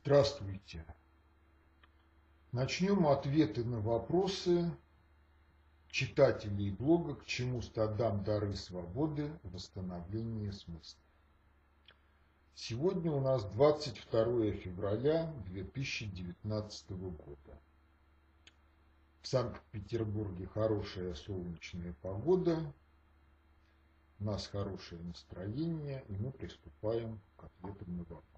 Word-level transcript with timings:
Здравствуйте. 0.00 0.86
Начнем 2.52 3.08
ответы 3.08 3.64
на 3.64 3.80
вопросы 3.80 4.70
читателей 5.90 6.70
блога 6.70 7.16
«К 7.16 7.26
чему 7.26 7.60
стадам 7.62 8.22
дары 8.22 8.54
свободы. 8.54 9.30
Восстановление 9.42 10.52
смысла». 10.52 11.00
Сегодня 12.54 13.10
у 13.10 13.20
нас 13.20 13.44
22 13.46 14.52
февраля 14.52 15.30
2019 15.46 16.90
года. 16.90 17.60
В 19.20 19.26
Санкт-Петербурге 19.26 20.46
хорошая 20.46 21.14
солнечная 21.16 21.92
погода, 22.02 22.56
у 24.20 24.24
нас 24.24 24.46
хорошее 24.46 25.02
настроение, 25.02 26.04
и 26.08 26.12
мы 26.16 26.30
приступаем 26.30 27.20
к 27.36 27.44
ответам 27.44 27.96
на 27.96 28.04
вопросы. 28.04 28.37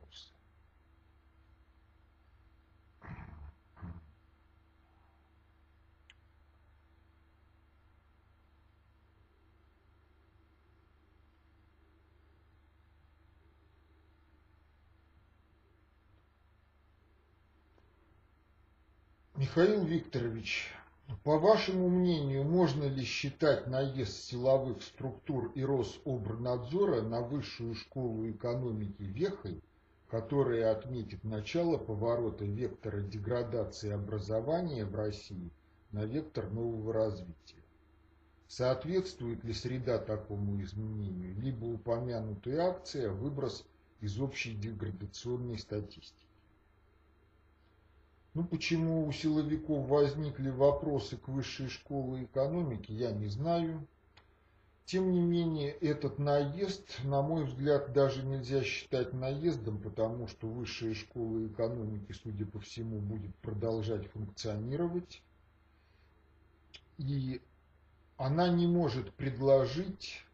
Михаил 19.40 19.86
Викторович, 19.86 20.68
по 21.24 21.38
вашему 21.38 21.88
мнению, 21.88 22.44
можно 22.44 22.84
ли 22.84 23.02
считать 23.04 23.66
наезд 23.68 24.24
силовых 24.24 24.82
структур 24.82 25.50
и 25.54 25.64
Рособрнадзора 25.64 27.00
на 27.00 27.22
Высшую 27.22 27.74
школу 27.74 28.30
экономики 28.30 29.00
вехой, 29.00 29.62
которая 30.10 30.70
отметит 30.70 31.24
начало 31.24 31.78
поворота 31.78 32.44
вектора 32.44 33.00
деградации 33.00 33.90
образования 33.92 34.84
в 34.84 34.94
России 34.94 35.50
на 35.90 36.04
вектор 36.04 36.50
нового 36.50 36.92
развития? 36.92 37.64
Соответствует 38.46 39.42
ли 39.42 39.54
среда 39.54 39.96
такому 39.96 40.60
изменению, 40.60 41.34
либо 41.40 41.64
упомянутая 41.64 42.72
акция– 42.72 43.10
выброс 43.10 43.64
из 44.02 44.20
общей 44.20 44.54
деградационной 44.54 45.58
статистики? 45.58 46.29
Ну, 48.32 48.44
почему 48.44 49.06
у 49.06 49.12
силовиков 49.12 49.88
возникли 49.88 50.50
вопросы 50.50 51.16
к 51.16 51.26
высшей 51.28 51.68
школе 51.68 52.24
экономики, 52.24 52.92
я 52.92 53.10
не 53.10 53.26
знаю. 53.26 53.86
Тем 54.84 55.12
не 55.12 55.20
менее, 55.20 55.70
этот 55.70 56.18
наезд, 56.18 57.02
на 57.04 57.22
мой 57.22 57.44
взгляд, 57.44 57.92
даже 57.92 58.24
нельзя 58.24 58.62
считать 58.62 59.12
наездом, 59.12 59.78
потому 59.78 60.28
что 60.28 60.48
высшая 60.48 60.94
школа 60.94 61.44
экономики, 61.46 62.12
судя 62.12 62.46
по 62.46 62.60
всему, 62.60 63.00
будет 63.00 63.34
продолжать 63.36 64.06
функционировать. 64.08 65.22
И 66.98 67.40
она 68.16 68.48
не 68.48 68.66
может 68.66 69.12
предложить 69.14 70.24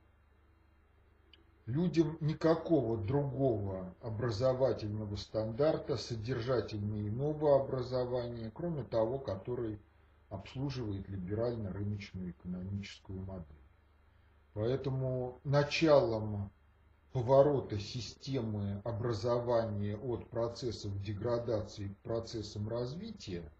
людям 1.67 2.17
никакого 2.21 2.97
другого 2.97 3.93
образовательного 4.01 5.17
стандарта, 5.17 5.97
содержательного 5.97 7.09
иного 7.09 7.61
образования, 7.61 8.51
кроме 8.55 8.85
того, 8.85 9.19
который 9.19 9.81
обслуживает 10.31 11.09
либерально-рыночную 11.09 12.31
экономическую 12.31 13.21
модель. 13.21 13.45
Поэтому 14.55 15.41
началом 15.45 16.51
поворота 17.13 17.79
системы 17.79 18.81
образования 18.85 19.97
от 19.97 20.29
процессов 20.31 21.01
деградации 21.03 21.89
к 21.89 21.97
процессам 21.99 22.69
развития, 22.69 23.51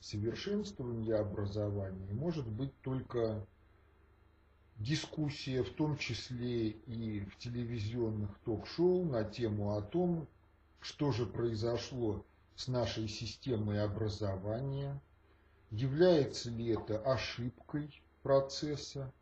совершенствования 0.00 1.16
образования 1.16 2.12
может 2.12 2.46
быть 2.46 2.72
только 2.80 3.46
дискуссия, 4.80 5.62
в 5.62 5.70
том 5.70 5.98
числе 5.98 6.70
и 6.70 7.20
в 7.20 7.36
телевизионных 7.36 8.30
ток-шоу 8.44 9.04
на 9.04 9.24
тему 9.24 9.76
о 9.76 9.82
том, 9.82 10.26
что 10.80 11.12
же 11.12 11.26
произошло 11.26 12.24
с 12.56 12.66
нашей 12.66 13.06
системой 13.06 13.84
образования, 13.84 14.98
является 15.70 16.50
ли 16.50 16.68
это 16.68 16.98
ошибкой 16.98 18.02
процесса, 18.22 19.12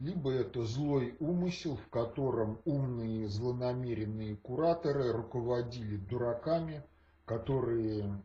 либо 0.00 0.32
это 0.32 0.64
злой 0.64 1.16
умысел, 1.20 1.76
в 1.76 1.88
котором 1.88 2.60
умные 2.64 3.28
злонамеренные 3.28 4.36
кураторы 4.36 5.12
руководили 5.12 5.96
дураками, 5.96 6.82
которые 7.24 8.20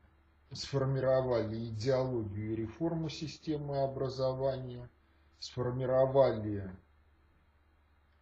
сформировали 0.51 1.69
идеологию 1.69 2.53
и 2.53 2.55
реформу 2.55 3.09
системы 3.09 3.83
образования– 3.83 4.89
сформировали 5.39 6.69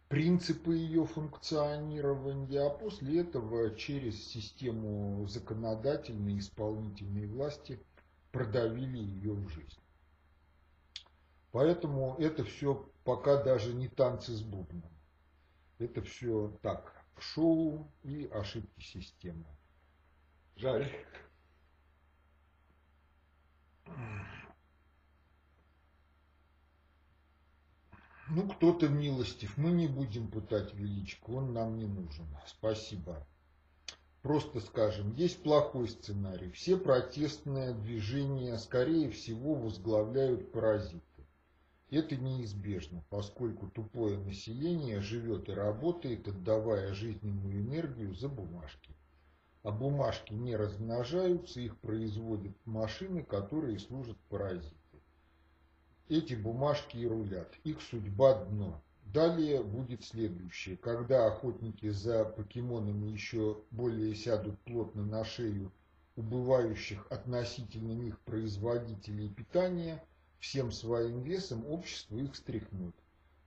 принципы 0.08 0.74
ее 0.74 1.04
функционирования, 1.04 2.60
а 2.60 2.70
после 2.70 3.20
этого 3.20 3.74
через 3.76 4.26
систему 4.26 5.26
законодательной 5.26 6.34
и 6.34 6.38
исполнительной 6.38 7.26
власти 7.26 7.82
продавили 8.32 8.98
ее 8.98 9.32
в 9.32 9.48
жизнь. 9.48 9.80
Поэтому 11.52 12.16
это 12.18 12.44
все 12.44 12.90
пока 13.04 13.42
даже 13.42 13.74
не 13.74 13.88
танцы 13.88 14.32
с 14.32 14.42
бубном. 14.42 14.90
Это 15.78 16.02
все 16.02 16.56
так, 16.62 16.94
шоу 17.18 17.90
и 18.02 18.28
ошибки 18.32 18.82
системы. 18.82 19.46
Жаль. 20.56 20.90
Ну, 28.30 28.46
кто-то 28.46 28.90
милостив. 28.90 29.56
Мы 29.56 29.70
не 29.70 29.86
будем 29.86 30.28
пытать 30.28 30.74
величку, 30.74 31.36
он 31.36 31.54
нам 31.54 31.78
не 31.78 31.86
нужен. 31.86 32.26
Спасибо. 32.46 33.26
Просто 34.20 34.60
скажем, 34.60 35.14
есть 35.14 35.42
плохой 35.42 35.88
сценарий. 35.88 36.50
Все 36.50 36.76
протестные 36.76 37.72
движения, 37.72 38.58
скорее 38.58 39.10
всего, 39.10 39.54
возглавляют 39.54 40.52
паразиты. 40.52 41.02
Это 41.90 42.16
неизбежно, 42.16 43.02
поскольку 43.08 43.68
тупое 43.68 44.18
население 44.18 45.00
живет 45.00 45.48
и 45.48 45.52
работает, 45.52 46.28
отдавая 46.28 46.92
жизненную 46.92 47.62
энергию 47.62 48.14
за 48.14 48.28
бумажки. 48.28 48.94
А 49.62 49.70
бумажки 49.70 50.34
не 50.34 50.54
размножаются, 50.54 51.60
их 51.60 51.78
производят 51.78 52.54
машины, 52.66 53.22
которые 53.22 53.78
служат 53.78 54.18
паразитам 54.28 54.77
эти 56.08 56.34
бумажки 56.34 56.96
и 56.96 57.06
рулят. 57.06 57.52
Их 57.64 57.80
судьба 57.82 58.44
дно. 58.44 58.80
Далее 59.04 59.62
будет 59.62 60.04
следующее. 60.04 60.76
Когда 60.76 61.26
охотники 61.26 61.88
за 61.90 62.24
покемонами 62.24 63.06
еще 63.06 63.62
более 63.70 64.14
сядут 64.14 64.58
плотно 64.60 65.04
на 65.04 65.24
шею 65.24 65.72
убывающих 66.16 67.06
относительно 67.10 67.92
них 67.92 68.18
производителей 68.20 69.28
питания, 69.28 70.02
всем 70.40 70.72
своим 70.72 71.22
весом 71.22 71.64
общество 71.66 72.16
их 72.16 72.34
стряхнут. 72.34 72.94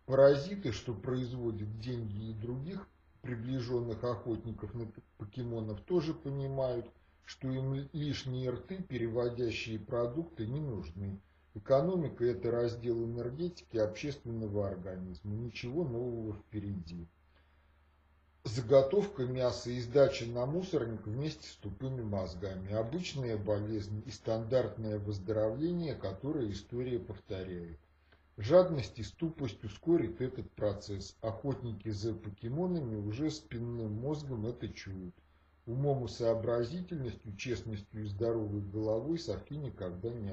Паразиты, 0.05 0.71
что 0.71 0.93
производят 0.93 1.79
деньги 1.79 2.29
и 2.29 2.33
других 2.33 2.87
приближенных 3.21 4.03
охотников 4.03 4.73
на 4.73 4.89
покемонов, 5.17 5.81
тоже 5.81 6.13
понимают, 6.13 6.85
что 7.25 7.49
им 7.49 7.87
лишние 7.93 8.51
рты, 8.51 8.81
переводящие 8.81 9.79
продукты, 9.79 10.47
не 10.47 10.61
нужны 10.61 11.19
Экономика– 11.53 12.23
это 12.25 12.49
раздел 12.49 13.03
энергетики 13.03 13.75
общественного 13.75 14.69
организма. 14.69 15.35
Ничего 15.35 15.83
нового 15.83 16.33
впереди. 16.33 17.07
Заготовка 18.45 19.25
мяса 19.25 19.69
и 19.69 19.81
сдача 19.81 20.25
на 20.25 20.45
мусорник 20.45 21.05
вместе 21.05 21.49
с 21.49 21.55
тупыми 21.57 22.03
мозгами. 22.03 22.71
Обычная 22.71 23.37
болезнь 23.37 24.01
и 24.05 24.11
стандартное 24.11 24.97
выздоровление, 24.97 25.93
которое 25.93 26.49
история 26.49 26.99
повторяет. 26.99 27.77
Жадность 28.37 28.97
и 28.97 29.03
ступость 29.03 29.61
ускорит 29.65 30.21
этот 30.21 30.49
процесс. 30.53 31.17
Охотники 31.19 31.89
за 31.89 32.13
покемонами 32.13 32.95
уже 32.95 33.29
спинным 33.29 33.93
мозгом 33.93 34.47
это 34.47 34.69
чуют. 34.69 35.13
Умом 35.65 36.05
и 36.05 36.07
сообразительностью, 36.07 37.35
честностью 37.35 38.05
и 38.05 38.07
здоровой 38.07 38.61
головой 38.61 39.19
совки 39.19 39.57
никогда 39.57 40.09
не 40.09 40.29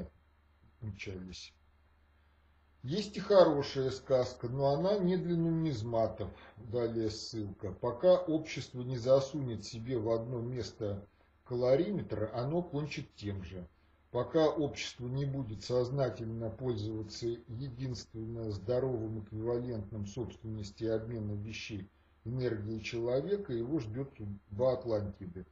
мчались. 0.80 1.52
Есть 2.82 3.16
и 3.16 3.20
хорошая 3.20 3.90
сказка, 3.90 4.48
но 4.48 4.68
она 4.68 4.98
не 4.98 5.16
для 5.16 5.36
нумизматов. 5.36 6.30
Далее 6.56 7.10
ссылка. 7.10 7.72
Пока 7.72 8.16
общество 8.16 8.82
не 8.82 8.96
засунет 8.96 9.64
себе 9.64 9.98
в 9.98 10.08
одно 10.10 10.40
место 10.40 11.04
калориметр, 11.44 12.30
оно 12.34 12.62
кончит 12.62 13.12
тем 13.16 13.42
же. 13.42 13.66
Пока 14.10 14.48
общество 14.48 15.06
не 15.06 15.26
будет 15.26 15.64
сознательно 15.64 16.50
пользоваться 16.50 17.26
единственно 17.26 18.50
здоровым 18.50 19.24
эквивалентным 19.24 20.06
собственности 20.06 20.84
и 20.84 20.88
обмена 20.88 21.32
вещей 21.32 21.90
энергии 22.24 22.78
человека, 22.78 23.52
его 23.52 23.80
ждет 23.80 24.10
судьба 24.16 24.74
Атлантиды. 24.74 25.44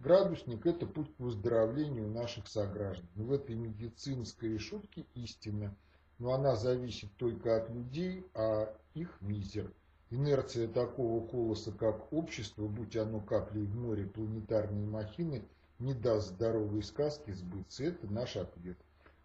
Градусник– 0.00 0.66
это 0.66 0.86
путь 0.86 1.14
к 1.16 1.20
выздоровлению 1.20 2.08
наших 2.08 2.48
сограждан. 2.48 3.08
В 3.14 3.32
этой 3.32 3.54
медицинской 3.54 4.58
шутке 4.58 5.06
истина, 5.14 5.74
но 6.18 6.32
она 6.32 6.56
зависит 6.56 7.14
только 7.16 7.56
от 7.56 7.70
людей, 7.70 8.26
а 8.34 8.74
их 8.94 9.16
мизер. 9.20 9.72
Инерция 10.10 10.68
такого 10.68 11.26
колоса, 11.26 11.72
как 11.72 12.12
общество, 12.12 12.68
будь 12.68 12.96
оно 12.96 13.20
каплей 13.20 13.64
в 13.64 13.74
море 13.74 14.06
планетарной 14.06 14.86
махины, 14.86 15.42
не 15.78 15.94
даст 15.94 16.28
здоровой 16.28 16.82
сказки 16.82 17.32
сбыться. 17.32 17.84
Это 17.84 18.06
наш 18.06 18.36
ответ. 18.36 18.78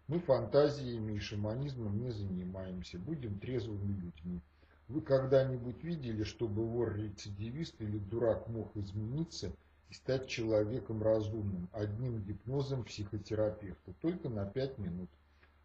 Мы 0.08 0.18
фантазиями 0.18 1.12
и 1.12 1.20
шаманизмом 1.20 2.00
не 2.02 2.10
занимаемся, 2.10 2.98
будем 2.98 3.38
трезвыми 3.38 3.92
людьми. 3.92 4.40
Вы 4.88 5.02
когда-нибудь 5.02 5.84
видели, 5.84 6.24
чтобы 6.24 6.66
вор-рецидивист 6.66 7.80
или 7.80 7.98
дурак 7.98 8.48
мог 8.48 8.76
измениться 8.76 9.52
стать 9.92 10.28
человеком 10.28 11.02
разумным 11.02 11.68
одним 11.72 12.22
гипнозом 12.22 12.84
психотерапевта, 12.84 13.92
только 14.00 14.28
на 14.28 14.46
пять 14.46 14.78
минут? 14.78 15.10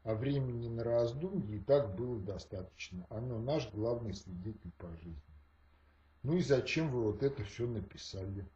А 0.04 0.14
времени 0.14 0.68
на 0.68 0.84
раздумье 0.84 1.58
и 1.58 1.60
так 1.60 1.96
было 1.96 2.20
достаточно. 2.20 3.08
Оно 3.10 3.40
наш 3.40 3.72
главный 3.72 4.14
свидетель 4.14 4.72
по 4.78 4.88
жизни. 4.98 5.22
Ну 6.22 6.38
и 6.38 6.42
зачем 6.42 6.92
вы 6.92 7.04
вот 7.04 7.24
это 7.24 7.44
все 7.44 7.68
написали? 7.68 8.48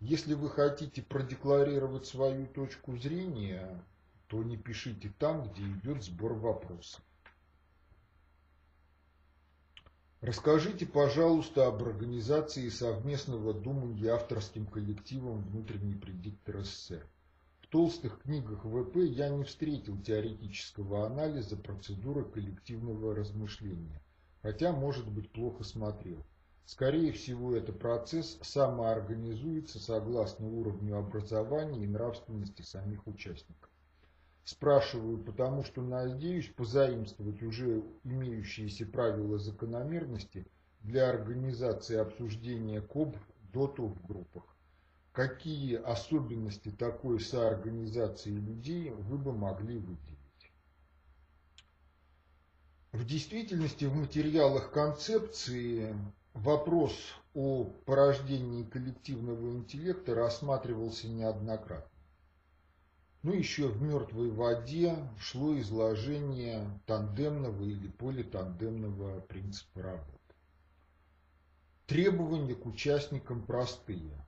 Если 0.00 0.34
вы 0.34 0.50
хотите 0.50 1.02
продекларировать 1.02 2.06
свою 2.06 2.46
точку 2.46 2.96
зрения, 2.96 3.82
то 4.26 4.42
не 4.42 4.56
пишите 4.56 5.12
там, 5.18 5.48
где 5.48 5.62
идет 5.62 6.02
сбор 6.02 6.34
вопросов. 6.34 7.02
Расскажите, 10.22 10.86
пожалуйста, 10.86 11.66
об 11.66 11.82
организации 11.82 12.70
совместного 12.70 13.52
думания 13.52 14.08
авторским 14.08 14.66
коллективом 14.66 15.42
«Внутренний 15.42 15.94
предиктор 15.94 16.64
СССР». 16.64 17.06
В 17.60 17.66
толстых 17.66 18.22
книгах 18.22 18.64
ВП 18.64 18.96
я 18.96 19.28
не 19.28 19.44
встретил 19.44 20.00
теоретического 20.00 21.04
анализа 21.04 21.58
процедуры 21.58 22.24
коллективного 22.24 23.14
размышления, 23.14 24.00
хотя, 24.40 24.72
может 24.72 25.06
быть, 25.06 25.30
плохо 25.30 25.64
смотрел. 25.64 26.24
Скорее 26.64 27.12
всего, 27.12 27.54
это 27.54 27.74
процесс 27.74 28.38
самоорганизуется 28.40 29.78
согласно 29.78 30.48
уровню 30.48 30.96
образования 30.96 31.84
и 31.84 31.88
нравственности 31.88 32.62
самих 32.62 33.06
участников. 33.06 33.68
Спрашиваю, 34.46 35.18
потому 35.18 35.64
что 35.64 35.82
надеюсь 35.82 36.46
позаимствовать 36.46 37.42
уже 37.42 37.82
имеющиеся 38.04 38.86
правила 38.86 39.40
закономерности 39.40 40.46
для 40.82 41.10
организации 41.10 41.96
обсуждения 41.96 42.80
КОБ 42.80 43.16
ДОТу 43.52 43.88
в 43.88 44.06
группах. 44.06 44.44
Какие 45.10 45.74
особенности 45.74 46.70
такой 46.70 47.18
соорганизации 47.18 48.30
людей 48.30 48.90
вы 48.90 49.18
бы 49.18 49.32
могли 49.32 49.78
выделить? 49.78 50.52
В 52.92 53.04
действительности 53.04 53.86
в 53.86 53.96
материалах 53.96 54.70
концепции 54.70 55.92
вопрос 56.34 56.92
о 57.34 57.64
порождении 57.84 58.62
коллективного 58.62 59.50
интеллекта 59.50 60.14
рассматривался 60.14 61.08
неоднократно. 61.08 61.95
Ну, 63.26 63.32
еще 63.32 63.66
в 63.66 63.82
«Мертвой 63.82 64.30
воде» 64.30 64.96
шло 65.18 65.58
изложение 65.58 66.64
тандемного 66.86 67.60
или 67.64 67.88
политандемного 67.88 69.18
принципа 69.18 69.82
работы. 69.82 70.34
Требования 71.88 72.54
к 72.54 72.64
участникам 72.66 73.44
простые. 73.44 74.24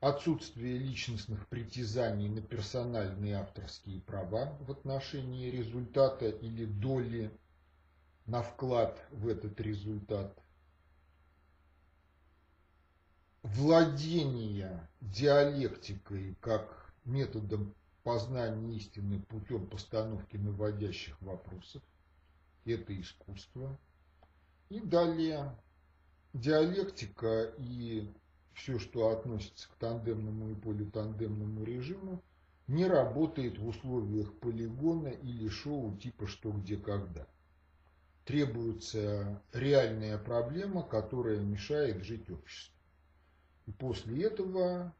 Отсутствие 0.00 0.78
личностных 0.78 1.46
притязаний 1.48 2.30
на 2.30 2.40
персональные 2.40 3.36
авторские 3.36 4.00
права 4.00 4.56
в 4.60 4.70
отношении 4.70 5.50
результата 5.50 6.30
или 6.30 6.64
доли 6.64 7.30
на 8.24 8.40
вклад 8.40 8.98
в 9.10 9.28
этот 9.28 9.60
результат. 9.60 10.42
Владение 13.42 14.88
диалектикой 15.02 16.34
как 16.40 16.85
методом 17.06 17.74
познания 18.02 18.76
истины 18.76 19.20
путем 19.20 19.66
постановки 19.66 20.36
наводящих 20.36 21.20
вопросов. 21.22 21.82
Это 22.64 22.98
искусство. 23.00 23.78
И 24.68 24.80
далее 24.80 25.56
диалектика 26.32 27.52
и 27.58 28.12
все, 28.54 28.78
что 28.78 29.10
относится 29.10 29.68
к 29.68 29.74
тандемному 29.74 30.50
и 30.50 30.54
политандемному 30.54 31.62
режиму, 31.64 32.22
не 32.66 32.86
работает 32.86 33.58
в 33.58 33.66
условиях 33.66 34.32
полигона 34.40 35.08
или 35.08 35.48
шоу 35.48 35.96
типа 35.96 36.26
«что, 36.26 36.50
где, 36.50 36.76
когда». 36.76 37.26
Требуется 38.24 39.40
реальная 39.52 40.18
проблема, 40.18 40.82
которая 40.82 41.38
мешает 41.38 42.02
жить 42.02 42.28
обществу. 42.28 42.74
И 43.66 43.72
после 43.72 44.24
этого 44.24 44.92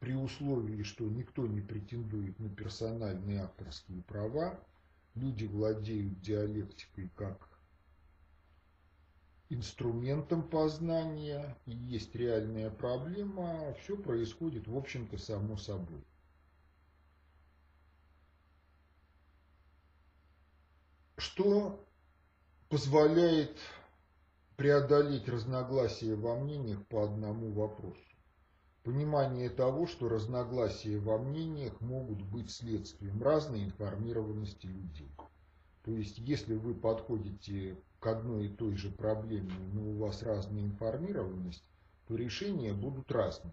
при 0.00 0.14
условии, 0.14 0.82
что 0.82 1.04
никто 1.04 1.46
не 1.46 1.60
претендует 1.60 2.38
на 2.38 2.48
персональные 2.48 3.42
авторские 3.42 4.02
права, 4.02 4.58
люди 5.14 5.46
владеют 5.46 6.20
диалектикой 6.20 7.10
как 7.16 7.48
инструментом 9.50 10.42
познания, 10.48 11.56
и 11.64 11.72
есть 11.72 12.14
реальная 12.14 12.70
проблема, 12.70 13.74
все 13.82 13.96
происходит, 13.96 14.68
в 14.68 14.76
общем-то, 14.76 15.18
само 15.18 15.56
собой. 15.56 16.04
Что 21.16 21.84
позволяет 22.68 23.58
преодолеть 24.56 25.28
разногласия 25.28 26.14
во 26.14 26.38
мнениях 26.38 26.86
по 26.86 27.04
одному 27.04 27.50
вопросу? 27.52 28.07
Понимание 28.88 29.50
того, 29.50 29.86
что 29.86 30.08
разногласия 30.08 30.98
во 30.98 31.18
мнениях 31.18 31.78
могут 31.82 32.22
быть 32.22 32.50
следствием 32.50 33.22
разной 33.22 33.64
информированности 33.64 34.64
людей. 34.64 35.10
То 35.84 35.90
есть, 35.90 36.16
если 36.16 36.54
вы 36.54 36.72
подходите 36.72 37.76
к 38.00 38.06
одной 38.06 38.46
и 38.46 38.48
той 38.48 38.76
же 38.76 38.88
проблеме, 38.88 39.52
но 39.74 39.90
у 39.90 39.98
вас 39.98 40.22
разная 40.22 40.62
информированность, 40.62 41.62
то 42.06 42.16
решения 42.16 42.72
будут 42.72 43.12
разными. 43.12 43.52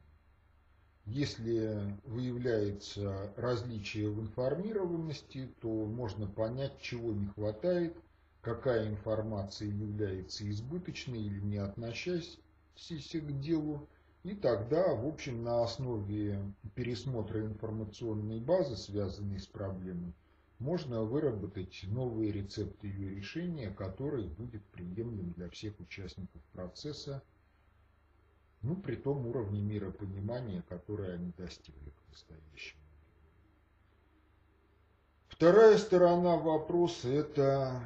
Если 1.03 1.99
выявляется 2.05 3.33
различие 3.35 4.09
в 4.09 4.21
информированности, 4.21 5.53
то 5.59 5.67
можно 5.67 6.27
понять, 6.27 6.79
чего 6.79 7.11
не 7.11 7.25
хватает, 7.25 7.97
какая 8.39 8.87
информация 8.87 9.67
является 9.67 10.49
избыточной 10.49 11.23
или 11.23 11.41
не 11.41 11.57
относящейся 11.57 12.39
к 13.19 13.39
делу, 13.41 13.89
и 14.25 14.33
тогда, 14.33 14.95
в 14.95 15.05
общем, 15.05 15.43
на 15.43 15.63
основе 15.63 16.51
пересмотра 16.73 17.41
информационной 17.41 18.39
базы, 18.39 18.75
связанной 18.75 19.39
с 19.39 19.45
проблемой, 19.45 20.15
можно 20.57 21.03
выработать 21.03 21.81
новые 21.83 22.31
рецепты 22.31 22.87
ее 22.87 23.13
решения, 23.13 23.69
который 23.69 24.27
будет 24.27 24.65
приемлем 24.65 25.31
для 25.33 25.47
всех 25.51 25.79
участников 25.79 26.41
процесса, 26.53 27.21
ну, 28.63 28.75
при 28.75 28.95
том 28.95 29.27
уровне 29.27 29.61
миропонимания, 29.61 30.63
которое 30.69 31.13
они 31.13 31.31
достигли 31.37 31.91
к 31.91 32.09
настоящему. 32.09 32.81
Вторая 35.27 35.77
сторона 35.77 36.35
вопроса– 36.35 37.09
это 37.09 37.79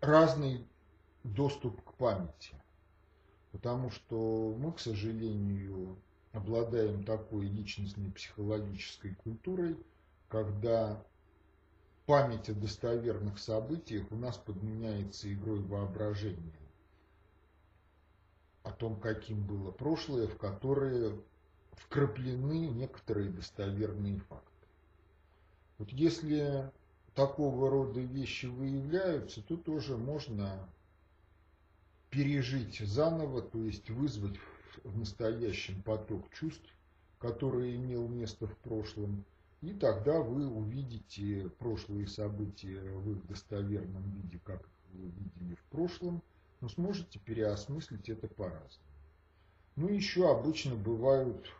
разный 0.00 0.66
доступ 1.22 1.82
к 1.82 1.92
памяти 1.94 2.54
потому 3.56 3.90
что 3.90 4.54
мы, 4.58 4.70
к 4.70 4.78
сожалению, 4.78 5.96
обладаем 6.32 7.04
такой 7.04 7.46
личностной 7.46 8.10
психологической 8.10 9.14
культурой, 9.14 9.78
когда 10.28 11.02
память 12.04 12.50
о 12.50 12.54
достоверных 12.54 13.38
событиях 13.38 14.12
у 14.12 14.16
нас 14.16 14.36
подменяется 14.36 15.32
игрой 15.32 15.60
воображения 15.60 16.52
о 18.62 18.72
том, 18.72 19.00
каким 19.00 19.46
было 19.46 19.70
прошлое, 19.70 20.26
в 20.26 20.36
которое 20.36 21.18
вкраплены 21.72 22.68
некоторые 22.68 23.30
достоверные 23.30 24.18
факты. 24.18 24.66
Вот 25.78 25.88
если 25.92 26.70
такого 27.14 27.70
рода 27.70 28.00
вещи 28.00 28.44
выявляются, 28.44 29.40
то 29.40 29.56
тоже 29.56 29.96
можно 29.96 30.68
пережить 32.10 32.78
заново, 32.80 33.42
то 33.42 33.62
есть 33.62 33.90
вызвать 33.90 34.36
в 34.84 34.98
настоящем 34.98 35.82
поток 35.82 36.30
чувств, 36.32 36.68
который 37.18 37.76
имел 37.76 38.08
место 38.08 38.46
в 38.46 38.56
прошлом, 38.58 39.24
и 39.62 39.72
тогда 39.72 40.20
вы 40.20 40.48
увидите 40.48 41.50
прошлые 41.58 42.06
события 42.06 42.80
в 42.80 43.12
их 43.12 43.26
достоверном 43.26 44.10
виде, 44.10 44.38
как 44.44 44.68
вы 44.92 45.08
видели 45.08 45.54
в 45.54 45.62
прошлом, 45.70 46.22
но 46.60 46.68
сможете 46.68 47.18
переосмыслить 47.18 48.08
это 48.08 48.28
по-разному. 48.28 48.86
Ну, 49.76 49.88
еще 49.88 50.30
обычно 50.30 50.74
бывают 50.74 51.50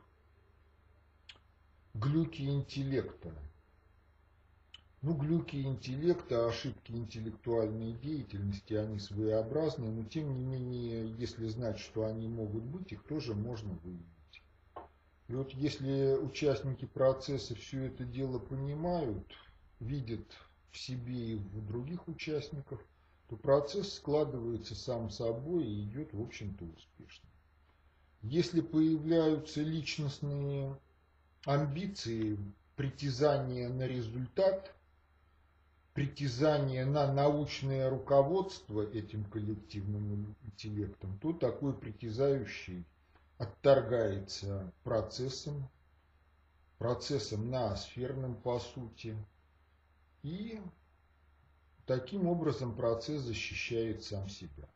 глюки 1.95 2.43
интеллекта. 2.43 3.33
Ну, 5.07 5.15
глюки 5.15 5.55
интеллекта, 5.63 6.49
ошибки 6.49 6.91
интеллектуальной 6.91 7.93
деятельности, 7.93 8.75
они 8.75 8.99
своеобразные, 8.99 9.93
но 9.93 10.03
тем 10.03 10.35
не 10.35 10.43
менее, 10.43 11.15
если 11.17 11.47
знать, 11.47 11.79
что 11.79 12.07
они 12.07 12.27
могут 12.27 12.65
быть, 12.65 12.91
их 12.91 13.05
тоже 13.05 13.33
можно 13.33 13.73
выявить. 13.85 14.43
И 15.29 15.33
вот 15.33 15.53
если 15.53 16.17
участники 16.17 16.87
процесса 16.87 17.55
все 17.55 17.85
это 17.85 18.05
дело 18.05 18.41
понимают, 18.41 19.33
видят 19.79 20.27
в 20.73 20.77
себе 20.77 21.35
и 21.35 21.37
в 21.37 21.65
других 21.65 22.09
участниках, 22.09 22.81
то 23.29 23.37
процесс 23.37 23.95
складывается 23.95 24.75
сам 24.75 25.11
собой 25.11 25.67
и 25.67 25.85
идет, 25.85 26.13
в 26.15 26.21
общем-то, 26.21 26.65
успешно. 26.65 27.29
Если 28.23 28.61
появляются 28.61 29.63
личностные 29.63 30.77
амбиции, 31.45 32.37
притязания 32.75 33.69
на 33.69 33.87
результат, 33.87 34.76
притязание 35.97 36.85
на 36.85 37.11
научное 37.11 37.89
руководство 37.89 38.83
этим 38.83 39.25
коллективным 39.25 40.37
интеллектом, 40.45 41.19
то 41.21 41.33
такой 41.33 41.73
притязающий 41.73 42.85
отторгается 43.39 44.71
процессом, 44.85 45.67
процессом 46.77 47.51
ноосферным 47.51 48.35
по 48.35 48.61
сути, 48.61 49.17
и 50.23 50.61
таким 51.87 52.29
образом 52.29 52.77
процесс 52.77 53.23
защищает 53.23 54.05
сам 54.05 54.29
себя. 54.29 54.69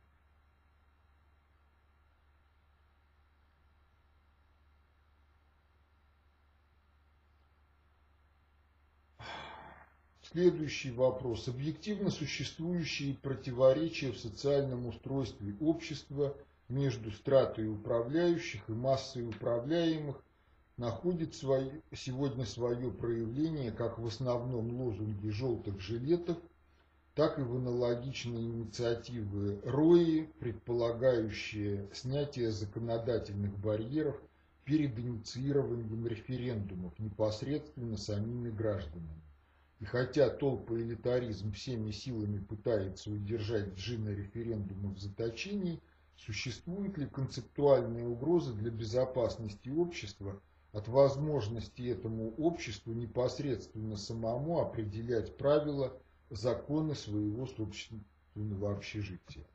Следующий 10.33 10.91
вопрос. 10.91 11.49
Объективно 11.49 12.09
существующие 12.09 13.15
противоречия 13.15 14.13
в 14.13 14.17
социальном 14.17 14.85
устройстве 14.85 15.57
общества 15.59 16.37
между 16.69 17.11
стратой 17.11 17.67
управляющих 17.67 18.61
и 18.69 18.71
массой 18.71 19.27
управляемых 19.27 20.23
находит 20.77 21.35
свое, 21.35 21.81
сегодня 21.93 22.45
свое 22.45 22.91
проявление 22.91 23.73
как 23.73 23.99
в 23.99 24.07
основном 24.07 24.73
лозунге 24.81 25.31
желтых 25.31 25.81
жилетов, 25.81 26.37
так 27.13 27.37
и 27.37 27.41
в 27.41 27.57
аналогичные 27.57 28.45
инициативы 28.45 29.59
РОИ, 29.65 30.29
предполагающие 30.39 31.89
снятие 31.93 32.51
законодательных 32.51 33.59
барьеров 33.59 34.15
перед 34.63 34.97
инициированием 34.97 36.07
референдумов 36.07 36.97
непосредственно 36.99 37.97
самими 37.97 38.49
гражданами. 38.49 39.20
И 39.81 39.85
хотя 39.85 40.29
толпоэлитаризм 40.29 41.53
всеми 41.53 41.89
силами 41.89 42.37
пытается 42.37 43.09
удержать 43.09 43.73
джина 43.73 44.09
референдума 44.09 44.93
в 44.93 44.99
заточении, 44.99 45.81
существует 46.15 46.99
ли 46.99 47.07
концептуальная 47.07 48.05
угроза 48.07 48.53
для 48.53 48.69
безопасности 48.69 49.69
общества 49.69 50.39
от 50.71 50.87
возможности 50.87 51.81
этому 51.81 52.29
обществу 52.35 52.93
непосредственно 52.93 53.97
самому 53.97 54.59
определять 54.59 55.35
правила, 55.35 55.99
законы 56.29 56.93
своего 56.93 57.47
собственного 57.47 58.73
общежития? 58.73 59.47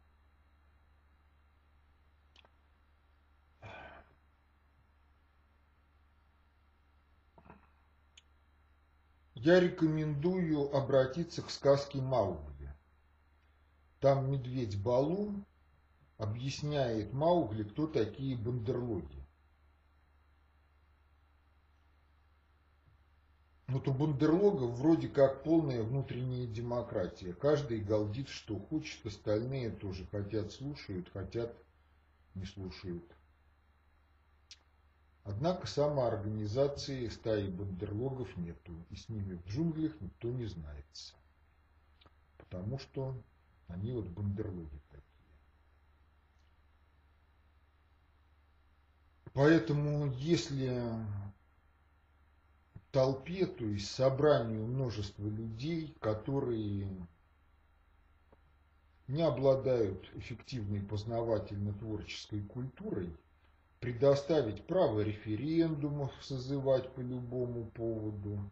Я 9.38 9.60
рекомендую 9.60 10.74
обратиться 10.74 11.42
к 11.42 11.50
сказке 11.50 12.00
Маугли. 12.00 12.72
Там 14.00 14.32
медведь 14.32 14.82
Балу 14.82 15.34
объясняет 16.16 17.12
Маугли, 17.12 17.64
кто 17.64 17.86
такие 17.86 18.34
бандерлоги. 18.34 19.22
Вот 23.66 23.86
у 23.88 23.92
бандерлогов 23.92 24.70
вроде 24.70 25.08
как 25.08 25.42
полная 25.42 25.82
внутренняя 25.82 26.46
демократия. 26.46 27.34
Каждый 27.34 27.80
галдит, 27.80 28.28
что 28.28 28.58
хочет, 28.58 29.04
остальные 29.04 29.70
тоже 29.70 30.06
хотят, 30.06 30.50
слушают, 30.50 31.10
хотят, 31.12 31.54
не 32.34 32.46
слушают. 32.46 33.04
Однако 35.28 35.66
самоорганизации 35.66 37.08
стаи 37.08 37.48
бандерлогов 37.48 38.36
нету, 38.36 38.72
и 38.90 38.96
с 38.96 39.08
ними 39.08 39.34
в 39.34 39.48
джунглях 39.48 40.00
никто 40.00 40.30
не 40.30 40.46
знается. 40.46 41.16
Потому 42.38 42.78
что 42.78 43.20
они 43.66 43.90
вот 43.90 44.06
бандерлоги 44.06 44.80
такие. 44.88 45.02
Поэтому 49.32 50.12
если 50.12 50.80
толпе, 52.92 53.46
то 53.46 53.64
есть 53.64 53.90
собранию 53.90 54.64
множества 54.64 55.26
людей, 55.26 55.96
которые 56.00 56.88
не 59.08 59.22
обладают 59.22 60.08
эффективной 60.14 60.82
познавательно-творческой 60.82 62.42
культурой, 62.42 63.12
предоставить 63.80 64.66
право 64.66 65.00
референдумов 65.00 66.12
созывать 66.22 66.92
по 66.94 67.00
любому 67.00 67.66
поводу, 67.70 68.50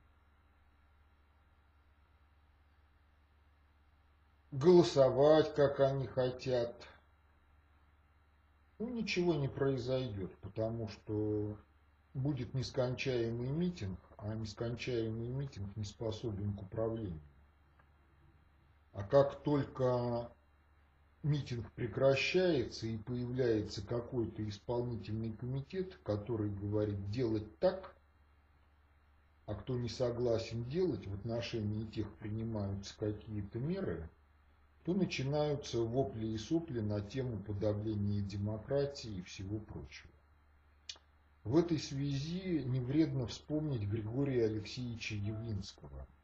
голосовать, 4.51 5.55
как 5.55 5.81
они 5.81 6.07
хотят. 6.07 6.87
Ну, 8.79 8.89
ничего 8.89 9.35
не 9.35 9.49
произойдет, 9.49 10.37
потому 10.39 10.89
что 10.89 11.57
будет 12.13 12.55
нескончаемый 12.55 13.49
митинг, 13.49 13.99
а 14.17 14.35
нескончаемый 14.35 15.29
митинг 15.29 15.77
не 15.77 15.85
способен 15.85 16.57
к 16.57 16.63
управлению. 16.63 17.21
А 18.93 19.03
как 19.03 19.43
только 19.43 20.31
митинг 21.25 21.73
прекращается 21.73 22.87
и 22.87 22.99
появляется 22.99 23.83
какой-то 23.83 24.47
исполнительный 24.47 25.33
комитет, 25.33 25.99
который 26.05 26.51
говорит 26.51 27.11
делать 27.11 27.59
так, 27.59 27.97
а 29.47 29.55
кто 29.55 29.79
не 29.79 29.89
согласен 29.89 30.65
делать, 30.69 31.07
в 31.07 31.15
отношении 31.15 31.87
тех 31.87 32.13
принимаются 32.17 32.95
какие-то 32.99 33.59
меры, 33.59 34.09
то 34.85 34.93
начинаются 34.93 35.81
вопли 35.81 36.27
и 36.27 36.39
сопли 36.39 36.81
на 36.81 37.01
тему 37.01 37.43
подавления 37.43 38.21
демократии 38.21 39.19
и 39.19 39.23
всего 39.23 39.59
прочего. 39.59 40.11
В 41.43 41.57
этой 41.57 41.79
связи 41.79 42.63
не 42.65 42.81
вредно 42.81 43.27
вспомнить 43.27 43.89
Григория 43.89 44.45
Алексеевича 44.45 45.15
Явлинского– 45.15 46.07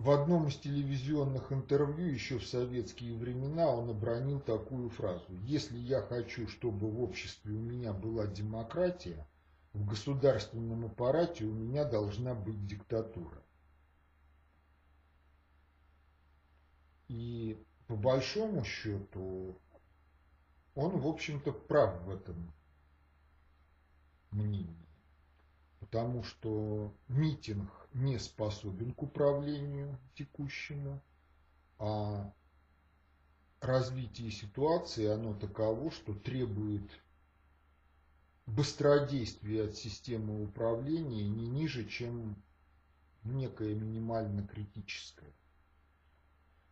В 0.00 0.12
одном 0.12 0.48
из 0.48 0.56
телевизионных 0.56 1.52
интервью 1.52 2.06
еще 2.06 2.38
в 2.38 2.46
советские 2.46 3.14
времена 3.18 3.68
он 3.68 3.90
обронил 3.90 4.40
такую 4.40 4.88
фразу. 4.88 5.26
Если 5.42 5.76
я 5.76 6.00
хочу, 6.00 6.48
чтобы 6.48 6.90
в 6.90 7.02
обществе 7.02 7.52
у 7.52 7.60
меня 7.60 7.92
была 7.92 8.26
демократия, 8.26 9.26
в 9.74 9.84
государственном 9.84 10.86
аппарате 10.86 11.44
у 11.44 11.52
меня 11.52 11.84
должна 11.84 12.34
быть 12.34 12.66
диктатура. 12.66 13.42
И 17.08 17.62
по 17.86 17.94
большому 17.94 18.64
счету 18.64 19.54
он, 20.76 20.98
в 20.98 21.06
общем-то, 21.06 21.52
прав 21.52 22.00
в 22.04 22.08
этом 22.08 22.50
мнении. 24.30 24.88
Потому 25.78 26.22
что 26.22 26.90
митинг 27.08 27.79
не 27.94 28.18
способен 28.18 28.92
к 28.92 29.02
управлению 29.02 29.98
текущему, 30.14 31.00
а 31.78 32.32
развитие 33.60 34.30
ситуации, 34.30 35.06
оно 35.06 35.34
таково, 35.34 35.90
что 35.90 36.14
требует 36.14 36.88
быстродействия 38.46 39.64
от 39.64 39.76
системы 39.76 40.42
управления 40.42 41.28
не 41.28 41.48
ниже, 41.48 41.86
чем 41.86 42.36
некое 43.24 43.74
минимально 43.74 44.46
критическое. 44.46 45.32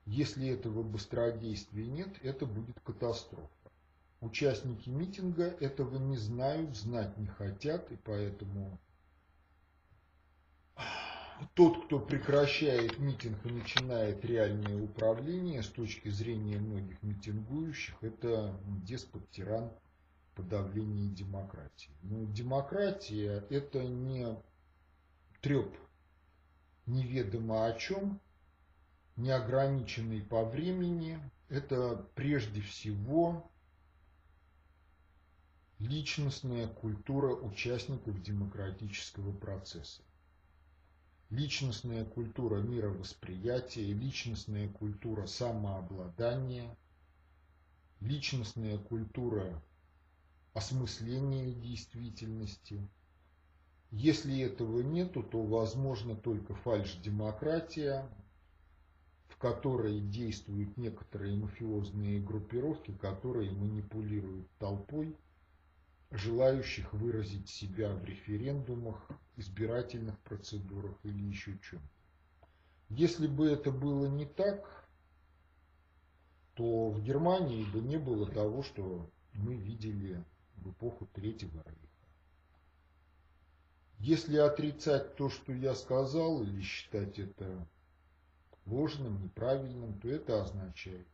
Если 0.07 0.49
этого 0.49 0.83
быстродействия 0.83 1.87
нет, 1.87 2.17
это 2.23 2.47
будет 2.47 2.81
катастрофа. 2.81 3.49
Участники 4.21 4.89
митинга 4.89 5.45
этого 5.45 5.99
не 5.99 6.17
знают, 6.17 6.77
знать 6.77 7.17
не 7.19 7.27
хотят, 7.27 7.93
и 7.93 7.97
поэтому 7.97 8.81
тот, 11.55 11.87
кто 11.87 11.99
прекращает 11.99 12.99
митинг 12.99 13.45
и 13.45 13.51
начинает 13.51 14.25
реальное 14.25 14.83
управление, 14.83 15.63
с 15.63 15.69
точки 15.69 16.09
зрения 16.09 16.59
многих 16.59 17.03
митингующих, 17.03 17.95
это 18.03 18.59
деспот-тиран 18.85 19.71
подавления 20.35 21.09
демократии. 21.09 21.91
Но 22.03 22.25
демократия– 22.33 23.45
это 23.51 23.83
не 23.85 24.37
треп 25.41 25.77
неведомо 26.87 27.67
о 27.67 27.73
чем, 27.75 28.21
неограниченный 29.17 30.23
по 30.23 30.45
времени, 30.45 31.19
это 31.49 32.09
прежде 32.15 32.61
всего 32.61 33.51
личностная 35.79 36.67
культура 36.67 37.35
участников 37.35 38.21
демократического 38.23 39.33
процесса. 39.33 40.03
Личностная 41.39 42.05
культура 42.05 42.57
мировосприятия, 42.57 43.93
личностная 43.93 44.69
культура 44.69 45.27
самообладания, 45.27 46.77
личностная 48.01 48.77
культура 48.77 49.63
осмысления 50.53 51.53
действительности. 51.53 52.85
Если 53.93 54.41
этого 54.41 54.81
нету, 54.81 55.23
то 55.23 55.41
возможно 55.41 56.17
только 56.17 56.57
фальш-демократия, 56.57 58.11
в 59.29 59.37
которой 59.37 60.01
действуют 60.01 60.77
некоторые 60.77 61.37
мафиозные 61.37 62.21
группировки, 62.21 62.91
которые 63.01 63.53
манипулируют 63.53 64.51
толпой– 64.59 65.17
желающих 66.11 66.93
выразить 66.95 67.49
себя 67.49 67.95
в 67.95 68.05
референдумах, 68.05 69.09
избирательных 69.39 70.19
процедурах 70.21 70.97
или 71.05 71.23
еще 71.23 71.59
чем. 71.59 71.81
Если 72.89 73.27
бы 73.27 73.49
это 73.49 73.71
было 73.71 74.07
не 74.07 74.27
так, 74.27 74.89
то 76.55 76.91
в 76.91 77.03
Германии 77.03 77.65
бы 77.65 77.81
не 77.81 77.99
было 77.99 78.27
того, 78.27 78.63
что 78.63 79.09
мы 79.35 79.55
видели 79.55 80.25
в 80.57 80.73
эпоху 80.73 81.07
Третьего 81.15 81.63
Рейха. 81.65 81.89
Если 84.01 84.37
отрицать 84.37 85.15
то, 85.17 85.29
что 85.29 85.53
я 85.53 85.75
сказал, 85.75 86.43
или 86.43 86.61
считать 86.61 87.19
это 87.19 87.67
ложным, 88.67 89.23
неправильным, 89.23 89.99
то 90.01 90.09
это 90.09 90.43
означает, 90.43 91.07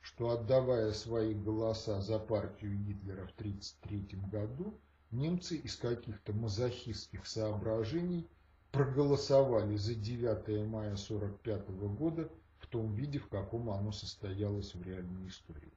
что 0.00 0.30
отдавая 0.30 0.92
свои 0.92 1.34
голоса 1.34 2.00
за 2.00 2.18
партию 2.18 2.76
Гитлера 2.76 3.26
в 3.26 3.32
1933 3.32 4.20
году, 4.30 4.78
немцы 5.14 5.56
из 5.56 5.76
каких-то 5.76 6.32
мазохистских 6.32 7.26
соображений 7.26 8.28
проголосовали 8.72 9.76
за 9.76 9.94
9 9.94 10.68
мая 10.68 10.94
1945 10.94 11.68
года 11.96 12.30
в 12.58 12.66
том 12.66 12.92
виде, 12.94 13.18
в 13.18 13.28
каком 13.28 13.70
оно 13.70 13.92
состоялось 13.92 14.74
в 14.74 14.82
реальной 14.82 15.28
истории. 15.28 15.72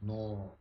Но 0.00 0.58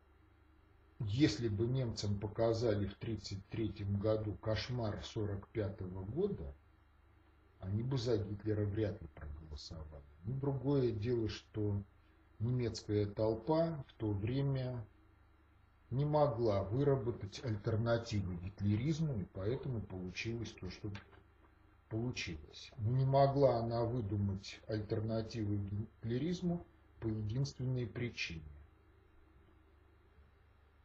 если 1.00 1.48
бы 1.48 1.66
немцам 1.66 2.20
показали 2.20 2.86
в 2.86 2.94
1933 2.98 3.86
году 3.98 4.36
кошмар 4.36 4.94
1945 4.94 5.82
года, 6.14 6.54
они 7.60 7.82
бы 7.82 7.98
за 7.98 8.18
Гитлера 8.18 8.66
вряд 8.66 9.02
ли 9.02 9.08
проголосовали. 9.16 10.04
Ну, 10.26 10.36
другое 10.36 10.92
дело, 10.92 11.30
что 11.30 11.82
немецкая 12.40 13.08
толпа 13.08 13.84
в 13.88 13.94
то 13.94 14.12
время 14.12 14.86
не 15.92 16.06
могла 16.06 16.64
выработать 16.64 17.44
альтернативы 17.44 18.36
гитлеризму, 18.36 19.14
и 19.20 19.26
поэтому 19.34 19.82
получилось 19.82 20.56
то, 20.60 20.70
что 20.72 20.90
получилось. 21.90 22.72
Но 22.78 22.92
не 22.92 23.06
могла 23.06 23.58
она 23.58 23.84
выдумать 23.84 24.60
альтернативы 24.68 25.58
гитлеризму 25.58 26.66
по 27.02 27.08
единственной 27.08 27.86
причине. 27.86 28.42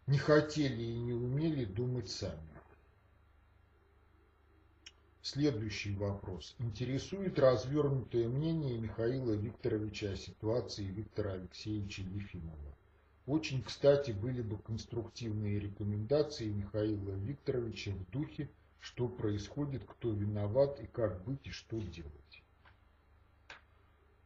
Не 0.09 0.19
хотели 0.19 0.83
и 0.83 0.99
не 0.99 1.13
умели 1.15 1.65
думать 1.65 2.11
сами. 2.11 2.57
Следующий 5.23 5.93
вопрос. 5.97 6.55
Интересует 6.59 7.39
развернутое 7.39 8.29
мнение 8.29 8.79
Михаила 8.79 9.33
Викторовича 9.33 10.13
о 10.13 10.17
ситуации 10.17 10.85
Виктора 10.85 11.33
Алексеевича 11.33 12.03
Ефимова. 12.03 12.76
Очень, 13.27 13.63
кстати, 13.63 14.13
были 14.13 14.41
бы 14.41 14.59
конструктивные 14.59 15.59
рекомендации 15.59 16.49
Михаила 16.49 17.11
Викторовича 17.11 17.91
в 17.91 18.11
духе, 18.11 18.49
что 18.81 19.09
происходит, 19.09 19.85
кто 19.85 20.13
виноват 20.13 20.81
и 20.81 20.87
как 20.87 21.25
быть 21.25 21.47
и 21.47 21.51
что 21.51 21.81
делать. 21.81 22.43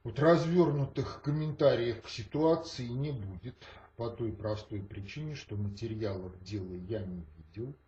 Вот 0.05 0.19
развернутых 0.19 1.23
комментариев 1.23 2.03
к 2.03 2.09
ситуации 2.09 2.87
не 2.87 3.13
будет 3.13 3.57
по 3.97 4.11
той 4.11 4.33
простой 4.33 4.83
причине, 4.83 5.35
что 5.35 5.57
материалов 5.57 6.43
дела 6.43 6.75
я 6.75 7.03
не 7.03 7.25
видел– 7.37 7.75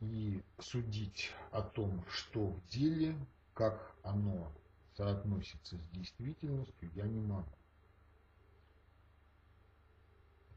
и 0.00 0.42
судить 0.58 1.32
о 1.52 1.62
том, 1.62 2.04
что 2.08 2.48
в 2.48 2.66
деле, 2.68 3.16
как 3.54 3.94
оно 4.02 4.52
соотносится 4.96 5.76
с 5.78 5.88
действительностью, 5.88 6.90
я 6.94 7.04
не 7.04 7.20
могу. 7.20 7.50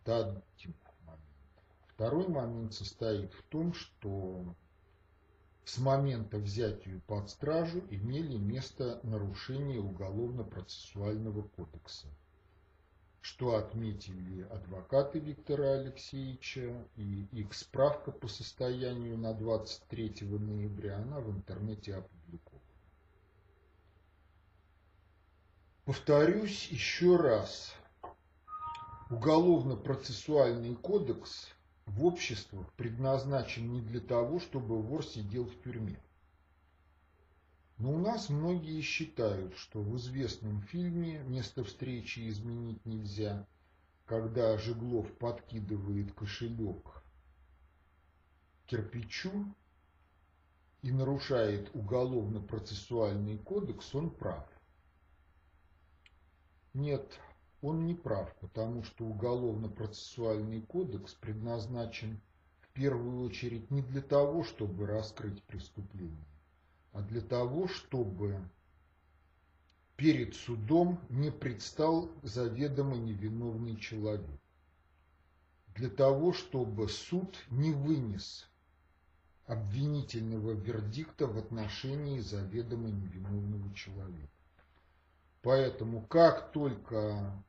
Это 0.03 0.41
момент. 1.05 1.21
Второй 1.87 2.27
момент 2.27 2.73
состоит 2.73 3.33
в 3.33 3.43
том, 3.43 3.73
что 3.73 4.55
с 5.65 5.77
момента 5.77 6.37
взятия 6.37 7.01
под 7.07 7.29
стражу 7.29 7.83
имели 7.89 8.37
место 8.37 8.99
нарушения 9.03 9.79
Уголовно-процессуального 9.79 11.43
кодекса 11.43 12.07
что 13.21 13.55
отметили 13.55 14.43
адвокаты 14.49 15.19
Виктора 15.19 15.73
Алексеевича, 15.73 16.73
и 16.95 17.27
их 17.31 17.53
справка 17.53 18.11
по 18.11 18.27
состоянию 18.27 19.17
на 19.17 19.33
23 19.33 20.27
ноября, 20.27 20.97
она 20.97 21.19
в 21.19 21.29
интернете 21.29 21.95
опубликована. 21.95 22.59
Повторюсь 25.85 26.67
еще 26.67 27.17
раз, 27.17 27.73
Уголовно-процессуальный 29.09 30.75
кодекс 30.75 31.47
в 31.87 32.05
обществах 32.05 32.71
предназначен 32.73 33.73
не 33.73 33.81
для 33.81 34.01
того, 34.01 34.39
чтобы 34.39 34.79
вор 34.79 35.03
сидел 35.03 35.45
в 35.45 35.61
тюрьме. 35.63 35.99
Но 37.79 37.93
у 37.93 37.97
нас 37.97 38.29
многие 38.29 38.81
считают, 38.81 39.55
что 39.55 39.81
в 39.81 39.97
известном 39.97 40.61
фильме 40.61 41.23
«Место 41.23 41.63
встречи 41.63 42.29
изменить 42.29 42.85
нельзя», 42.85 43.47
когда 44.05 44.55
Жеглов 44.59 45.11
подкидывает 45.17 46.13
кошелек 46.13 47.03
кирпичу 48.67 49.55
и 50.83 50.91
нарушает 50.91 51.71
уголовно-процессуальный 51.73 53.39
кодекс, 53.39 53.95
он 53.95 54.11
прав. 54.11 54.47
Нет, 56.75 57.19
он 57.61 57.85
не 57.85 57.93
прав, 57.93 58.33
потому 58.39 58.83
что 58.83 59.05
уголовно-процессуальный 59.05 60.61
кодекс 60.61 61.13
предназначен 61.13 62.21
в 62.61 62.69
первую 62.69 63.25
очередь 63.25 63.69
не 63.71 63.81
для 63.81 64.01
того, 64.01 64.43
чтобы 64.43 64.85
раскрыть 64.85 65.43
преступление, 65.43 66.25
а 66.93 67.01
для 67.01 67.21
того, 67.21 67.67
чтобы 67.67 68.41
перед 69.97 70.33
судом 70.35 70.99
не 71.09 71.31
предстал 71.31 72.09
заведомо 72.23 72.95
невиновный 72.95 73.75
человек. 73.75 74.39
Для 75.75 75.89
того, 75.89 76.31
чтобы 76.33 76.87
суд 76.87 77.37
не 77.49 77.71
вынес 77.71 78.49
обвинительного 79.45 80.51
вердикта 80.51 81.27
в 81.27 81.37
отношении 81.37 82.19
заведомо 82.19 82.89
невиновного 82.89 83.73
человека. 83.73 84.29
Поэтому 85.41 86.05
как 86.05 86.51
только 86.51 87.43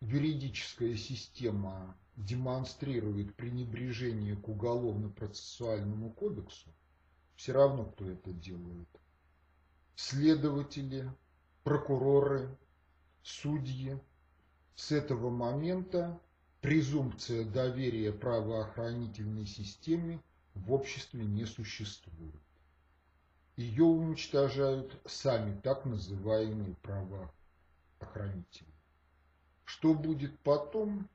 юридическая 0.00 0.96
система 0.96 1.96
демонстрирует 2.16 3.34
пренебрежение 3.36 4.36
к 4.36 4.48
уголовно-процессуальному 4.48 6.10
кодексу, 6.10 6.68
все 7.36 7.52
равно, 7.52 7.84
кто 7.84 8.08
это 8.08 8.32
делает. 8.32 8.88
Следователи, 9.96 11.10
прокуроры, 11.64 12.56
судьи. 13.22 13.98
С 14.74 14.92
этого 14.92 15.28
момента 15.28 16.18
презумпция 16.62 17.44
доверия 17.44 18.12
правоохранительной 18.12 19.46
системе 19.46 20.22
в 20.54 20.72
обществе 20.72 21.24
не 21.24 21.44
существует. 21.44 22.40
Ее 23.56 23.84
уничтожают 23.84 24.98
сами 25.06 25.60
так 25.60 25.84
называемые 25.84 26.74
правоохранители. 26.76 28.72
Что 29.70 29.94
будет 29.94 30.36
потом? 30.40 31.08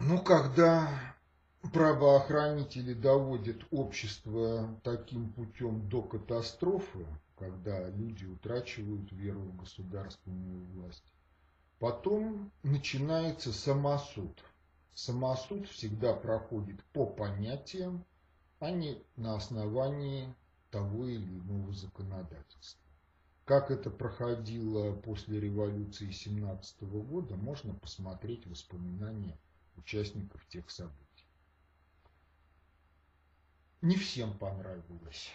Ну, 0.00 0.20
когда 0.20 1.14
правоохранители 1.72 2.92
доводят 2.92 3.64
общество 3.70 4.68
таким 4.82 5.32
путем 5.32 5.88
до 5.88 6.02
катастрофы, 6.02 7.06
когда 7.38 7.88
люди 7.88 8.24
утрачивают 8.24 9.12
веру 9.12 9.42
в 9.42 9.56
государственную 9.58 10.64
власть, 10.72 11.14
потом 11.78 12.50
начинается 12.64 13.52
самосуд. 13.52 14.42
Самосуд 14.92 15.68
всегда 15.68 16.14
проходит 16.14 16.82
по 16.86 17.06
понятиям, 17.06 18.04
а 18.58 18.72
не 18.72 19.00
на 19.14 19.36
основании 19.36 20.34
того 20.72 21.06
или 21.06 21.38
иного 21.38 21.72
законодательства. 21.72 22.85
Как 23.46 23.70
это 23.70 23.90
проходило 23.90 24.92
после 24.92 25.38
революции 25.38 26.10
17 26.10 26.82
года, 26.82 27.36
можно 27.36 27.74
посмотреть 27.74 28.44
воспоминания 28.44 29.38
участников 29.76 30.44
тех 30.48 30.68
событий. 30.68 31.28
Не 33.82 33.94
всем 33.94 34.36
понравилось. 34.36 35.30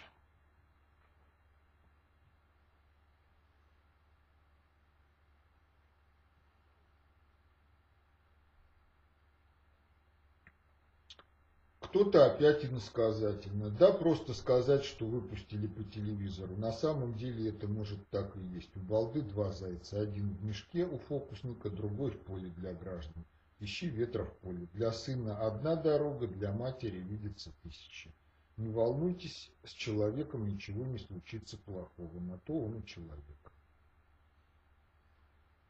Кто-то 11.92 12.24
опять 12.24 12.64
иносказательно. 12.64 13.68
Да, 13.68 13.92
просто 13.92 14.32
сказать, 14.32 14.82
что 14.82 15.04
выпустили 15.04 15.66
по 15.66 15.84
телевизору. 15.84 16.56
На 16.56 16.72
самом 16.72 17.12
деле 17.12 17.50
это 17.50 17.68
может 17.68 17.98
так 18.08 18.34
и 18.34 18.40
есть. 18.54 18.74
У 18.78 18.80
балды 18.80 19.20
два 19.20 19.52
зайца. 19.52 20.00
Один 20.00 20.32
в 20.32 20.42
мешке 20.42 20.86
у 20.86 20.96
фокусника, 20.96 21.68
другой 21.68 22.12
в 22.12 22.18
поле 22.20 22.48
для 22.56 22.72
граждан. 22.72 23.26
Ищи 23.60 23.90
ветра 23.90 24.24
в 24.24 24.32
поле. 24.38 24.66
Для 24.72 24.90
сына 24.90 25.36
одна 25.36 25.76
дорога, 25.76 26.26
для 26.28 26.50
матери 26.50 26.96
видится 26.96 27.52
тысяча. 27.62 28.08
Не 28.56 28.70
волнуйтесь, 28.70 29.52
с 29.62 29.72
человеком 29.72 30.48
ничего 30.48 30.86
не 30.86 30.96
случится 30.96 31.58
плохого. 31.58 32.20
На 32.20 32.38
то 32.38 32.54
он 32.54 32.78
и 32.78 32.86
человек. 32.86 33.41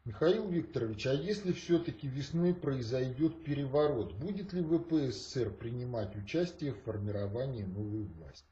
Михаил 0.05 0.49
Викторович, 0.49 1.07
а 1.07 1.13
если 1.13 1.53
все-таки 1.53 2.07
весной 2.07 2.53
произойдет 2.53 3.45
переворот, 3.45 4.13
будет 4.13 4.51
ли 4.51 4.61
ВПССР 4.61 5.49
принимать 5.51 6.13
участие 6.17 6.73
в 6.73 6.83
формировании 6.83 7.63
новой 7.63 8.03
власти? 8.03 8.45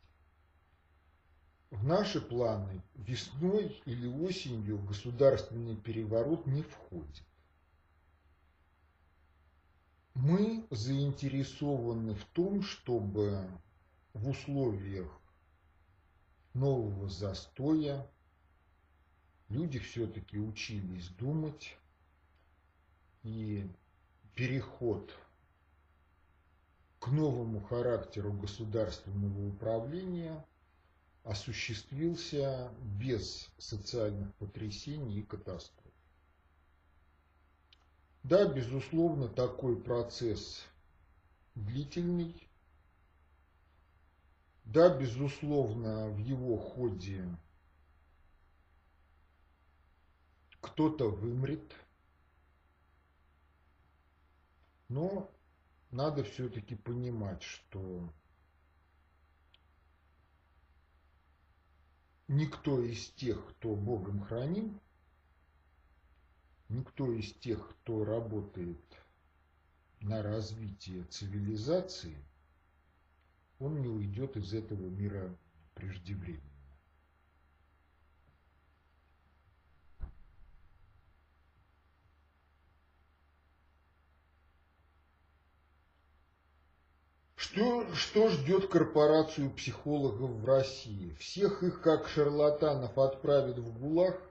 В 1.69 1.83
наши 1.83 2.21
планы 2.21 2.81
весной 2.95 3.81
или 3.85 4.07
осенью 4.07 4.79
государственный 4.79 5.75
переворот 5.75 6.45
не 6.47 6.63
входит. 6.63 7.23
Мы 10.13 10.65
заинтересованы 10.69 12.15
в 12.15 12.23
том, 12.25 12.61
чтобы 12.61 13.45
в 14.13 14.29
условиях 14.29 15.19
нового 16.53 17.09
застоя 17.09 18.09
люди 19.51 19.79
все-таки 19.79 20.37
учились 20.39 21.09
думать, 21.09 21.77
и 23.23 23.69
переход 24.33 25.13
к 26.99 27.07
новому 27.07 27.61
характеру 27.61 28.31
государственного 28.31 29.47
управления 29.47 30.45
осуществился 31.23 32.71
без 32.99 33.49
социальных 33.57 34.33
потрясений 34.35 35.19
и 35.19 35.23
катастроф. 35.23 35.93
Да, 38.23 38.47
безусловно, 38.47 39.27
такой 39.27 39.81
процесс 39.81 40.63
длительный. 41.55 42.47
Да, 44.63 44.95
безусловно, 44.95 46.07
в 46.09 46.19
его 46.19 46.57
ходе 46.57 47.25
кто-то 50.81 51.11
вымрет, 51.11 51.75
но 54.89 55.29
надо 55.91 56.23
все-таки 56.23 56.73
понимать, 56.73 57.43
что 57.43 58.11
никто 62.27 62.81
из 62.81 63.11
тех, 63.11 63.47
кто 63.49 63.75
Богом 63.75 64.21
храним, 64.21 64.81
никто 66.67 67.13
из 67.13 67.31
тех, 67.33 67.69
кто 67.69 68.03
работает 68.03 68.81
на 69.99 70.23
развитие 70.23 71.03
цивилизации, 71.03 72.17
он 73.59 73.83
не 73.83 73.87
уйдет 73.87 74.35
из 74.35 74.51
этого 74.55 74.89
мира 74.89 75.37
преждевременно. 75.75 76.50
Что, 87.51 87.85
что 87.95 88.29
ждет 88.29 88.67
корпорацию 88.67 89.51
психологов 89.51 90.29
в 90.29 90.45
России? 90.45 91.13
Всех 91.19 91.63
их, 91.63 91.81
как 91.81 92.07
шарлатанов, 92.07 92.97
отправят 92.97 93.59
в 93.59 93.77
ГУЛАГ? 93.77 94.21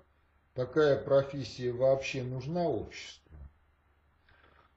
Такая 0.54 0.96
профессия 0.96 1.70
вообще 1.70 2.22
нужна 2.22 2.62
обществу? 2.62 3.36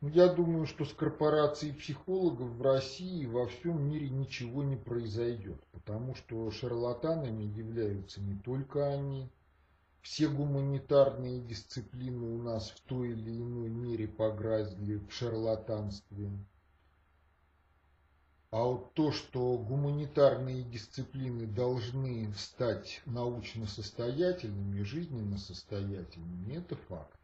Ну, 0.01 0.09
я 0.09 0.27
думаю, 0.27 0.65
что 0.65 0.83
с 0.83 0.91
корпорацией 0.91 1.73
психологов 1.73 2.49
в 2.49 2.61
России 2.61 3.21
и 3.21 3.27
во 3.27 3.47
всем 3.47 3.81
мире 3.81 4.09
ничего 4.09 4.61
не 4.61 4.75
произойдет, 4.75 5.63
потому 5.71 6.13
что 6.13 6.51
шарлатанами 6.51 7.43
являются 7.43 8.19
не 8.19 8.35
только 8.35 8.89
они. 8.89 9.29
Все 10.01 10.27
гуманитарные 10.27 11.39
дисциплины 11.39 12.25
у 12.25 12.43
нас 12.43 12.71
в 12.71 12.81
той 12.81 13.11
или 13.11 13.31
иной 13.31 13.69
мере 13.69 14.09
погрязли 14.09 14.95
в 14.95 15.09
шарлатанстве. 15.13 16.29
А 18.53 18.63
вот 18.63 18.93
то, 18.93 19.11
что 19.11 19.57
гуманитарные 19.57 20.63
дисциплины 20.63 21.47
должны 21.47 22.31
стать 22.35 23.01
научно 23.07 23.65
состоятельными, 23.65 24.83
жизненно 24.83 25.39
состоятельными, 25.39 26.53
это 26.53 26.75
факт. 26.75 27.19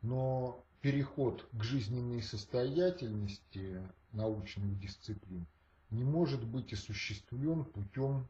Но 0.00 0.64
переход 0.80 1.46
к 1.52 1.62
жизненной 1.62 2.22
состоятельности 2.22 3.86
научных 4.12 4.80
дисциплин 4.80 5.46
не 5.90 6.04
может 6.04 6.42
быть 6.42 6.72
осуществлен 6.72 7.66
путем 7.66 8.26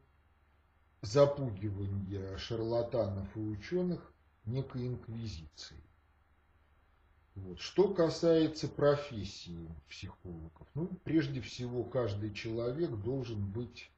запугивания 1.01 2.35
шарлатанов 2.35 3.37
и 3.37 3.39
ученых 3.39 4.11
некой 4.43 4.87
инквизицией. 4.87 5.86
Вот. 7.43 7.59
Что 7.59 7.93
касается 7.93 8.67
профессии 8.67 9.69
психологов, 9.89 10.67
ну, 10.73 10.87
прежде 11.03 11.39
всего, 11.39 11.83
каждый 11.83 12.33
человек 12.33 12.89
должен 12.91 13.45
быть 13.51 13.91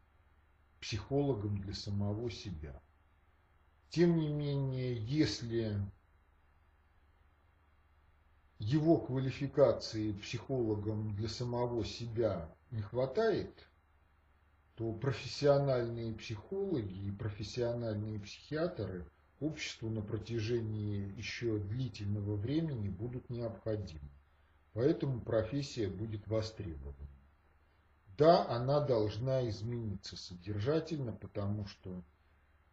психологом 0.82 1.58
для 1.58 1.74
самого 1.74 2.30
себя. 2.30 2.82
Тем 3.90 4.18
не 4.18 4.28
менее, 4.28 4.94
если 4.94 5.80
его 8.60 8.98
квалификации 8.98 10.12
психологом 10.12 11.16
для 11.16 11.30
самого 11.30 11.86
себя 11.86 12.54
не 12.72 12.82
хватает, 12.82 13.68
то 14.76 14.92
профессиональные 14.92 16.14
психологи 16.14 17.08
и 17.08 17.12
профессиональные 17.12 18.20
психиатры– 18.20 19.06
обществу 19.40 19.90
на 19.90 20.02
протяжении 20.02 21.14
еще 21.18 21.60
длительного 21.60 22.36
времени 22.36 22.90
будут 22.90 23.30
необходимы. 23.30 24.10
Поэтому 24.74 25.22
профессия 25.22 25.88
будет 25.88 26.28
востребована. 26.28 26.96
Да, 28.18 28.48
она 28.50 28.82
должна 28.82 29.48
измениться 29.50 30.18
содержательно, 30.18 31.14
потому 31.14 31.66
что 31.68 32.04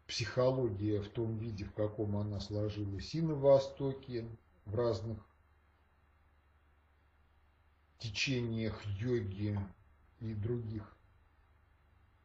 психология 0.05 1.01
в 1.01 1.09
том 1.09 1.37
виде, 1.37 1.63
в 1.63 1.73
каком 1.73 2.17
она 2.17 2.39
сложилась 2.39 3.15
и 3.15 3.21
на 3.21 3.35
Востоке, 3.35 4.27
в 4.65 4.75
разных 4.75 5.17
течениях 7.99 8.85
йоги 8.99 9.57
и 10.19 10.33
других 10.33 10.96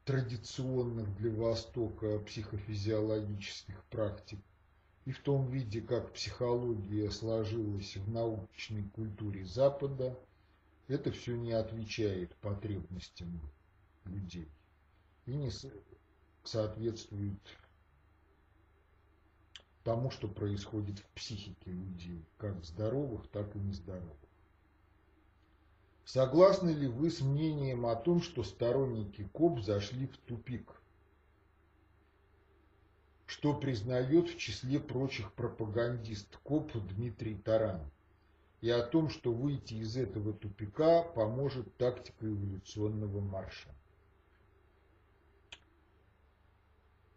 традиционных 0.04 1.14
для 1.16 1.30
Востока 1.30 2.18
психофизиологических 2.20 3.84
практик 3.84 4.38
и 5.04 5.12
в 5.12 5.20
том 5.20 5.48
виде, 5.50 5.80
как 5.80 6.12
психология 6.12 7.10
сложилась 7.10 7.96
в 7.96 8.10
научной 8.10 8.84
культуре 8.90 9.44
Запада, 9.44 10.18
это 10.88 11.10
все 11.12 11.36
не 11.36 11.52
отвечает 11.52 12.34
потребностям 12.36 13.40
людей 14.04 14.48
и 15.26 15.34
не 15.34 15.50
соответствует 16.44 17.40
тому, 19.84 20.10
что 20.10 20.28
происходит 20.28 20.98
в 20.98 21.06
психике 21.14 21.70
людей, 21.70 22.24
как 22.38 22.64
здоровых, 22.64 23.28
так 23.28 23.54
и 23.56 23.58
нездоровых. 23.58 24.16
Согласны 26.04 26.70
ли 26.70 26.88
вы 26.88 27.10
с 27.10 27.20
мнением 27.20 27.86
о 27.86 27.94
том, 27.94 28.22
что 28.22 28.42
сторонники 28.42 29.28
КОП 29.32 29.60
зашли 29.60 30.06
в 30.06 30.16
тупик? 30.18 30.80
Что 33.26 33.54
признает 33.54 34.28
в 34.28 34.36
числе 34.36 34.80
прочих 34.80 35.32
пропагандист 35.32 36.36
КОБ 36.42 36.72
Дмитрий 36.88 37.36
Таран? 37.36 37.80
И 38.60 38.70
о 38.70 38.82
том, 38.82 39.08
что 39.08 39.32
выйти 39.32 39.74
из 39.74 39.96
этого 39.96 40.32
тупика 40.32 41.02
поможет 41.02 41.76
тактика 41.76 42.26
эволюционного 42.26 43.20
марша. 43.20 43.74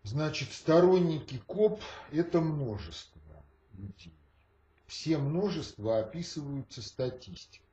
Значит, 0.04 0.52
сторонники 0.54 1.40
КОБ– 1.48 1.82
это 2.12 2.40
множество 2.40 3.22
людей. 3.74 4.14
Все 4.86 5.18
множества 5.18 6.00
описываются 6.00 6.82
статистикой. 6.82 7.65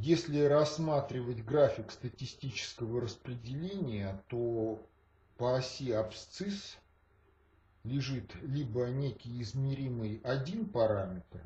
Если 0.00 0.42
рассматривать 0.42 1.44
график 1.44 1.90
статистического 1.90 3.00
распределения, 3.00 4.22
то 4.28 4.80
по 5.36 5.56
оси 5.56 5.90
абсцисс 5.90 6.78
лежит 7.82 8.32
либо 8.42 8.86
некий 8.90 9.42
измеримый 9.42 10.20
один 10.22 10.68
параметр, 10.68 11.40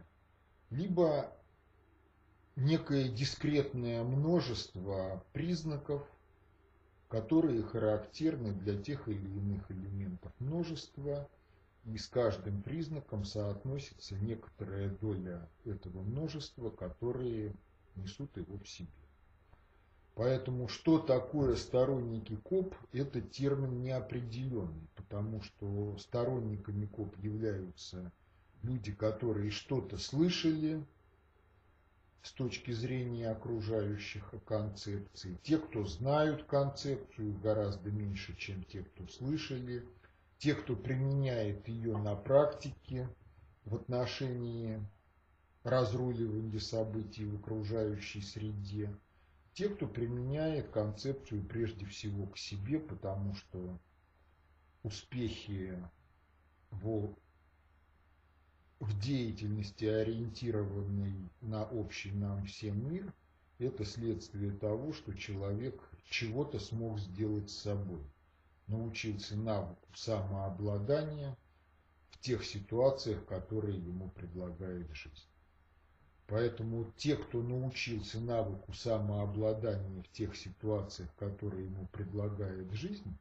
либо 0.68 1.32
некое 2.54 3.08
дискретное 3.08 4.02
множество 4.02 5.24
признаков, 5.32 6.06
которые 7.08 7.62
характерны 7.62 8.52
для 8.52 8.76
тех 8.76 9.08
или 9.08 9.28
иных 9.28 9.70
элементов. 9.70 10.30
Множества, 10.40 11.26
и 11.86 11.96
с 11.96 12.06
каждым 12.06 12.62
признаком 12.62 13.24
соотносится 13.24 14.14
некоторая 14.16 14.90
доля 14.90 15.48
этого 15.64 16.02
множества, 16.02 16.68
которые 16.68 17.54
несут 17.96 18.36
его 18.36 18.58
в 18.58 18.68
себе. 18.68 18.88
Поэтому 20.14 20.68
что 20.68 20.98
такое 20.98 21.56
сторонники 21.56 22.36
КОБ, 22.36 22.74
это 22.92 23.22
термин 23.22 23.82
неопределенный, 23.82 24.88
потому 24.94 25.40
что 25.40 25.96
сторонниками 25.98 26.84
КОБ 26.86 27.16
являются 27.18 28.12
люди, 28.62 28.92
которые 28.92 29.50
что-то 29.50 29.96
слышали 29.96 30.84
с 32.22 32.30
точки 32.32 32.70
зрения 32.70 33.30
окружающих 33.30 34.34
концепций, 34.44 35.38
те, 35.42 35.58
кто 35.58 35.84
знают 35.86 36.44
концепцию 36.44 37.36
гораздо 37.38 37.90
меньше, 37.90 38.36
чем 38.36 38.62
те, 38.64 38.82
кто 38.82 39.06
слышали, 39.08 39.84
те, 40.38 40.54
кто 40.54 40.76
применяет 40.76 41.66
ее 41.68 41.96
на 41.96 42.14
практике 42.14 43.08
в 43.64 43.74
отношении 43.74 44.80
разруливания 45.64 46.58
событий 46.58 47.24
в 47.24 47.36
окружающей 47.36 48.20
среде, 48.20 48.94
те, 49.54 49.68
кто 49.68 49.86
применяет 49.86 50.68
концепцию 50.70 51.44
прежде 51.44 51.86
всего 51.86 52.26
к 52.26 52.38
себе, 52.38 52.80
потому 52.80 53.34
что 53.34 53.78
успехи 54.82 55.78
в, 56.70 57.14
в 58.80 58.98
деятельности, 58.98 59.84
ориентированной 59.84 61.14
на 61.40 61.64
общий 61.64 62.10
нам 62.12 62.44
всем 62.46 62.90
мир, 62.90 63.12
это 63.58 63.84
следствие 63.84 64.52
того, 64.52 64.92
что 64.92 65.14
человек 65.14 65.80
чего-то 66.04 66.58
смог 66.58 66.98
сделать 66.98 67.50
с 67.50 67.58
собой, 67.58 68.02
научился 68.66 69.36
навыку 69.36 69.86
самообладания 69.94 71.36
в 72.10 72.18
тех 72.18 72.44
ситуациях, 72.44 73.24
которые 73.26 73.78
ему 73.78 74.08
предлагает 74.10 74.90
жизнь. 74.92 75.31
Поэтому 76.26 76.90
те, 76.96 77.16
кто 77.16 77.42
научился 77.42 78.20
навыку 78.20 78.72
самообладания 78.72 80.02
в 80.02 80.08
тех 80.12 80.36
ситуациях, 80.36 81.10
которые 81.16 81.66
ему 81.66 81.86
предлагает 81.88 82.70
жизнь, 82.72 83.18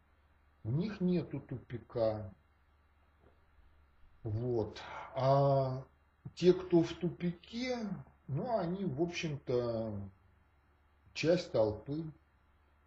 у 0.64 0.72
них 0.72 1.02
нету 1.02 1.40
тупика. 1.42 2.34
Вот. 4.24 4.80
А 5.16 5.84
те, 6.36 6.54
кто 6.54 6.84
в 6.84 6.94
тупике, 6.94 7.78
ну, 8.28 8.58
они, 8.58 8.86
в 8.86 9.02
общем-то, 9.02 9.94
часть 11.14 11.52
толпы 11.52 12.04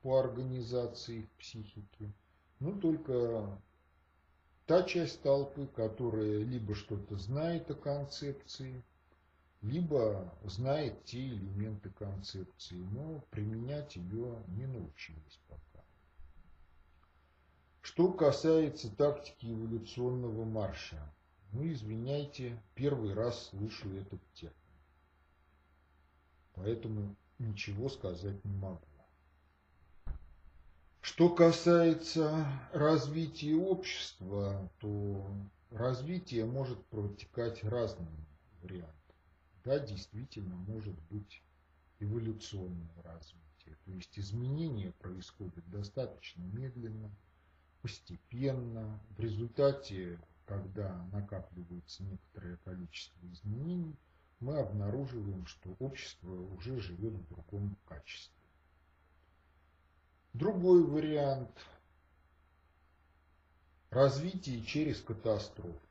по 0.02 0.18
организации 0.20 1.20
их 1.20 1.30
психики. 1.32 2.12
Ну, 2.60 2.78
только 2.78 3.60
та 4.66 4.82
часть 4.84 5.22
толпы, 5.22 5.66
которая 5.66 6.42
либо 6.44 6.74
что-то 6.74 7.16
знает 7.16 7.70
о 7.70 7.74
концепции, 7.74 8.82
либо 9.64 10.30
знает 10.44 11.04
те 11.04 11.26
элементы 11.26 11.88
концепции, 11.88 12.76
но 12.76 13.24
применять 13.30 13.96
ее 13.96 14.42
не 14.48 14.66
научились 14.66 15.40
пока. 15.48 15.82
Что 17.80 18.12
касается 18.12 18.94
тактики 18.94 19.46
эволюционного 19.46 20.44
марша, 20.44 21.00
ну, 21.52 21.66
извиняйте, 21.66 22.62
первый 22.74 23.14
раз 23.14 23.48
слышу 23.48 23.90
этот 23.96 24.20
термин. 24.34 24.54
Поэтому 26.54 27.16
ничего 27.38 27.88
сказать 27.88 28.44
не 28.44 28.52
могу. 28.52 28.80
Что 31.00 31.30
касается 31.30 32.46
развития 32.72 33.54
общества, 33.54 34.70
то 34.78 35.26
развитие 35.70 36.44
может 36.44 36.84
протекать 36.86 37.64
разными 37.64 38.26
вариантами 38.62 39.03
да, 39.64 39.78
действительно 39.78 40.56
может 40.56 40.98
быть 41.10 41.42
эволюционное 41.98 43.02
развитие. 43.02 43.76
То 43.84 43.92
есть 43.92 44.18
изменения 44.18 44.92
происходят 44.92 45.68
достаточно 45.70 46.42
медленно, 46.42 47.10
постепенно. 47.80 49.00
В 49.10 49.20
результате, 49.20 50.20
когда 50.46 51.04
накапливается 51.12 52.02
некоторое 52.04 52.56
количество 52.58 53.26
изменений, 53.32 53.96
мы 54.40 54.58
обнаруживаем, 54.58 55.46
что 55.46 55.74
общество 55.78 56.34
уже 56.34 56.78
живет 56.80 57.14
в 57.14 57.28
другом 57.28 57.76
качестве. 57.86 58.34
Другой 60.34 60.84
вариант– 60.84 61.56
развитие 63.90 64.62
через 64.64 65.00
катастрофу 65.00 65.83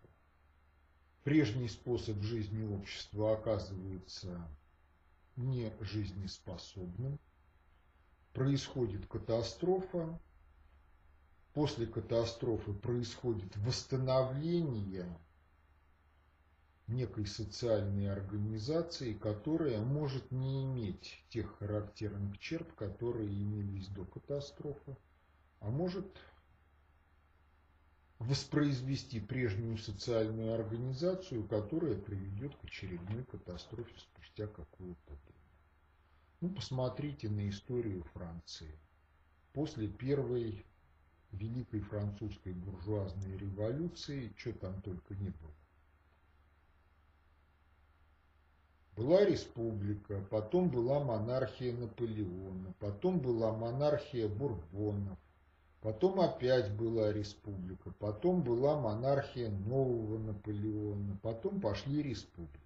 прежний 1.24 1.70
способ 1.70 2.22
жизни 2.22 2.64
общества 2.64 3.34
оказывается 3.34 4.48
не 5.36 5.72
жизнеспособным, 5.80 7.20
происходит 8.34 9.06
катастрофа, 9.08 10.20
после 11.54 11.88
катастрофы 11.88 12.74
происходит 12.74 13.56
восстановление 13.58 15.08
некой 16.88 17.26
социальной 17.26 18.12
организации, 18.12 19.14
которая 19.14 19.80
может 19.82 20.32
не 20.32 20.64
иметь 20.64 21.24
тех 21.30 21.58
характерных 21.58 22.38
черт, 22.40 22.72
которые 22.74 23.30
имелись 23.30 23.88
до 23.88 24.04
катастрофы, 24.06 24.98
а 25.62 25.70
может 25.70 26.06
воспроизвести 28.28 29.20
прежнюю 29.20 29.78
социальную 29.78 30.54
организацию, 30.54 31.48
которая 31.48 31.96
приведет 31.96 32.56
к 32.56 32.64
очередной 32.66 33.24
катастрофе 33.26 33.94
спустя 33.98 34.48
какое-то 34.48 35.14
время. 35.26 35.34
Ну, 36.42 36.50
посмотрите 36.50 37.30
на 37.30 37.50
историю 37.50 38.04
Франции. 38.14 38.78
После 39.54 39.88
первой 39.88 40.66
Великой 41.32 41.82
Французской 41.82 42.54
буржуазной 42.54 43.38
революции, 43.38 44.34
что 44.38 44.54
там 44.54 44.82
только 44.82 45.16
не 45.16 45.30
было. 45.30 45.54
Была 48.96 49.26
республика, 49.26 50.22
потом 50.30 50.70
была 50.70 51.04
монархия 51.04 51.76
Наполеона, 51.76 52.74
потом 52.80 53.20
была 53.20 53.52
монархия 53.52 54.28
Бурбонов, 54.28 55.18
Потом 55.84 56.22
опять 56.22 56.72
была 56.72 57.12
республика, 57.12 57.92
потом 58.00 58.42
была 58.42 58.80
монархия 58.80 59.50
нового 59.50 60.18
Наполеона, 60.18 61.20
потом 61.22 61.60
пошли 61.60 62.02
республики. 62.02 62.62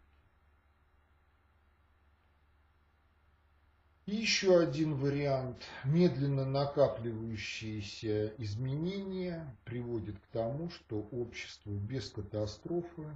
И 4.05 4.17
еще 4.17 4.59
один 4.59 4.93
вариант. 4.93 5.63
Медленно 5.83 6.45
накапливающиеся 6.45 8.35
изменения 8.37 9.57
приводят 9.65 10.19
к 10.19 10.27
тому, 10.27 10.69
что 10.69 11.01
общество 11.11 11.71
без 11.71 12.11
катастрофы, 12.11 13.07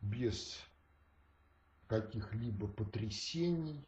без 0.00 0.56
каких-либо 1.88 2.68
потрясений 2.68 3.84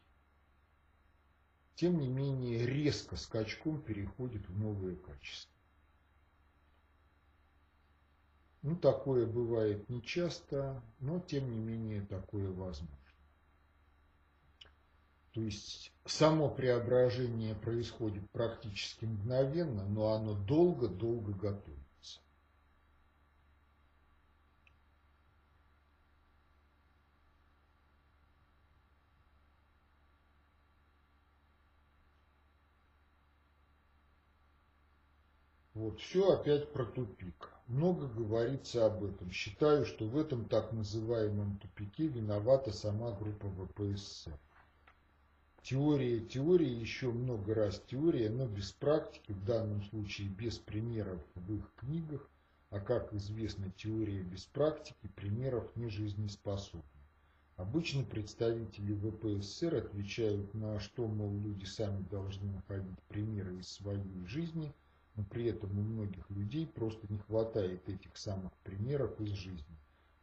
тем 1.75 1.99
не 1.99 2.07
менее 2.07 2.65
резко 2.65 3.17
скачком 3.17 3.81
переходит 3.81 4.47
в 4.47 4.57
новое 4.57 4.95
качество. 4.95 5.51
Ну, 8.61 8.75
такое 8.75 9.27
бывает 9.27 9.87
нечасто, 9.89 10.81
но 10.99 11.19
тем 11.19 11.51
не 11.51 11.59
менее 11.59 12.01
такое 12.01 12.51
возможно. 12.51 12.97
То 15.33 15.41
есть 15.41 15.91
само 16.05 16.49
преображение 16.49 17.53
происходит 17.55 18.27
практически 18.31 19.05
мгновенно, 19.05 19.85
но 19.85 20.13
оно 20.13 20.33
долго-долго 20.33 21.33
готовится. 21.33 21.84
Вот, 35.75 35.99
все 35.99 36.31
опять 36.31 36.71
про 36.71 36.85
тупик. 36.85 37.49
Много 37.67 38.07
говорится 38.07 38.85
об 38.85 39.03
этом. 39.03 39.29
Считаю, 39.29 39.85
что 39.85 40.05
в 40.05 40.17
этом 40.17 40.45
так 40.45 40.71
называемом 40.71 41.57
тупике 41.57 42.07
виновата 42.07 42.71
сама 42.71 43.11
группа 43.11 43.49
ВПССР. 43.49 44.39
Теория, 45.63 46.21
теория, 46.21 46.71
еще 46.71 47.11
много 47.11 47.53
раз 47.53 47.83
теория, 47.87 48.29
но 48.29 48.47
без 48.47 48.71
практики, 48.71 49.33
в 49.33 49.43
данном 49.43 49.83
случае 49.83 50.29
без 50.29 50.57
примеров 50.57 51.19
в 51.35 51.53
их 51.53 51.69
книгах, 51.75 52.25
а 52.69 52.79
как 52.79 53.13
известно, 53.13 53.69
теория 53.75 54.21
без 54.21 54.45
практики 54.45 55.09
примеров 55.13 55.75
не 55.75 55.89
жизнеспособна. 55.89 56.85
Обычно 57.57 58.05
представители 58.05 58.93
ВПССР 58.93 59.75
отвечают 59.75 60.53
на 60.53 60.79
что, 60.79 61.05
мол, 61.05 61.37
люди 61.37 61.65
сами 61.65 62.01
должны 62.09 62.49
находить 62.53 62.99
примеры 63.09 63.59
из 63.59 63.67
своей 63.67 64.25
жизни– 64.25 64.73
но 65.15 65.23
при 65.23 65.45
этом 65.45 65.77
у 65.77 65.81
многих 65.81 66.29
людей 66.29 66.67
просто 66.67 67.05
не 67.11 67.19
хватает 67.19 67.87
этих 67.87 68.15
самых 68.17 68.51
примеров 68.63 69.19
из 69.21 69.29
жизни, 69.29 69.77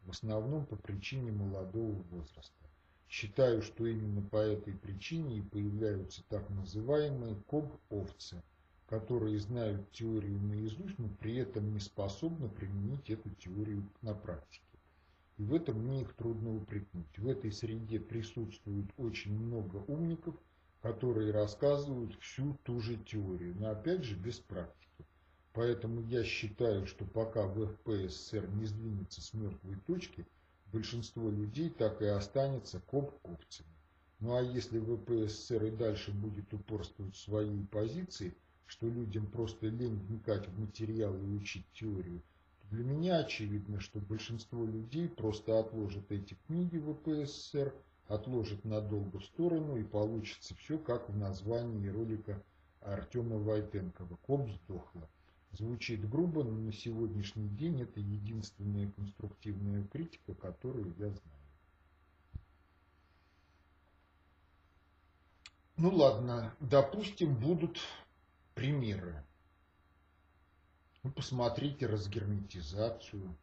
в 0.05 0.11
основном 0.11 0.65
по 0.65 0.75
причине 0.75 1.31
молодого 1.31 2.01
возраста. 2.11 2.63
Считаю, 3.09 3.61
что 3.61 3.85
именно 3.85 4.21
по 4.21 4.37
этой 4.37 4.73
причине 4.73 5.37
и 5.37 5.41
появляются 5.41 6.23
так 6.29 6.49
называемые 6.49 7.35
коб-овцы, 7.47 8.41
которые 8.87 9.39
знают 9.39 9.91
теорию 9.91 10.39
наизусть, 10.39 10.97
но 10.99 11.09
при 11.19 11.35
этом 11.35 11.73
не 11.73 11.79
способны 11.79 12.49
применить 12.49 13.09
эту 13.09 13.29
теорию 13.31 13.83
на 14.01 14.13
практике. 14.13 14.63
И 15.37 15.43
в 15.43 15.53
этом 15.53 15.79
мне 15.79 16.01
их 16.01 16.13
трудно 16.13 16.55
упрекнуть. 16.55 17.17
В 17.17 17.27
этой 17.27 17.51
среде 17.51 17.99
присутствует 17.99 18.85
очень 18.97 19.37
много 19.37 19.77
умников, 19.87 20.35
которые 20.81 21.31
рассказывают 21.31 22.13
всю 22.19 22.57
ту 22.63 22.79
же 22.79 22.97
теорию, 22.97 23.55
но 23.57 23.71
опять 23.71 24.03
же 24.03 24.15
без 24.15 24.39
практики. 24.39 24.82
Поэтому 25.53 26.01
я 26.01 26.23
считаю, 26.23 26.87
что 26.87 27.05
пока 27.05 27.47
ВПСР 27.47 28.49
не 28.55 28.65
сдвинется 28.65 29.21
с 29.21 29.35
мертвой 29.35 29.77
точки, 29.85 30.25
большинство 30.71 31.29
людей 31.29 31.69
так 31.69 32.01
и 32.01 32.05
останется 32.05 32.79
коп-копцами. 32.79 33.69
Ну 34.19 34.35
а 34.35 34.41
если 34.41 34.79
ВПСР 34.79 35.65
и 35.65 35.69
дальше 35.71 36.11
будет 36.11 36.51
упорствовать 36.53 37.13
в 37.13 37.19
своей 37.19 37.63
позиции, 37.67 38.35
что 38.65 38.87
людям 38.87 39.27
просто 39.27 39.67
лень 39.67 39.99
вникать 39.99 40.47
в 40.47 40.59
материал 40.59 41.15
и 41.15 41.35
учить 41.35 41.65
теорию, 41.73 42.23
то 42.61 42.75
для 42.75 42.83
меня 42.83 43.17
очевидно, 43.17 43.79
что 43.79 43.99
большинство 43.99 44.65
людей 44.65 45.07
просто 45.07 45.59
отложат 45.59 46.11
эти 46.11 46.35
книги 46.47 46.79
ВПСР, 46.79 47.75
отложат 48.07 48.65
надолго 48.65 49.19
в 49.19 49.25
сторону 49.25 49.77
и 49.77 49.83
получится 49.83 50.55
все 50.55 50.79
как 50.79 51.09
в 51.09 51.15
названии 51.15 51.89
ролика 51.89 52.41
Артема 52.81 53.37
Войтенкова 53.37 54.17
«Коп 54.25 54.49
сдохла». 54.49 55.07
Звучит 55.53 56.09
грубо, 56.09 56.43
но 56.43 56.57
на 56.57 56.73
сегодняшний 56.73 57.47
день 57.47 57.81
это 57.81 57.99
единственная 57.99 58.91
конструктивная 58.91 59.83
критика, 59.85 60.33
которую 60.33 60.95
я 60.97 61.09
знаю. 61.09 61.43
Ну 65.77 65.93
ладно, 65.93 66.55
допустим, 66.59 67.35
будут 67.35 67.79
примеры. 68.55 69.23
Ну, 71.03 71.11
посмотрите 71.11 71.85
разгерметизацию. 71.85 73.37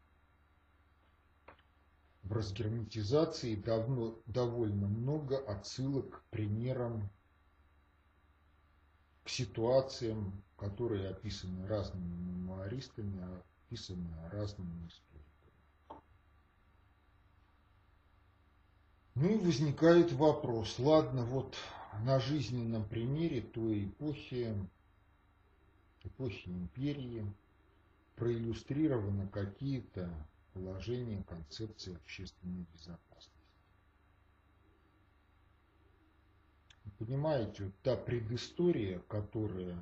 В 2.22 2.32
разгерметизации 2.32 3.54
давно, 3.54 4.18
довольно 4.26 4.88
много 4.88 5.38
отсылок 5.38 6.10
к 6.10 6.24
примерам 6.30 7.08
ситуациям, 9.30 10.42
которые 10.56 11.08
описаны 11.08 11.66
разными 11.66 12.14
мемуаристами, 12.14 13.24
описаны 13.66 14.08
разными 14.30 14.88
историками. 14.88 15.20
Ну 19.14 19.28
и 19.28 19.38
возникает 19.38 20.12
вопрос, 20.12 20.78
ладно, 20.78 21.24
вот 21.24 21.56
на 22.04 22.20
жизненном 22.20 22.84
примере 22.88 23.42
той 23.42 23.84
эпохи, 23.84 24.54
эпохи 26.04 26.48
империи, 26.48 27.26
проиллюстрированы 28.16 29.28
какие-то 29.28 30.10
положения 30.52 31.22
концепции 31.24 31.96
общественной 31.96 32.66
безопасности. 32.72 33.09
Понимаете, 37.00 37.72
та 37.82 37.96
предыстория, 37.96 38.98
которая 39.08 39.76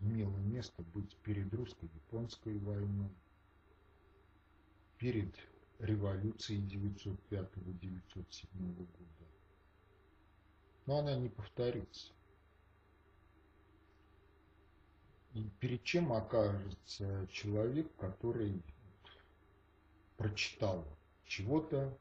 имела 0.00 0.38
место 0.38 0.82
быть 0.94 1.14
перед 1.18 1.52
русско-японской 1.52 2.58
войной, 2.60 3.10
перед 4.96 5.34
революцией 5.78 6.66
905-907 6.66 8.74
года. 8.74 8.88
Но 10.86 11.00
она 11.00 11.14
не 11.14 11.28
повторится. 11.28 12.10
И 15.34 15.44
перед 15.60 15.84
чем 15.84 16.14
окажется 16.14 17.28
человек, 17.30 17.94
который 17.96 18.62
прочитал 20.16 20.86
чего-то 21.26 21.94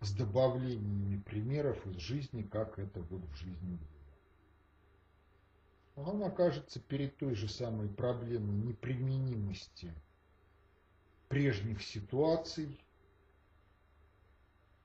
с 0.00 0.12
добавлениями 0.12 1.20
примеров 1.22 1.86
из 1.86 1.96
жизни, 1.96 2.42
как 2.42 2.78
это 2.78 3.00
вот 3.02 3.22
в 3.24 3.34
жизни 3.36 3.76
было. 3.76 3.96
Он 6.08 6.22
окажется 6.22 6.78
перед 6.78 7.16
той 7.16 7.34
же 7.34 7.48
самой 7.48 7.88
проблемой 7.88 8.56
неприменимости 8.56 9.94
прежних 11.28 11.82
ситуаций 11.82 12.78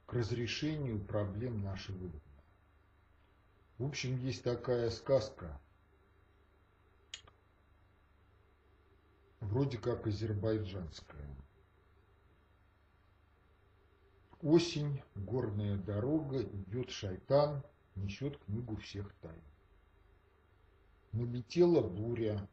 к 0.05 0.13
разрешению 0.13 0.99
проблем 0.99 1.61
нашего 1.61 2.07
дня. 2.07 2.21
В 3.77 3.85
общем, 3.85 4.15
есть 4.17 4.43
такая 4.43 4.89
сказка, 4.89 5.59
вроде 9.41 9.77
как 9.77 10.07
азербайджанская. 10.07 11.40
Осень, 14.43 14.99
горная 15.13 15.77
дорога, 15.77 16.41
идет 16.41 16.89
шайтан, 16.89 17.63
несет 17.95 18.37
книгу 18.39 18.75
всех 18.77 19.13
тайн. 19.21 19.41
Налетела 21.11 21.87
буря. 21.87 22.49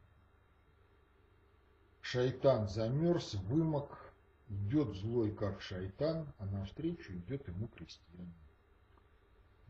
Шайтан 2.01 2.67
замерз, 2.67 3.33
вымок, 3.33 4.13
идет 4.49 4.95
злой, 4.97 5.33
как 5.33 5.61
шайтан, 5.61 6.31
а 6.37 6.45
навстречу 6.45 7.13
идет 7.13 7.47
ему 7.47 7.67
крестьянин. 7.67 8.33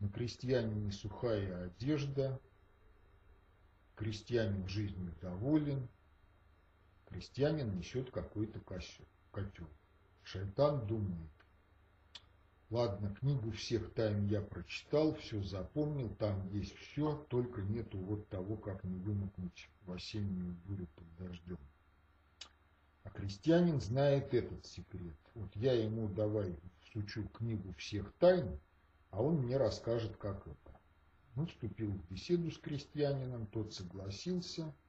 На 0.00 0.10
крестьянине 0.10 0.92
сухая 0.92 1.66
одежда, 1.66 2.38
крестьянин 3.96 4.68
жизнью 4.68 5.14
доволен, 5.22 5.88
крестьянин 7.06 7.76
несет 7.78 8.10
какой-то 8.10 8.60
котел. 9.30 9.68
Шайтан 10.22 10.86
думает, 10.86 11.30
Ладно, 12.70 13.12
книгу 13.16 13.50
всех 13.50 13.92
тайн 13.94 14.28
я 14.28 14.40
прочитал, 14.40 15.14
все 15.16 15.42
запомнил, 15.42 16.08
там 16.14 16.48
есть 16.52 16.76
все, 16.76 17.16
только 17.28 17.62
нету 17.62 17.98
вот 17.98 18.28
того, 18.28 18.56
как 18.56 18.84
не 18.84 18.96
вымокнуть 18.96 19.68
в 19.86 19.92
осеннюю 19.92 20.54
бурю 20.64 20.86
под 20.94 21.16
дождем. 21.16 21.58
А 23.02 23.10
крестьянин 23.10 23.80
знает 23.80 24.32
этот 24.34 24.64
секрет. 24.66 25.16
Вот 25.34 25.54
я 25.56 25.72
ему 25.72 26.08
давай 26.08 26.56
всучу 26.84 27.26
книгу 27.30 27.72
всех 27.72 28.12
тайн, 28.20 28.60
а 29.10 29.20
он 29.20 29.38
мне 29.38 29.56
расскажет, 29.56 30.16
как 30.16 30.46
это. 30.46 30.80
Ну, 31.34 31.46
вступил 31.46 31.90
в 31.90 32.08
беседу 32.08 32.52
с 32.52 32.58
крестьянином, 32.58 33.46
тот 33.46 33.74
согласился– 33.74 34.72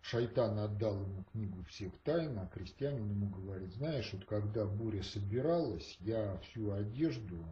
Шайтан 0.00 0.58
отдал 0.58 1.00
ему 1.02 1.24
книгу 1.24 1.62
всех 1.64 1.96
тайн, 1.98 2.38
а 2.38 2.46
крестьянин 2.46 3.10
ему 3.10 3.28
говорит, 3.28 3.72
знаешь, 3.74 4.10
вот 4.12 4.24
когда 4.24 4.64
буря 4.64 5.02
собиралась, 5.02 5.96
я 6.00 6.38
всю 6.38 6.72
одежду 6.72 7.44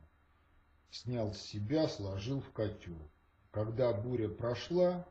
снял 0.91 1.35
с 1.35 1.41
себя, 1.41 1.89
сложил 1.89 2.41
в 2.41 2.51
котел. 2.53 2.99
Когда 3.51 3.93
буря 3.93 4.29
прошла, 4.29 5.07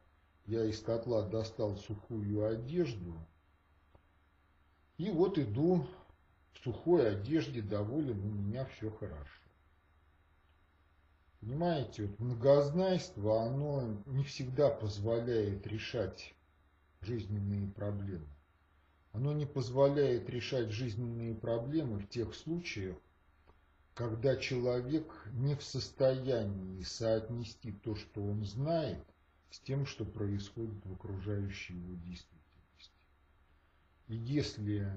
я 0.46 0.64
из 0.66 0.80
котла 0.80 1.28
достал 1.28 1.78
сухую 1.78 2.48
одежду, 2.48 3.16
и 4.98 5.10
вот 5.10 5.38
иду 5.38 5.88
в 6.54 6.60
сухой 6.60 7.10
одежде, 7.12 7.62
доволен, 7.62 8.20
у 8.24 8.32
меня 8.32 8.66
все 8.66 8.90
хорошо. 8.92 9.42
Понимаете, 11.42 12.06
вот 12.06 12.20
многознайство, 12.20 13.44
оно 13.44 14.02
не 14.06 14.24
всегда 14.24 14.70
позволяет 14.70 15.68
решать 15.68 16.35
жизненные 17.06 17.68
проблемы. 17.68 18.28
Оно 19.12 19.32
не 19.34 19.46
позволяет 19.46 20.30
решать 20.30 20.72
жизненные 20.72 21.34
проблемы 21.36 22.00
в 22.00 22.10
тех 22.10 22.36
случаях, 22.36 22.98
когда 23.94 24.36
человек 24.36 25.06
не 25.32 25.56
в 25.56 25.64
состоянии 25.64 26.84
соотнести 26.84 27.72
то, 27.72 27.96
что 27.96 28.22
он 28.22 28.44
знает, 28.44 29.06
с 29.52 29.60
тем, 29.60 29.86
что 29.86 30.04
происходит 30.04 30.86
в 30.86 30.92
окружающей 30.92 31.76
его 31.76 31.94
действительности. 31.94 32.92
И 34.08 34.16
если 34.16 34.92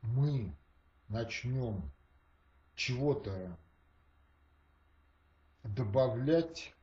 мы 0.00 0.56
начнем 1.08 1.92
чего-то 2.74 3.58
добавлять, 5.64 6.74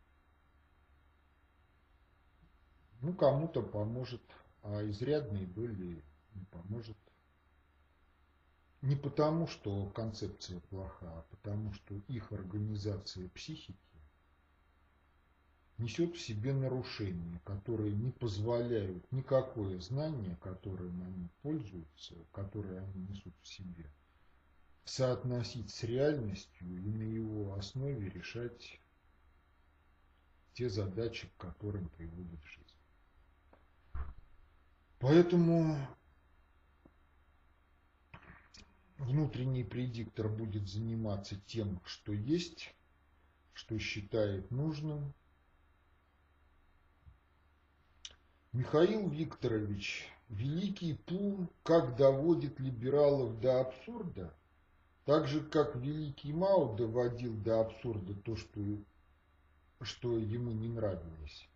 ну, 3.03 3.13
кому-то 3.13 3.61
поможет, 3.61 4.21
а 4.63 4.81
изрядной 4.89 5.45
доли 5.45 6.01
не 6.35 6.45
поможет. 6.45 6.97
Не 8.81 8.95
потому, 8.95 9.45
что 9.47 9.87
концепция 9.87 10.61
плоха, 10.69 11.07
а 11.07 11.25
потому, 11.29 11.73
что 11.73 11.95
их 12.07 12.31
организация 12.31 13.27
психики 13.29 13.77
несет 15.77 16.15
в 16.15 16.21
себе 16.21 16.53
нарушения, 16.53 17.41
которые 17.43 17.93
не 17.93 18.11
позволяют 18.11 19.11
никакое 19.11 19.79
знание, 19.79 20.37
которое 20.41 20.89
они 20.89 21.27
пользуются, 21.41 22.15
которое 22.31 22.79
они 22.79 23.07
несут 23.07 23.33
в 23.41 23.47
себе, 23.47 23.91
соотносить 24.85 25.71
с 25.71 25.83
реальностью 25.83 26.67
и 26.67 26.89
на 26.89 27.03
его 27.03 27.53
основе 27.55 28.09
решать 28.09 28.79
те 30.53 30.69
задачи, 30.69 31.27
к 31.27 31.41
которым 31.41 31.89
приводит 31.89 32.41
жизнь. 32.45 32.62
Поэтому 35.03 35.75
внутренний 38.97 39.65
предиктор 39.65 40.29
будет 40.29 40.69
заниматься 40.69 41.35
тем, 41.45 41.81
что 41.83 42.13
есть, 42.13 42.73
что 43.51 43.77
считает 43.79 44.49
нужным, 44.49 45.13
Михаил 48.53 49.09
Викторович, 49.09 50.09
великий 50.29 50.93
Пул 50.93 51.49
как 51.63 51.97
доводит 51.97 52.61
либералов 52.61 53.41
до 53.41 53.59
абсурда, 53.59 54.33
так 55.03 55.27
же, 55.27 55.41
как 55.41 55.75
великий 55.75 56.31
Мао 56.31 56.77
доводил 56.77 57.35
до 57.35 57.59
абсурда 57.59 58.15
то, 58.15 58.37
что, 58.37 58.61
что 59.81 60.17
ему 60.17 60.51
не 60.51 60.69
нравилось. 60.69 61.49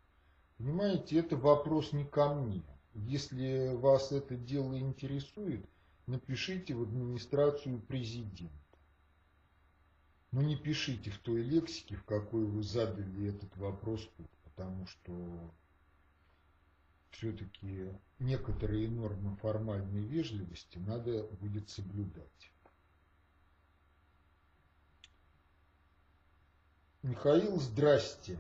Понимаете, 0.58 1.20
это 1.20 1.38
вопрос 1.38 1.94
не 1.94 2.04
ко 2.04 2.34
мне. 2.34 2.62
Если 3.06 3.76
вас 3.76 4.12
это 4.12 4.36
дело 4.36 4.78
интересует, 4.78 5.66
напишите 6.08 6.74
в 6.74 6.82
администрацию 6.84 7.80
президента. 7.80 8.54
Но 10.32 10.42
не 10.42 10.56
пишите 10.56 11.12
в 11.12 11.20
той 11.20 11.42
лексике, 11.42 11.96
в 11.96 12.04
какой 12.04 12.46
вы 12.46 12.64
задали 12.64 13.30
этот 13.30 13.56
вопрос 13.58 14.10
потому 14.58 14.88
что 14.88 15.54
все-таки 17.12 17.92
некоторые 18.18 18.90
нормы 18.90 19.36
формальной 19.38 20.02
вежливости 20.02 20.80
надо 20.80 21.24
будет 21.40 21.70
соблюдать. 21.70 22.52
Михаил, 27.04 27.60
здрасте. 27.60 28.40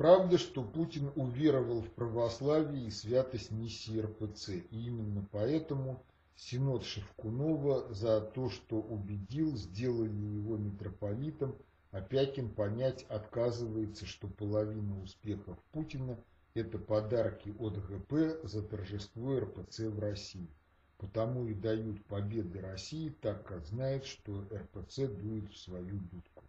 Правда, 0.00 0.38
что 0.38 0.64
Путин 0.64 1.12
уверовал 1.14 1.82
в 1.82 1.90
православие 1.90 2.86
и 2.86 2.90
святость 2.90 3.50
миссии 3.50 4.00
РПЦ, 4.00 4.48
и 4.48 4.86
именно 4.86 5.28
поэтому 5.30 6.02
Синод 6.36 6.84
Шевкунова 6.84 7.92
за 7.92 8.22
то, 8.22 8.48
что 8.48 8.80
убедил, 8.80 9.54
сделали 9.58 10.16
его 10.16 10.56
митрополитом, 10.56 11.54
а 11.90 12.00
Пякин 12.00 12.48
понять 12.48 13.04
отказывается, 13.10 14.06
что 14.06 14.26
половина 14.28 15.02
успехов 15.02 15.58
Путина– 15.70 16.18
это 16.54 16.78
подарки 16.78 17.54
от 17.58 17.76
ГП 17.86 18.42
за 18.44 18.62
торжество 18.62 19.38
РПЦ 19.38 19.80
в 19.80 19.98
России. 19.98 20.48
Потому 20.96 21.46
и 21.46 21.52
дают 21.52 22.02
победы 22.06 22.62
России, 22.62 23.10
так 23.20 23.46
как 23.46 23.66
знают, 23.66 24.06
что 24.06 24.46
РПЦ 24.50 25.08
дует 25.08 25.52
в 25.52 25.58
свою 25.58 25.98
дудку. 26.10 26.39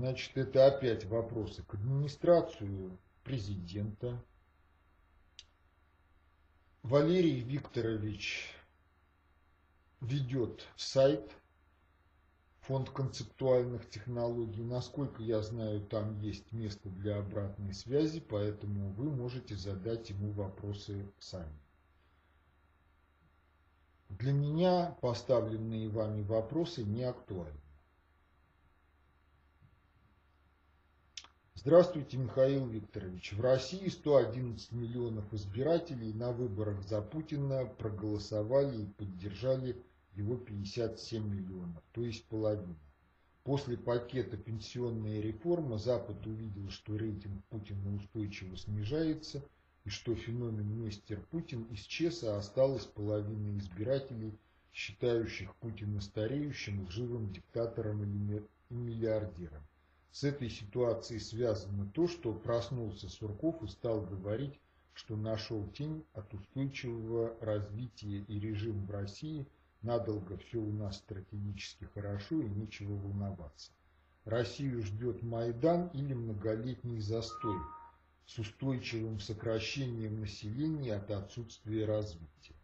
Значит, 0.00 0.34
это 0.38 0.66
опять 0.66 1.04
вопросы 1.04 1.62
к 1.62 1.74
администрацию 1.74 2.98
президента. 3.22 4.18
Валерий 6.82 7.40
Викторович 7.40 8.50
ведет 10.00 10.66
сайт 10.78 11.30
фонд 12.60 12.88
концептуальных 12.88 13.90
технологий. 13.90 14.62
Насколько 14.62 15.22
я 15.22 15.42
знаю, 15.42 15.82
там 15.82 16.18
есть 16.20 16.50
место 16.50 16.88
для 16.88 17.18
обратной 17.18 17.74
связи, 17.74 18.20
поэтому 18.20 18.94
вы 18.94 19.10
можете 19.10 19.54
задать 19.54 20.08
ему 20.08 20.32
вопросы 20.32 21.12
сами. 21.18 21.60
Для 24.08 24.32
меня 24.32 24.96
поставленные 25.02 25.90
вами 25.90 26.22
вопросы 26.22 26.84
не 26.84 27.02
актуальны. 27.04 27.60
Здравствуйте, 31.62 32.16
Михаил 32.16 32.66
Викторович. 32.66 33.34
В 33.34 33.42
России 33.42 33.86
111 33.86 34.72
миллионов 34.72 35.30
избирателей 35.34 36.14
на 36.14 36.32
выборах 36.32 36.82
за 36.88 37.02
Путина 37.02 37.66
проголосовали 37.66 38.84
и 38.84 38.86
поддержали 38.86 39.76
его 40.14 40.36
57 40.38 41.22
миллионов, 41.22 41.82
то 41.92 42.00
есть 42.00 42.24
половина. 42.24 42.78
После 43.44 43.76
пакета 43.76 44.38
пенсионная 44.38 45.20
реформа 45.20 45.76
Запад 45.76 46.26
увидел, 46.26 46.70
что 46.70 46.96
рейтинг 46.96 47.44
Путина 47.50 47.94
устойчиво 47.94 48.56
снижается 48.56 49.44
и 49.84 49.90
что 49.90 50.14
феномен 50.14 50.82
мистер 50.82 51.20
Путин 51.30 51.66
исчез, 51.72 52.24
а 52.24 52.38
осталась 52.38 52.86
половина 52.86 53.58
избирателей, 53.58 54.32
считающих 54.72 55.54
Путина 55.56 56.00
стареющим, 56.00 56.90
живым 56.90 57.30
диктатором 57.30 58.02
и 58.02 58.42
миллиардером. 58.70 59.62
С 60.12 60.24
этой 60.24 60.50
ситуацией 60.50 61.20
связано 61.20 61.86
то, 61.86 62.08
что 62.08 62.32
проснулся 62.32 63.08
Сурков 63.08 63.62
и 63.62 63.68
стал 63.68 64.02
говорить, 64.02 64.58
что 64.92 65.16
нашел 65.16 65.66
тень 65.70 66.04
от 66.12 66.32
устойчивого 66.34 67.36
развития 67.40 68.24
и 68.28 68.40
режим 68.40 68.86
в 68.86 68.90
России– 68.90 69.46
Надолго 69.82 70.36
все 70.36 70.58
у 70.58 70.72
нас 70.72 70.98
стратегически 70.98 71.84
хорошо 71.84 72.42
и 72.42 72.48
нечего 72.48 72.92
волноваться. 72.96 73.72
Россию 74.26 74.82
ждет 74.82 75.22
Майдан 75.22 75.88
или 75.88 76.12
многолетний 76.12 77.00
застой 77.00 77.56
с 78.26 78.38
устойчивым 78.38 79.18
сокращением 79.20 80.20
населения 80.20 80.94
от 80.94 81.10
отсутствия 81.10 81.86
развития. 81.86 82.54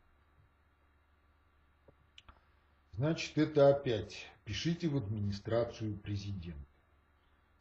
Значит, 2.92 3.38
это 3.38 3.70
опять 3.70 4.26
пишите 4.44 4.88
в 4.88 4.96
администрацию 4.98 5.96
президента. 5.96 6.75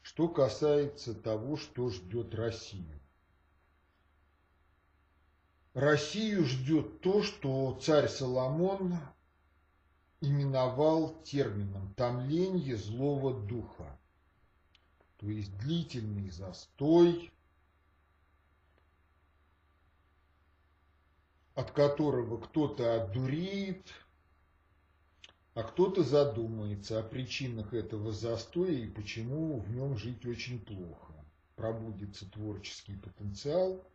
Что 0.06 0.28
касается 0.28 1.16
того, 1.16 1.58
что 1.58 1.90
ждет 1.90 2.36
Россию. 2.36 3.02
Россию 5.74 6.46
ждет 6.46 7.02
то, 7.02 7.24
что 7.24 7.76
царь 7.82 8.08
Соломон 8.08 9.00
именовал 10.22 11.24
термином 11.24 11.92
«томление 11.96 12.78
злого 12.78 13.34
духа», 13.34 14.00
то 15.18 15.28
есть 15.28 15.58
длительный 15.58 16.30
застой, 16.30 17.34
от 21.56 21.72
которого 21.72 22.38
кто-то 22.38 23.02
одуреет, 23.02 23.92
а 25.56 25.64
кто-то 25.64 26.04
задумается 26.04 27.00
о 27.00 27.04
причинах 27.04 27.74
этого 27.74 28.12
застоя 28.12 28.74
и 28.74 28.90
почему 28.90 29.58
в 29.60 29.72
нем 29.72 29.98
жить 29.98 30.26
очень 30.26 30.60
плохо. 30.60 31.14
Пробудится 31.56 32.30
творческий 32.30 32.98
потенциал, 32.98 33.90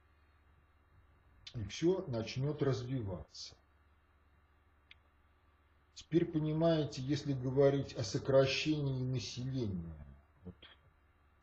и 1.55 1.63
все 1.65 2.03
начнет 2.09 2.63
развиваться. 2.63 3.55
Теперь 5.93 6.25
понимаете, 6.25 7.03
если 7.03 7.35
говорить 7.35 7.93
о 7.93 8.05
сокращении 8.05 9.05
населения, 9.05 10.07
вот, 10.45 10.57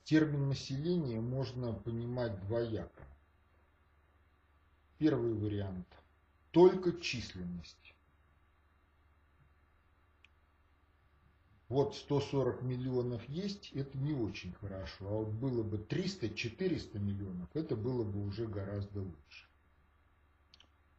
термин 0.04 0.48
населения 0.48 1.22
можно 1.22 1.74
понимать 1.74 2.40
двояко. 2.48 3.08
Первый 4.98 5.36
вариант– 5.36 5.88
только 6.52 7.00
численность. 7.00 7.94
Вот 11.70 11.96
140 11.96 12.62
миллионов 12.62 13.28
есть, 13.28 13.72
это 13.74 13.98
не 13.98 14.14
очень 14.14 14.54
хорошо. 14.54 15.08
А 15.08 15.12
вот 15.12 15.30
было 15.30 15.64
бы 15.64 15.78
300-400 15.78 16.98
миллионов, 17.00 17.50
это 17.54 17.76
было 17.76 18.04
бы 18.04 18.26
уже 18.26 18.48
гораздо 18.48 19.02
лучше. 19.02 19.48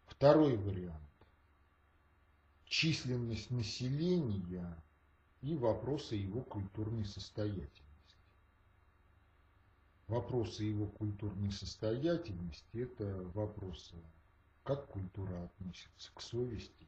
Второй 0.06 0.56
вариант. 0.56 1.02
Численность 2.66 3.50
населения 3.50 4.76
и 5.40 5.54
вопросы 5.54 6.16
его 6.16 6.42
культурной 6.42 7.06
состоятельности. 7.06 7.78
Вопросы 10.06 10.64
его 10.64 10.86
культурной 10.86 11.50
состоятельности– 11.50 12.66
это 12.72 13.22
вопросы, 13.32 13.94
как 14.64 14.86
культура 14.88 15.44
относится 15.44 16.12
к 16.14 16.20
совести 16.20 16.86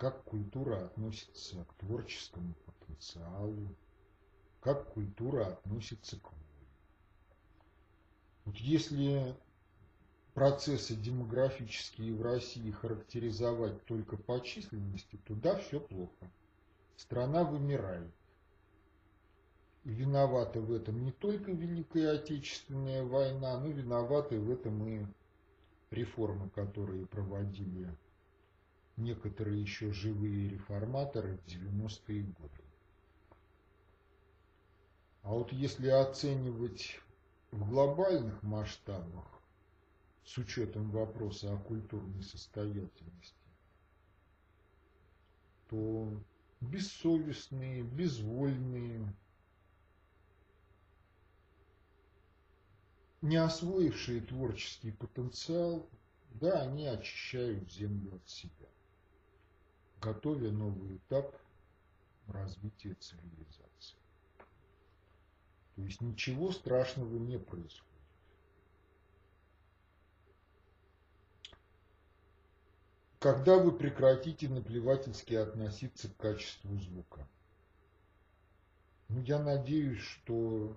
как 0.00 0.24
культура 0.24 0.86
относится 0.86 1.62
к 1.62 1.74
творческому 1.74 2.54
потенциалу, 2.64 3.76
как 4.60 4.94
культура 4.94 5.48
относится 5.48 6.18
к 6.18 6.32
воле. 6.32 6.68
Вот 8.46 8.56
если 8.56 9.36
процессы 10.32 10.96
демографические 10.96 12.14
в 12.14 12.22
России 12.22 12.70
характеризовать 12.70 13.84
только 13.84 14.16
по 14.16 14.40
численности, 14.40 15.18
то 15.26 15.34
да, 15.34 15.56
все 15.56 15.78
плохо. 15.78 16.32
Страна 16.96 17.44
вымирает. 17.44 18.10
И 19.84 19.90
виновата 19.90 20.62
в 20.62 20.72
этом 20.72 21.04
не 21.04 21.12
только 21.12 21.52
Великая 21.52 22.12
Отечественная 22.12 23.04
война, 23.04 23.60
но 23.60 23.68
виноваты 23.68 24.40
в 24.40 24.50
этом 24.50 24.82
и 24.86 25.06
реформы, 25.90 26.48
которые 26.48 27.04
проводили 27.06 27.94
некоторые 29.00 29.60
еще 29.60 29.92
живые 29.92 30.50
реформаторы 30.50 31.36
в 31.36 31.46
90-е 31.46 32.22
годы. 32.22 32.62
А 35.22 35.30
вот 35.30 35.52
если 35.52 35.88
оценивать 35.88 36.98
в 37.50 37.68
глобальных 37.68 38.42
масштабах, 38.42 39.26
с 40.24 40.38
учетом 40.38 40.90
вопроса 40.90 41.52
о 41.52 41.58
культурной 41.58 42.22
состоятельности, 42.22 43.34
то 45.68 46.12
бессовестные, 46.60 47.82
безвольные, 47.82 49.12
не 53.22 53.36
освоившие 53.36 54.20
творческий 54.20 54.92
потенциал, 54.92 55.88
да, 56.34 56.62
они 56.62 56.86
очищают 56.86 57.70
землю 57.72 58.14
от 58.14 58.28
себя 58.28 58.69
готовя 60.00 60.50
новый 60.50 60.96
этап 60.96 61.36
развития 62.26 62.94
цивилизации. 62.94 63.98
То 65.76 65.82
есть 65.82 66.00
ничего 66.00 66.52
страшного 66.52 67.16
не 67.18 67.38
происходит. 67.38 67.90
Когда 73.18 73.58
вы 73.58 73.72
прекратите 73.72 74.48
наплевательски 74.48 75.34
относиться 75.34 76.08
к 76.08 76.16
качеству 76.16 76.74
звука? 76.78 77.28
Ну, 79.08 79.20
я 79.22 79.38
надеюсь, 79.38 80.00
что 80.00 80.76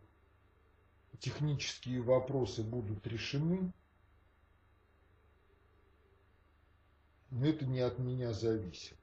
технические 1.19 2.01
вопросы 2.01 2.63
будут 2.63 3.05
решены, 3.07 3.71
но 7.29 7.45
это 7.45 7.65
не 7.65 7.79
от 7.79 7.99
меня 7.99 8.33
зависит. 8.33 8.97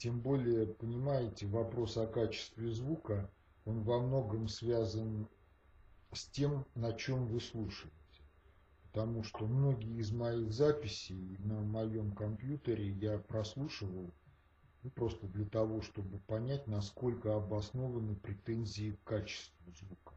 Тем 0.00 0.18
более, 0.18 0.66
понимаете, 0.66 1.46
вопрос 1.46 1.98
о 1.98 2.06
качестве 2.06 2.70
звука, 2.70 3.30
он 3.66 3.82
во 3.82 4.00
многом 4.00 4.48
связан 4.48 5.28
с 6.10 6.24
тем, 6.24 6.64
на 6.74 6.94
чем 6.94 7.26
вы 7.26 7.38
слушаете. 7.38 7.92
Потому 8.84 9.22
что 9.22 9.46
многие 9.46 10.00
из 10.00 10.10
моих 10.10 10.54
записей 10.54 11.36
на 11.40 11.60
моем 11.60 12.12
компьютере 12.12 12.88
я 12.92 13.18
прослушивал 13.18 14.10
ну, 14.82 14.88
просто 14.88 15.26
для 15.26 15.44
того, 15.44 15.82
чтобы 15.82 16.18
понять, 16.20 16.66
насколько 16.66 17.36
обоснованы 17.36 18.16
претензии 18.16 18.92
к 18.92 19.04
качеству 19.06 19.70
звука. 19.70 20.14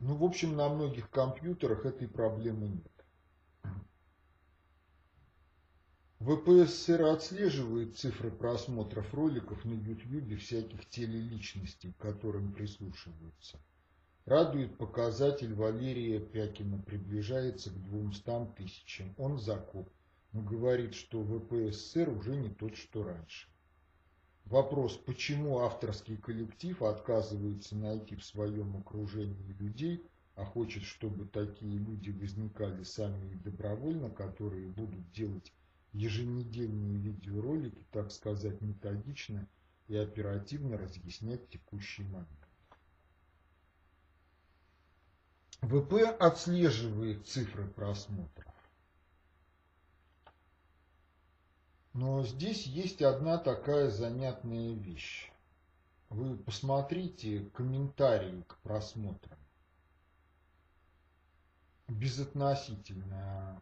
Ну, 0.00 0.16
в 0.16 0.24
общем, 0.24 0.56
на 0.56 0.68
многих 0.68 1.08
компьютерах 1.08 1.86
этой 1.86 2.08
проблемы 2.08 2.66
нет. 2.66 2.91
ВПСР 6.24 7.02
отслеживает 7.02 7.98
цифры 7.98 8.30
просмотров 8.30 9.12
роликов 9.12 9.64
на 9.64 9.72
YouTube 9.72 10.38
всяких 10.38 10.88
телеличностей, 10.88 11.92
к 11.94 11.96
которым 11.96 12.52
прислушиваются. 12.52 13.58
Радует 14.24 14.78
показатель 14.78 15.52
Валерия 15.52 16.20
Пякина, 16.20 16.78
приближается 16.78 17.70
к 17.70 17.82
200 17.86 18.54
тысячам. 18.56 19.12
Он 19.18 19.36
закоп, 19.36 19.90
но 20.30 20.42
говорит, 20.42 20.94
что 20.94 21.24
ВПСР 21.24 22.08
уже 22.10 22.36
не 22.36 22.50
тот, 22.50 22.76
что 22.76 23.02
раньше. 23.02 23.48
Вопрос, 24.44 24.96
почему 24.96 25.58
авторский 25.58 26.18
коллектив 26.18 26.82
отказывается 26.82 27.74
найти 27.74 28.14
в 28.14 28.24
своем 28.24 28.76
окружении 28.76 29.56
людей, 29.58 30.06
а 30.36 30.44
хочет, 30.44 30.84
чтобы 30.84 31.26
такие 31.26 31.78
люди 31.78 32.10
возникали 32.10 32.84
сами 32.84 33.32
и 33.32 33.34
добровольно, 33.34 34.08
которые 34.08 34.68
будут 34.68 35.10
делать 35.10 35.52
еженедельные 35.92 36.96
видеоролики, 36.98 37.84
так 37.90 38.10
сказать, 38.10 38.60
методично 38.60 39.48
и 39.88 39.96
оперативно 39.96 40.78
разъяснять 40.78 41.48
текущий 41.48 42.04
момент. 42.04 42.28
ВП 45.60 45.94
отслеживает 46.18 47.26
цифры 47.26 47.68
просмотров. 47.68 48.52
Но 51.92 52.24
здесь 52.24 52.66
есть 52.66 53.02
одна 53.02 53.38
такая 53.38 53.90
занятная 53.90 54.72
вещь. 54.72 55.30
Вы 56.08 56.36
посмотрите 56.36 57.50
комментарии 57.54 58.42
к 58.48 58.58
просмотрам. 58.58 59.38
Безотносительно 61.88 63.60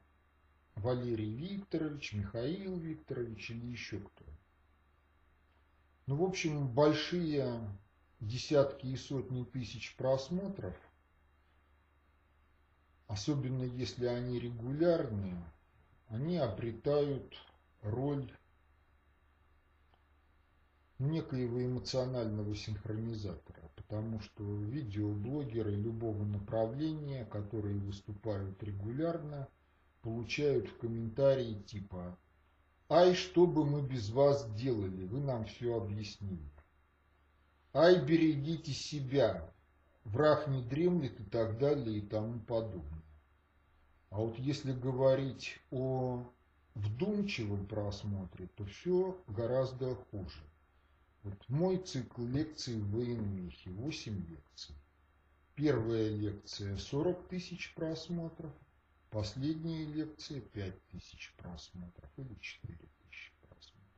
Валерий 0.81 1.35
Викторович, 1.35 2.14
Михаил 2.14 2.78
Викторович 2.78 3.51
или 3.51 3.66
еще 3.66 4.01
кто. 4.01 4.24
Ну, 6.07 6.16
в 6.16 6.22
общем, 6.22 6.68
большие 6.68 7.61
десятки 8.20 8.87
и 8.87 8.97
сотни 8.97 9.45
тысяч 9.45 9.95
просмотров, 9.97 10.74
особенно 13.09 13.62
если 13.62 14.07
они 14.07 14.41
регулярные, 14.41 15.45
они 16.09 16.39
обретают 16.39 17.37
роль 17.83 18.33
некоего 20.99 21.62
эмоционального 21.62 22.55
синхронизатора, 22.57 23.70
потому 23.76 24.20
что 24.20 24.43
видеоблогеры 24.62 25.74
любого 25.74 26.24
направления, 26.24 27.26
которые 27.26 27.78
выступают 27.78 28.62
регулярно– 28.62 29.47
получают 30.03 30.68
в 30.68 30.78
комментарии 30.78 31.55
типа 31.62 32.18
«Ай, 32.88 33.14
что 33.14 33.46
бы 33.46 33.64
мы 33.64 33.82
без 33.82 34.11
вас 34.11 34.53
делали, 34.55 35.05
вы 35.07 35.20
нам 35.20 35.44
все 35.44 35.76
объяснили». 35.76 36.51
«Ай, 37.72 38.05
берегите 38.05 38.72
себя, 38.72 39.53
враг 40.05 40.48
не 40.48 40.62
дремлет» 40.62 41.20
и 41.20 41.24
так 41.24 41.59
далее 41.59 41.98
и 41.98 42.01
тому 42.01 42.40
подобное. 42.40 43.03
А 44.11 44.18
вот 44.18 44.38
если 44.38 44.72
говорить 44.72 45.61
о 45.70 46.24
вдумчивом 46.74 47.66
просмотре, 47.66 48.48
то 48.57 48.64
все 48.64 49.16
гораздо 49.28 49.94
хуже. 49.94 50.42
Вот 51.22 51.48
мой 51.48 51.76
цикл 51.76 52.24
лекций 52.24 52.74
в 52.74 52.90
военмехе, 52.90 53.70
8 53.70 54.26
лекций. 54.26 54.74
Первая 55.55 56.09
лекция 56.09 56.76
40 56.76 57.28
тысяч 57.28 57.74
просмотров, 57.74 58.53
Последние 59.11 59.86
лекции 59.86 60.40
5000 60.40 61.34
просмотров 61.36 62.11
или 62.16 62.34
4000 62.40 63.32
просмотров. 63.40 63.94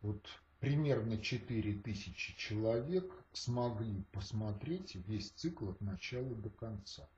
Вот 0.00 0.26
примерно 0.60 1.18
4000 1.18 2.36
человек 2.36 3.12
смогли 3.32 4.02
посмотреть 4.12 4.94
весь 4.94 5.30
цикл 5.30 5.70
от 5.70 5.80
начала 5.82 6.34
до 6.36 6.48
конца. 6.48 7.08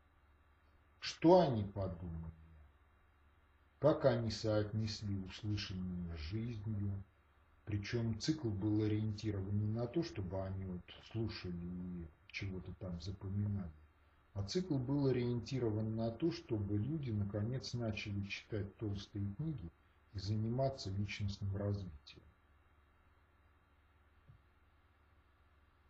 Что 0.99 1.41
они 1.41 1.63
подумали? 1.63 2.35
Как 3.79 4.05
они 4.05 4.33
соотнесли 4.33 5.17
услышанное 5.21 6.17
жизнью? 6.17 7.05
Причем 7.65 8.19
цикл 8.19 8.51
был 8.51 8.83
ориентирован 8.83 9.57
не 9.57 9.69
на 9.69 9.87
то, 9.87 10.03
чтобы 10.03 10.43
они 10.43 10.65
вот 10.65 10.83
слушали 11.13 11.55
и 11.55 12.09
чего-то 12.29 12.73
там 12.81 13.01
запоминали, 13.01 13.71
А 14.39 14.45
цикл 14.45 14.79
был 14.79 15.09
ориентирован 15.09 15.97
на 15.97 16.13
то, 16.13 16.31
чтобы 16.31 16.79
люди 16.79 17.11
наконец 17.11 17.75
начали 17.75 18.25
читать 18.29 18.77
толстые 18.77 19.35
книги 19.35 19.69
и 20.15 20.19
заниматься 20.21 20.91
личностным 20.91 21.57
развитием. 21.57 22.23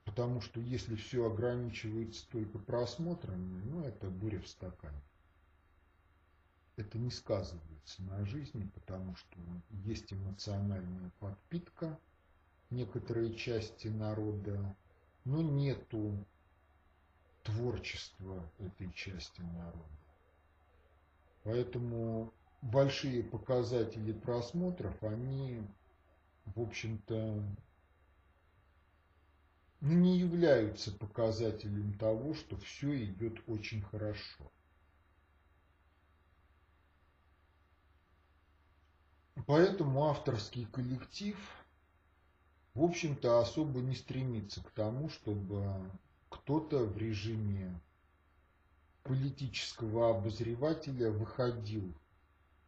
Потому 0.06 0.40
что 0.40 0.60
если 0.60 0.96
все 0.96 1.30
ограничивается 1.30 2.26
только 2.30 2.58
просмотрами, 2.58 3.62
ну 3.64 3.84
это 3.84 4.08
буря 4.08 4.40
в 4.40 4.48
стакане. 4.48 5.02
Это 6.76 6.96
не 6.96 7.10
сказывается 7.10 8.02
на 8.04 8.24
жизни, 8.24 8.66
потому 8.72 9.14
что 9.14 9.38
есть 9.84 10.10
эмоциональная 10.10 11.10
подпитка 11.20 12.00
некоторой 12.70 13.34
части 13.34 13.88
народа, 13.88 14.74
но 15.26 15.42
нету 15.42 16.24
творчества 17.48 18.42
этой 18.58 18.92
части 18.92 19.40
народа. 19.40 19.98
Поэтому 21.44 22.32
большие 22.60 23.22
показатели 23.22 24.12
просмотров, 24.12 25.02
они, 25.02 25.62
в 26.44 26.60
общем-то, 26.60 27.42
не 29.80 30.18
являются 30.18 30.92
показателем 30.92 31.96
того, 31.98 32.34
что 32.34 32.56
все 32.58 33.04
идет 33.04 33.40
очень 33.46 33.80
хорошо. 33.82 34.44
Поэтому 39.46 40.04
авторский 40.08 40.66
коллектив, 40.66 41.38
в 42.74 42.82
общем-то, 42.82 43.38
особо 43.40 43.80
не 43.80 43.94
стремится 43.94 44.62
к 44.62 44.70
тому, 44.72 45.08
чтобы 45.08 45.90
кто-то 46.28 46.84
в 46.84 46.96
режиме 46.98 47.80
политического 49.02 50.10
обозревателя 50.16 51.10
выходил 51.10 51.94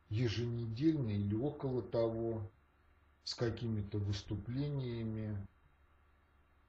еженедельно 0.08 1.10
или 1.10 1.34
около 1.34 1.82
того 1.82 2.50
с 3.24 3.34
какими-то 3.34 3.98
выступлениями, 3.98 5.46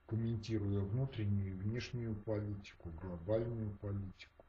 комментируя 0.05 0.81
внутреннюю 0.81 1.53
и 1.53 1.57
внешнюю 1.57 2.15
политику, 2.15 2.89
глобальную 3.01 3.71
политику. 3.77 4.45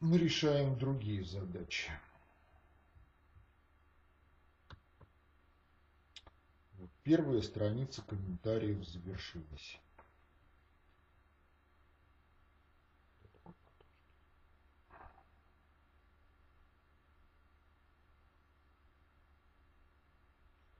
Мы 0.00 0.18
решаем 0.18 0.78
другие 0.78 1.24
задачи. 1.24 1.90
Вот 6.74 6.90
первая 7.06 7.40
страница 7.40 8.02
комментариев 8.02 8.84
завершилась. 8.84 9.78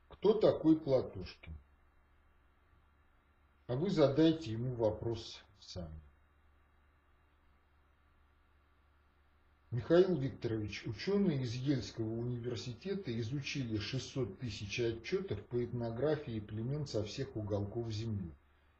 Кто 0.08 0.32
такой 0.32 0.80
Платошкин? 0.80 1.56
А 3.68 3.76
вы 3.76 3.88
задайте 3.90 4.50
ему 4.50 4.74
вопрос 4.74 5.40
сами. 5.60 6.05
Михаил 9.76 10.16
Викторович, 10.16 10.86
ученые 10.86 11.42
из 11.42 11.52
Ельского 11.52 12.10
университета 12.10 13.12
изучили 13.20 13.76
600 13.76 14.38
тысяч 14.38 14.80
отчетов 14.80 15.38
по 15.48 15.62
этнографии 15.62 16.40
племен 16.40 16.86
со 16.86 17.04
всех 17.04 17.36
уголков 17.36 17.92
Земли 17.92 18.32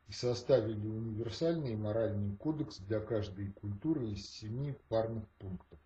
и 0.09 0.13
составили 0.13 0.89
универсальный 0.89 1.77
моральный 1.77 2.35
кодекс 2.39 2.79
для 2.79 3.01
каждой 3.01 3.53
культуры 3.53 4.09
из 4.09 4.27
семи 4.27 4.75
парных 4.89 5.29
пунктов. 5.39 5.79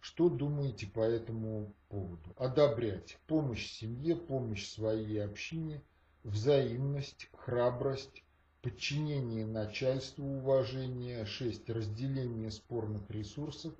Что 0.00 0.28
думаете 0.28 0.88
по 0.88 1.00
этому 1.00 1.74
поводу? 1.88 2.34
Одобрять 2.36 3.16
помощь 3.26 3.72
семье, 3.72 4.14
помощь 4.14 4.68
своей 4.68 5.24
общине, 5.24 5.82
взаимность, 6.22 7.30
храбрость, 7.32 8.22
подчинение 8.60 9.46
начальству, 9.46 10.22
уважение, 10.26 11.24
6. 11.24 11.70
Разделение 11.70 12.50
спорных 12.50 13.10
ресурсов, 13.10 13.72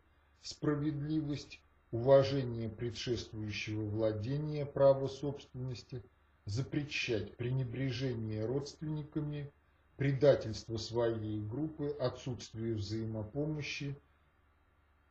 справедливость, 0.44 1.60
уважение 1.90 2.68
предшествующего 2.68 3.82
владения 3.86 4.66
права 4.66 5.08
собственности, 5.08 6.04
запрещать 6.44 7.36
пренебрежение 7.36 8.44
родственниками, 8.44 9.50
предательство 9.96 10.76
своей 10.76 11.40
группы, 11.40 11.96
отсутствие 11.98 12.74
взаимопомощи, 12.74 13.98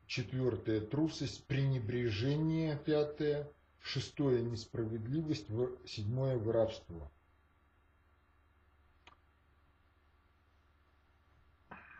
четвертое– 0.06 0.82
трусость, 0.82 1.46
пренебрежение, 1.48 2.78
пятое, 2.78 3.50
шестое– 3.82 4.42
несправедливость, 4.44 5.48
седьмое– 5.88 6.38
воровство. 6.38 7.12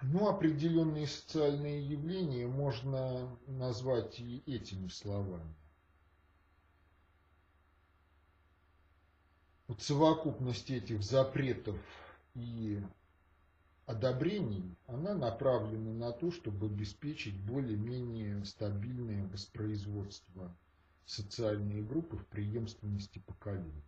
Ну, 0.06 0.28
определенные 0.28 1.08
социальные 1.08 1.88
явления 1.88 2.46
можно 2.46 3.38
назвать 3.48 4.20
и 4.20 4.44
этими 4.46 4.90
словами. 4.90 5.56
Вот 9.68 9.82
совокупность 9.82 10.70
этих 10.70 11.02
запретов 11.04 11.80
и 12.36 12.84
одобрений, 13.86 14.76
она 14.88 15.14
направлена 15.14 15.94
на 15.94 16.12
то, 16.12 16.32
чтобы 16.32 16.66
обеспечить 16.66 17.40
более-менее 17.40 18.44
стабильное 18.44 19.26
воспроизводство 19.28 20.54
социальной 21.06 21.82
группы 21.82 22.18
в 22.18 22.28
преемственности 22.28 23.20
поколений. 23.20 23.84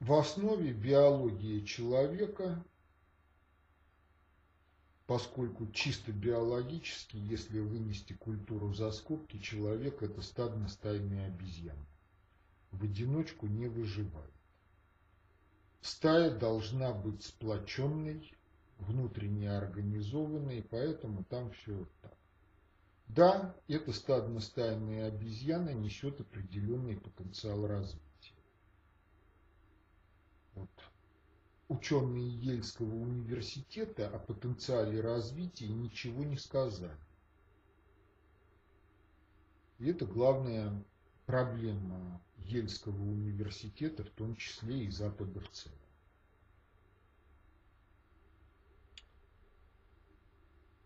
В 0.00 0.14
основе 0.14 0.72
биологии 0.72 1.62
человека, 1.62 2.64
поскольку 5.06 5.66
чисто 5.72 6.10
биологически, 6.10 7.18
если 7.18 7.60
вынести 7.60 8.14
культуру 8.14 8.72
за 8.72 8.92
скобки, 8.92 9.38
человек 9.38 10.02
это 10.02 10.22
стадно-стайный 10.22 11.26
обезьян. 11.26 11.76
В 12.70 12.84
одиночку 12.84 13.46
не 13.46 13.66
выживает. 13.66 14.32
Стая 15.82 16.30
должна 16.34 16.94
быть 16.94 17.22
сплоченной, 17.22 18.32
внутренне 18.78 19.50
организованной, 19.50 20.62
поэтому 20.62 21.24
там 21.24 21.50
все 21.50 21.86
так. 22.00 22.16
Да, 23.08 23.54
эта 23.68 23.92
стадно-стайная 23.92 25.08
обезьяна 25.08 25.74
несет 25.74 26.22
определенный 26.22 26.96
потенциал 26.96 27.66
развития. 27.66 28.00
Вот. 30.54 30.70
Ученые 31.70 32.28
Ельского 32.28 32.92
университета 32.92 34.08
о 34.08 34.18
потенциале 34.18 35.00
развития 35.00 35.68
ничего 35.68 36.24
не 36.24 36.36
сказали. 36.36 36.98
И 39.78 39.88
это 39.88 40.04
главная 40.04 40.82
проблема 41.26 42.20
Ельского 42.38 43.00
университета, 43.00 44.02
в 44.02 44.10
том 44.10 44.34
числе 44.34 44.86
и 44.86 44.90
Запада 44.90 45.38
в 45.38 45.48
целом. 45.52 45.78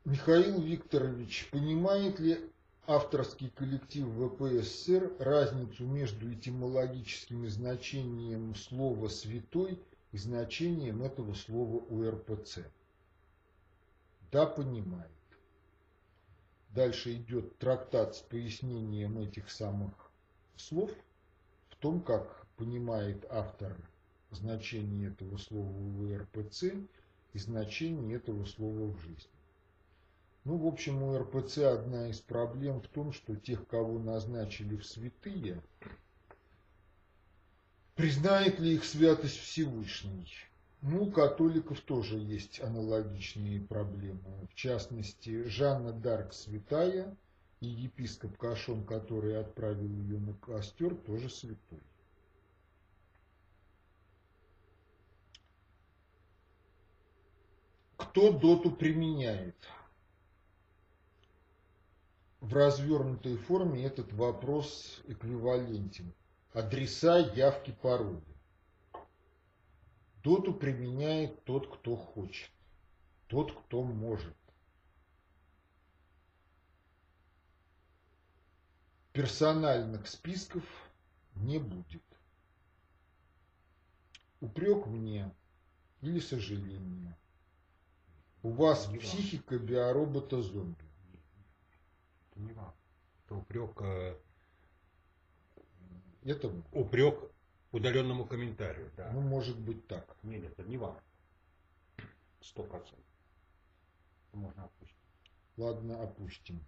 Михаил 0.05 0.61
Викторович, 0.61 1.49
понимает 1.51 2.21
ли 2.21 2.53
авторский 2.87 3.49
коллектив 3.49 4.07
ВПСР 4.07 5.15
разницу 5.19 5.87
между 5.87 6.31
этимологическим 6.31 7.49
значением 7.49 8.55
слова 8.55 9.09
«святой» 9.09 9.83
и 10.15 10.17
значением 10.17 11.03
этого 11.03 11.35
слова 11.35 11.79
УРПЦ? 11.87 12.61
Да, 14.31 14.47
понимает. 14.47 15.11
Дальше 16.71 17.17
идет 17.17 17.59
трактат 17.59 18.15
с 18.15 18.21
пояснением 18.21 19.19
этих 19.19 19.51
самых 19.51 20.13
слов 20.55 20.93
в 21.71 21.77
том, 21.79 22.01
как 22.01 22.47
понимает 22.57 23.27
автор 23.29 23.77
значение 24.31 25.09
этого 25.09 25.37
слова 25.37 25.73
в 25.73 26.17
РПЦ 26.17 26.75
и 27.33 27.39
значение 27.41 28.19
этого 28.19 28.45
слова 28.45 28.93
в 28.93 29.01
жизни. 29.01 29.33
Ну, 30.45 30.59
в 30.59 30.67
общем, 30.69 31.03
у 31.03 31.19
РПЦ 31.19 31.59
одна 31.59 32.09
из 32.09 32.21
проблем 32.21 32.81
в 32.81 32.87
том, 32.87 33.13
что 33.13 33.35
тех, 33.35 33.67
кого 33.67 33.99
назначили 33.99 34.77
в 34.77 34.87
святые, 34.87 35.61
признает 37.95 38.59
ли 38.59 38.75
их 38.75 38.85
святость 38.85 39.39
Всевышний. 39.39 40.29
Ну, 40.83 41.05
у 41.05 41.11
католиков 41.11 41.81
тоже 41.81 42.19
есть 42.19 42.61
аналогичные 42.61 43.61
проблемы. 43.61 44.21
В 44.51 44.55
частности, 44.55 45.45
Жанна 45.45 45.93
Дарк 45.93 46.35
святая, 46.35 47.17
и 47.61 47.67
епископ 47.67 48.37
Кашон, 48.37 48.85
который 48.85 49.41
отправил 49.41 49.89
ее 49.89 50.19
на 50.19 50.35
костер, 50.35 50.95
тоже 50.95 51.31
святой. 51.31 51.81
Кто 57.97 58.33
доту 58.33 58.71
применяет? 58.71 59.57
В 62.41 62.53
развернутой 62.53 63.39
форме 63.39 63.85
этот 63.85 64.13
вопрос 64.13 65.01
эквивалентен. 65.07 66.13
Адреса, 66.55 67.19
явки, 67.19 67.73
пароли. 67.73 68.23
Доту 70.23 70.55
применяет 70.55 71.45
тот, 71.45 71.67
кто 71.67 71.97
хочет, 71.97 72.51
тот, 73.27 73.53
кто 73.53 73.83
может. 73.83 74.37
Персональных 79.13 80.07
списков 80.07 80.63
не 81.35 81.59
будет. 81.59 82.05
Упрек 84.41 84.87
мне 84.87 85.35
или 86.03 86.21
сожаление. 86.21 87.19
У 88.45 88.51
вас 88.51 88.89
не 88.91 88.99
психика 88.99 89.57
вам. 89.57 89.67
биоробота 89.67 90.41
зомби. 90.41 90.85
Это 92.31 92.41
не 92.41 92.53
вам. 92.53 92.75
Это 93.25 93.35
упрек. 93.35 93.83
Это 96.25 96.51
упрек 96.73 97.31
удаленному 97.71 98.25
комментарию. 98.25 98.91
Да. 98.97 99.11
Ну, 99.13 99.21
может 99.21 99.59
быть 99.59 99.87
так. 99.87 100.17
Нет, 100.23 100.43
нет, 100.43 100.53
это 100.53 100.69
не 100.69 100.79
вам. 100.79 100.99
Сто 102.41 102.63
процентов. 102.63 103.05
Можно 104.33 104.65
опустить. 104.65 104.97
Ладно, 105.57 106.03
опустим. 106.03 106.65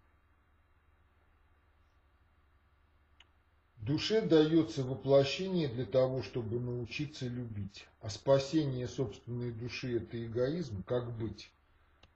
Душе 3.79 4.21
дается 4.21 4.83
воплощение 4.83 5.69
для 5.69 5.87
того, 5.87 6.23
чтобы 6.23 6.61
научиться 6.61 7.27
любить. 7.27 7.87
А 8.01 8.11
спасение 8.11 8.89
собственной 8.89 9.53
души– 9.53 9.97
это 9.99 10.25
эгоизм. 10.25 10.83
Как 10.83 11.17
быть? 11.17 11.51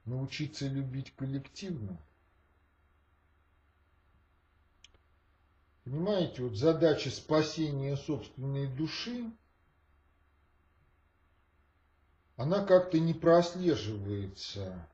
Научиться 0.05 0.67
любить 0.67 1.15
коллективно? 1.15 1.97
Понимаете, 5.91 6.45
вот 6.45 6.55
задача 6.55 7.11
спасения 7.11 7.97
собственной 7.97 8.69
души, 8.69 9.29
она 12.37 12.65
как-то 12.65 13.01
не 13.01 13.13
прослеживается 13.13 14.89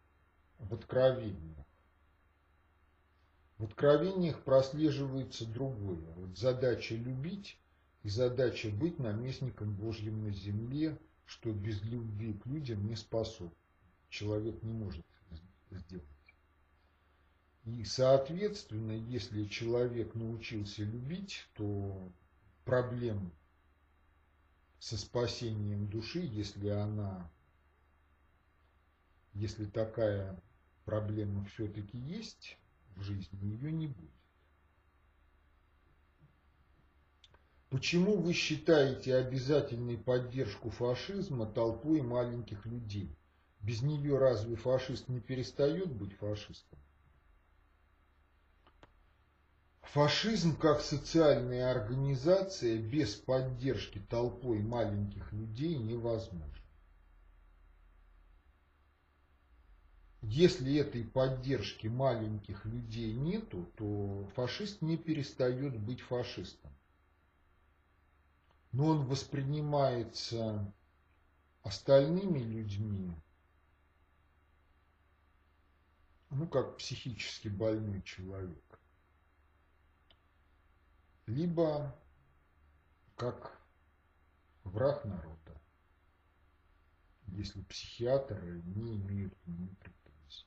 в 0.59 0.73
откровении. 0.73 1.55
В 3.59 3.65
откровениях 3.65 4.43
прослеживается 4.43 5.45
другое. 5.45 6.01
Вот 6.15 6.39
задача 6.39 6.95
любить 6.95 7.59
и 8.03 8.09
задача 8.09 8.71
быть 8.71 8.99
наместником 8.99 9.75
Божьим 9.75 10.25
на 10.25 10.31
земле, 10.31 10.99
что 11.27 11.53
без 11.53 11.83
любви 11.83 12.33
к 12.33 12.47
людям 12.47 12.87
не 12.87 12.97
способен. 12.97 13.53
Человек 14.09 14.63
не 14.63 14.73
может 14.73 15.05
сделать. 15.71 16.16
И, 17.67 17.83
соответственно, 17.85 18.93
если 18.93 19.45
человек 19.47 20.15
научился 20.15 20.85
любить, 20.85 21.49
то 21.55 22.13
проблем 22.65 23.33
со 24.79 24.97
спасением 24.97 25.89
души, 25.89 26.21
если 26.21 26.69
она, 26.69 27.29
если 29.35 29.65
такая 29.65 30.41
проблема 30.85 31.45
все-таки 31.47 31.99
есть, 31.99 32.57
в 32.95 33.03
жизни, 33.03 33.45
ее 33.45 33.73
не 33.73 33.89
будет. 33.89 34.11
Почему 37.69 38.17
вы 38.17 38.33
считаете 38.33 39.17
обязательной 39.17 39.99
поддержку 39.99 40.71
фашизма 40.71 41.47
толпой 41.47 42.01
маленьких 42.01 42.65
людей? 42.65 43.11
Без 43.61 43.83
нее 43.83 44.19
разве 44.19 44.55
фашист 44.55 45.09
не 45.09 45.21
перестает 45.21 45.93
быть 45.93 46.13
фашистом? 46.13 46.79
Фашизм 49.97 50.55
как 50.59 50.83
социальная 50.83 51.71
организация 51.71 52.77
без 52.77 53.15
поддержки 53.15 53.99
толпой 54.11 54.59
маленьких 54.59 55.33
людей 55.33 55.79
невозможен. 55.79 56.63
Если 60.21 60.77
этой 60.77 61.03
поддержки 61.03 61.87
маленьких 61.87 62.67
людей 62.67 63.15
нету, 63.15 63.65
то 63.77 64.29
фашист 64.35 64.83
не 64.83 64.99
перестает 64.99 65.81
быть 65.81 66.03
фашистом. 66.03 66.71
Но 68.73 68.89
он 68.89 69.07
воспринимается 69.07 70.75
остальными 71.63 72.41
людьми, 72.41 73.15
ну, 76.29 76.47
как 76.47 76.77
психически 76.77 77.49
больной 77.49 78.03
человек. 78.03 78.66
Либо 81.27 81.93
как 83.17 83.61
враг 84.63 85.05
народа, 85.05 85.61
если 87.27 87.63
психиатры 87.63 88.63
не 88.63 88.97
имеют 88.97 89.35
к 89.35 89.47
нему 89.49 89.69
претензий. 89.81 90.47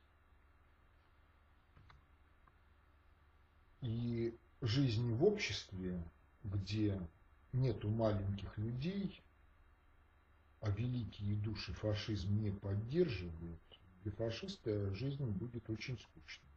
И 3.81 4.39
жизнь 4.61 5.13
в 5.13 5.23
обществе, 5.25 6.01
где 6.43 6.99
нету 7.51 7.89
маленьких 7.89 8.57
людей, 8.57 9.21
а 10.61 10.69
великие 10.69 11.35
души 11.35 11.73
фашизм 11.73 12.41
не 12.41 12.51
поддерживают, 12.51 13.61
для 14.03 14.11
фашиста 14.13 14.93
жизнь 14.95 15.25
будет 15.25 15.69
очень 15.69 15.99
скучной. 15.99 16.48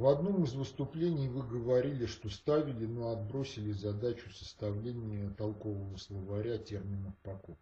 В 0.00 0.06
одном 0.06 0.44
из 0.44 0.54
выступлений 0.54 1.28
вы 1.28 1.46
говорили, 1.46 2.06
что 2.06 2.30
ставили, 2.30 2.86
но 2.86 3.10
отбросили 3.10 3.72
задачу 3.72 4.30
составления 4.30 5.28
толкового 5.28 5.94
словаря 5.98 6.56
терминов 6.56 7.14
покоп. 7.18 7.58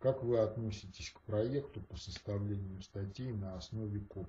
Как 0.00 0.24
вы 0.24 0.40
относитесь 0.40 1.10
к 1.10 1.20
проекту 1.20 1.80
по 1.80 1.96
составлению 1.96 2.82
статей 2.82 3.32
на 3.32 3.54
основе 3.54 4.00
КОП? 4.00 4.26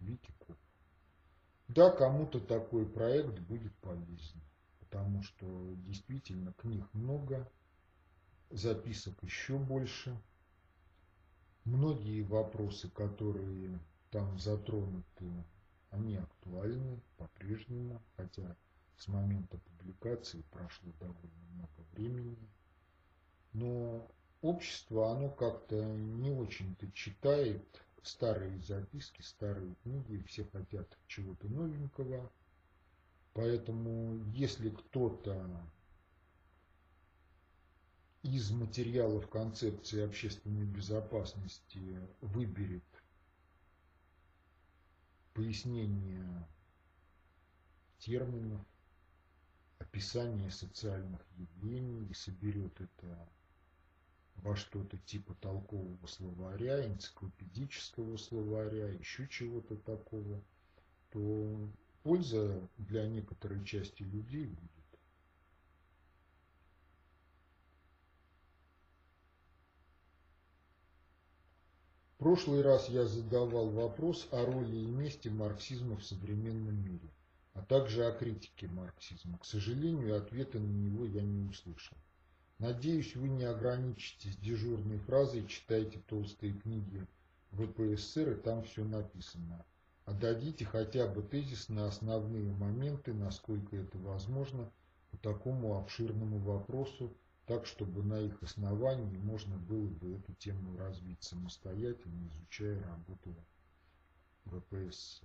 Викикуб. 0.00 0.56
Да, 1.68 1.90
кому-то 1.90 2.40
такой 2.40 2.86
проект 2.86 3.40
будет 3.40 3.74
полезен, 3.82 4.40
потому 4.80 5.22
что 5.22 5.74
действительно 5.76 6.54
книг 6.54 6.88
много, 6.94 7.46
записок 8.48 9.22
еще 9.22 9.58
больше. 9.58 10.18
Многие 11.66 12.22
вопросы, 12.22 12.88
которые 12.88 13.78
там 14.10 14.38
затронуты, 14.38 15.44
они 15.96 16.16
актуальны 16.16 17.00
по-прежнему, 17.16 18.02
хотя 18.16 18.56
с 18.96 19.08
момента 19.08 19.58
публикации 19.58 20.42
прошло 20.50 20.92
довольно 21.00 21.44
много 21.54 21.82
времени. 21.92 22.48
Но 23.52 24.08
общество, 24.42 25.10
оно 25.12 25.30
как-то 25.30 25.82
не 25.84 26.30
очень-то 26.30 26.90
читает 26.92 27.64
старые 28.02 28.60
записки, 28.62 29.22
старые 29.22 29.74
книги, 29.82 30.22
все 30.26 30.44
хотят 30.44 30.86
чего-то 31.06 31.48
новенького. 31.48 32.30
Поэтому 33.32 34.24
если 34.32 34.70
кто-то 34.70 35.50
из 38.22 38.50
материалов 38.50 39.28
концепции 39.28 40.04
общественной 40.04 40.64
безопасности 40.64 42.00
выберет 42.20 42.84
пояснение 45.36 46.48
терминов, 47.98 48.64
описание 49.78 50.50
социальных 50.50 51.20
явлений 51.36 52.06
и 52.06 52.14
соберет 52.14 52.80
это 52.80 53.28
во 54.36 54.56
что-то 54.56 54.96
типа 54.98 55.34
толкового 55.34 56.06
словаря, 56.06 56.86
энциклопедического 56.86 58.16
словаря, 58.16 58.88
еще 58.88 59.28
чего-то 59.28 59.76
такого, 59.76 60.42
то 61.10 61.68
польза 62.02 62.66
для 62.78 63.06
некоторой 63.06 63.62
части 63.64 64.02
людей 64.02 64.46
будет. 64.46 64.75
Прошлый 72.18 72.62
раз 72.62 72.88
я 72.88 73.04
задавал 73.04 73.68
вопрос 73.68 74.26
о 74.30 74.46
роли 74.46 74.76
и 74.76 74.86
месте 74.86 75.28
марксизма 75.28 75.98
в 75.98 76.02
современном 76.02 76.82
мире, 76.82 77.10
а 77.52 77.60
также 77.60 78.06
о 78.06 78.12
критике 78.12 78.68
марксизма. 78.68 79.36
К 79.36 79.44
сожалению, 79.44 80.16
ответа 80.16 80.58
на 80.58 80.66
него 80.66 81.04
я 81.04 81.20
не 81.20 81.46
услышал. 81.46 81.94
Надеюсь, 82.58 83.14
вы 83.16 83.28
не 83.28 83.44
ограничитесь 83.44 84.34
дежурной 84.38 84.96
фразой 84.96 85.46
«читайте 85.46 86.00
толстые 86.08 86.54
книги 86.54 87.06
ВПСР» 87.52 88.30
и 88.30 88.34
там 88.40 88.62
все 88.62 88.82
написано. 88.82 89.62
А 90.06 90.14
дадите 90.14 90.64
хотя 90.64 91.06
бы 91.06 91.20
тезис 91.20 91.68
на 91.68 91.86
основные 91.86 92.50
моменты, 92.50 93.12
насколько 93.12 93.76
это 93.76 93.98
возможно, 93.98 94.72
по 95.10 95.18
такому 95.18 95.78
обширному 95.78 96.38
вопросу, 96.38 97.12
так, 97.46 97.64
чтобы 97.66 98.02
на 98.02 98.18
их 98.20 98.42
основании 98.42 99.16
можно 99.18 99.56
было 99.56 99.86
бы 99.86 100.14
эту 100.16 100.34
тему 100.34 100.76
развить 100.76 101.22
самостоятельно, 101.22 102.28
изучая 102.28 102.82
работу 102.82 103.34
ВПС. 104.46 105.22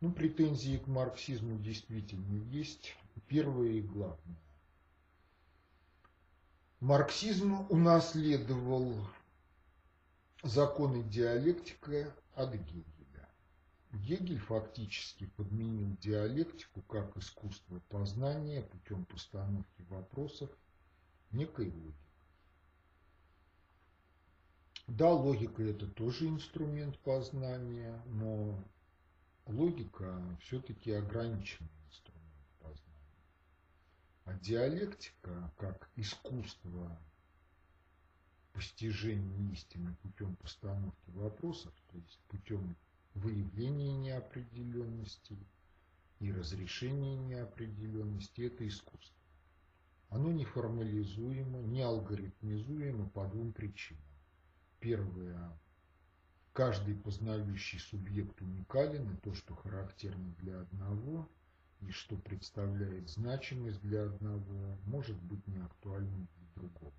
Ну, 0.00 0.12
претензии 0.12 0.78
к 0.78 0.86
марксизму 0.86 1.58
действительно 1.58 2.42
есть. 2.50 2.96
Первое 3.26 3.68
и 3.68 3.82
главное. 3.82 4.40
Марксизм 6.78 7.66
унаследовал 7.68 8.94
законы 10.42 11.02
диалектика 11.02 12.14
от 12.34 12.54
Гегеля. 12.54 12.99
Гегель 13.92 14.38
фактически 14.38 15.26
подменил 15.26 15.96
диалектику 15.96 16.80
как 16.82 17.16
искусство 17.16 17.80
познания 17.88 18.62
путем 18.62 19.04
постановки 19.04 19.82
вопросов 19.88 20.48
некой 21.32 21.72
логики. 21.72 21.96
Да, 24.86 25.12
логика 25.12 25.62
это 25.62 25.88
тоже 25.88 26.28
инструмент 26.28 26.98
познания, 27.00 28.00
но 28.06 28.62
логика 29.46 30.20
все-таки 30.40 30.92
ограниченный 30.92 31.70
инструмент 31.88 32.46
познания. 32.60 33.16
А 34.24 34.34
диалектика 34.34 35.52
как 35.56 35.90
искусство 35.96 36.96
постижения 38.52 39.52
истины 39.52 39.96
путем 40.02 40.36
постановки 40.36 41.10
вопросов, 41.10 41.72
то 41.90 41.98
есть 41.98 42.20
путем 42.28 42.76
выявления 43.14 43.92
неопределенности 43.92 45.36
и 46.18 46.32
разрешения 46.32 47.16
неопределенности, 47.16 48.42
это 48.42 48.66
искусство. 48.66 49.16
Оно 50.10 50.32
не 50.32 50.44
формализуемо, 50.44 51.60
не 51.62 51.82
алгоритмизуемо 51.82 53.08
по 53.10 53.26
двум 53.28 53.52
причинам. 53.52 54.02
Первое. 54.80 55.58
Каждый 56.52 56.96
познающий 56.96 57.78
субъект 57.78 58.40
уникален, 58.42 59.12
и 59.12 59.16
то, 59.18 59.34
что 59.34 59.54
характерно 59.54 60.34
для 60.40 60.60
одного, 60.60 61.28
и 61.80 61.90
что 61.90 62.16
представляет 62.16 63.08
значимость 63.08 63.80
для 63.82 64.04
одного, 64.04 64.76
может 64.84 65.16
быть 65.22 65.46
не 65.46 65.58
актуальным 65.58 66.28
для 66.36 66.48
другого. 66.56 66.92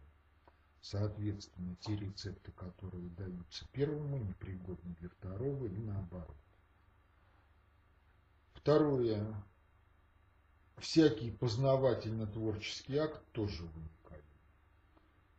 Соответственно, 0.82 1.76
те 1.82 1.96
рецепты, 1.96 2.52
которые 2.54 3.10
даются 3.12 3.68
первому, 3.72 4.18
непригодны 4.18 4.96
для 5.00 5.10
второго 5.10 5.68
и 5.68 5.78
наоборот. 5.78 6.36
Второе. 8.54 9.44
Всякий 10.78 11.30
познавательно-творческий 11.32 12.98
акт 12.98 13.22
тоже 13.32 13.64
уникален. 13.64 14.24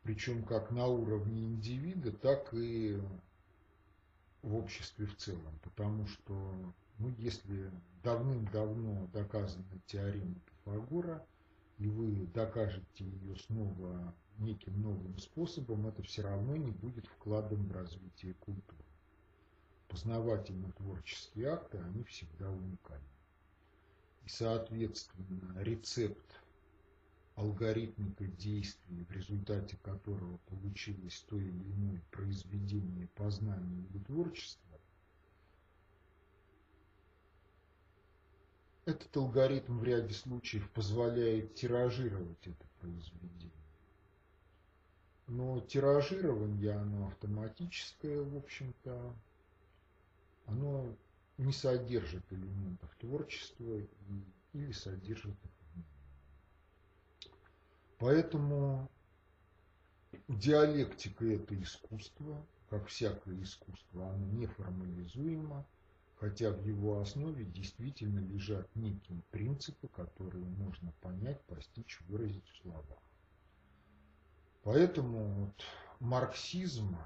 Причем 0.04 0.44
как 0.44 0.70
на 0.70 0.86
уровне 0.86 1.46
индивида, 1.46 2.12
так 2.12 2.54
и 2.54 3.02
в 4.42 4.54
обществе 4.54 5.06
в 5.06 5.16
целом. 5.16 5.58
Потому 5.62 6.06
что, 6.06 6.74
ну, 6.98 7.08
если 7.18 7.72
давным-давно 8.04 9.08
доказана 9.08 9.64
теорема 9.86 10.36
Пифагора, 10.46 11.26
и 11.78 11.88
вы 11.88 12.26
докажете 12.28 13.04
ее 13.04 13.36
снова 13.36 14.14
неким 14.38 14.80
новым 14.80 15.18
способом, 15.18 15.86
это 15.86 16.02
все 16.02 16.22
равно 16.22 16.56
не 16.56 16.70
будет 16.70 17.06
вкладом 17.06 17.66
в 17.66 17.72
развитие 17.72 18.34
культуры. 18.34 18.84
Познавательно-творческие 19.88 21.48
акты, 21.48 21.78
они 21.78 22.02
всегда 22.04 22.50
уникальны. 22.50 23.04
И, 24.24 24.28
соответственно, 24.28 25.60
рецепт 25.62 26.42
алгоритмика 27.34 28.24
действий, 28.26 29.04
в 29.04 29.10
результате 29.10 29.76
которого 29.78 30.38
получилось 30.48 31.24
то 31.28 31.38
или 31.38 31.72
иное 31.72 32.02
произведение 32.10 33.08
познания 33.14 33.86
или 33.90 33.98
творчества, 34.04 34.80
этот 38.84 39.16
алгоритм 39.16 39.78
в 39.78 39.84
ряде 39.84 40.12
случаев 40.12 40.68
позволяет 40.70 41.54
тиражировать 41.54 42.46
это 42.46 42.66
произведение. 42.80 43.61
Но 45.32 45.60
тиражирование, 45.60 46.72
оно 46.72 47.06
автоматическое, 47.06 48.20
в 48.20 48.36
общем-то, 48.36 49.16
оно 50.44 50.94
не 51.38 51.54
содержит 51.54 52.22
элементов 52.30 52.94
творчества 52.96 53.78
и, 53.78 53.88
или 54.52 54.72
содержит. 54.72 55.34
Поэтому 57.98 58.90
диалектика– 60.28 61.24
это 61.34 61.58
искусство, 61.62 62.46
как 62.68 62.88
всякое 62.88 63.42
искусство, 63.42 64.10
оно 64.10 64.26
не 64.32 64.44
формализуемо, 64.44 65.66
хотя 66.16 66.50
в 66.50 66.62
его 66.66 67.00
основе 67.00 67.46
действительно 67.46 68.18
лежат 68.18 68.68
некие 68.76 69.22
принципы, 69.30 69.88
которые 69.88 70.44
можно 70.44 70.92
понять, 71.00 71.40
постичь, 71.44 72.02
выразить 72.02 72.46
в 72.50 72.56
словах. 72.60 72.98
Поэтому 74.64 75.46
вот 75.46 75.64
марксизм 75.98 76.96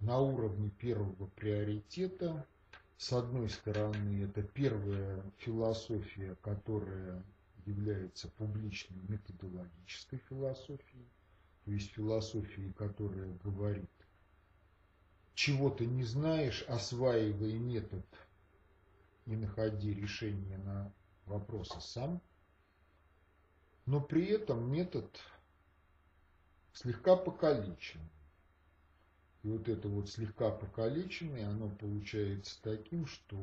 на 0.00 0.18
уровне 0.20 0.70
первого 0.70 1.26
приоритета, 1.26 2.46
с 2.98 3.12
одной 3.12 3.50
стороны, 3.50 4.24
это 4.24 4.42
первая 4.42 5.22
философия, 5.38 6.36
которая 6.42 7.22
является 7.66 8.28
публичной 8.28 9.00
методологической 9.08 10.20
философией, 10.28 11.08
то 11.64 11.72
есть 11.72 11.90
философией, 11.92 12.72
которая 12.72 13.32
говорит, 13.42 13.90
чего 15.34 15.70
ты 15.70 15.86
не 15.86 16.04
знаешь, 16.04 16.62
осваивай 16.68 17.54
метод 17.54 18.04
и 19.26 19.34
находи 19.34 19.94
решение 19.94 20.58
на 20.58 20.92
вопросы 21.26 21.80
сам, 21.80 22.20
но 23.86 24.00
при 24.00 24.26
этом 24.26 24.70
метод 24.70 25.08
слегка 26.72 27.16
покалечен. 27.16 28.00
И 29.42 29.48
вот 29.48 29.68
это 29.68 29.88
вот 29.88 30.10
слегка 30.10 30.50
покалеченное, 30.50 31.48
оно 31.48 31.68
получается 31.70 32.60
таким, 32.62 33.06
что 33.06 33.36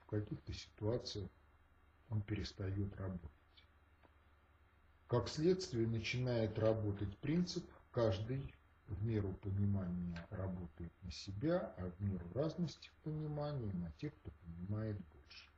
в 0.00 0.06
каких-то 0.06 0.52
ситуациях 0.52 1.30
он 2.10 2.22
перестает 2.22 2.96
работать. 2.96 3.30
Как 5.06 5.28
следствие 5.28 5.86
начинает 5.86 6.58
работать 6.58 7.16
принцип 7.18 7.64
«каждый 7.92 8.52
в 8.88 9.04
меру 9.04 9.32
понимания 9.34 10.26
работает 10.30 10.92
на 11.02 11.12
себя, 11.12 11.74
а 11.78 11.90
в 11.90 12.00
меру 12.00 12.26
разности 12.34 12.90
понимания 13.04 13.72
на 13.72 13.92
тех, 13.92 14.12
кто 14.16 14.32
понимает 14.44 14.96
больше». 14.96 15.48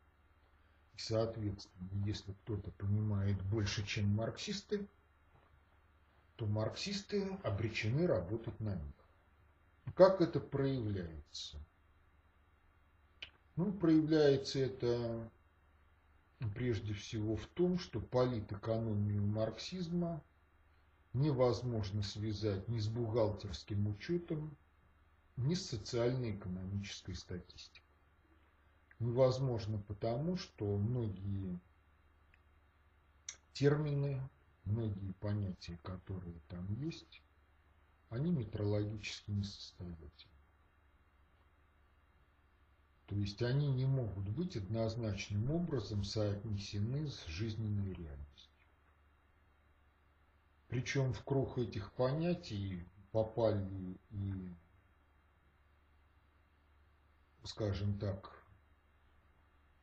И, 0.95 0.99
соответственно, 0.99 2.05
если 2.05 2.33
кто-то 2.33 2.70
понимает 2.72 3.43
больше, 3.45 3.87
чем 3.87 4.09
марксисты, 4.14 4.87
то 6.39 6.47
марксисты 6.47 7.36
обречены 7.43 8.07
работать 8.07 8.61
на 8.61 8.76
них. 8.76 8.95
Как 9.97 10.20
это 10.20 10.39
проявляется? 10.39 11.59
Ну, 13.57 13.72
проявляется 13.72 14.61
это 14.61 15.28
прежде 16.55 16.95
всего 16.95 17.34
в 17.34 17.45
том, 17.47 17.80
что 17.80 18.01
политэкономию 18.01 19.26
марксизма 19.26 20.22
невозможно 21.12 22.05
связать 22.05 22.68
ни 22.68 22.78
с 22.78 22.86
бухгалтерским 22.86 23.89
учетом, 23.89 24.57
ни 25.36 25.55
с 25.55 25.68
социально-экономической 25.68 27.16
статистикой. 27.16 27.82
Невозможно 29.01 29.82
потому, 29.89 30.36
что 30.36 30.76
многие 30.76 31.59
термины 33.55 34.20
многие 34.69 35.12
понятия, 35.14 35.79
которые 35.83 36.41
там 36.49 36.73
есть, 36.75 37.23
они 38.11 38.31
метрологически 38.31 39.31
несостоятельны. 39.31 40.33
То 43.07 43.14
есть 43.16 43.43
они 43.43 43.69
не 43.73 43.87
могут 43.87 44.29
быть 44.29 44.57
однозначным 44.57 45.51
образом 45.51 46.05
соотнесены 46.05 47.09
с 47.09 47.25
жизненной 47.27 47.95
реальностью. 47.95 48.53
Причем 50.69 51.14
в 51.14 51.25
круг 51.25 51.57
этих 51.57 51.91
понятий 51.93 52.85
попали 53.11 53.99
и, 54.11 54.55
скажем 57.45 57.99
так, 57.99 58.45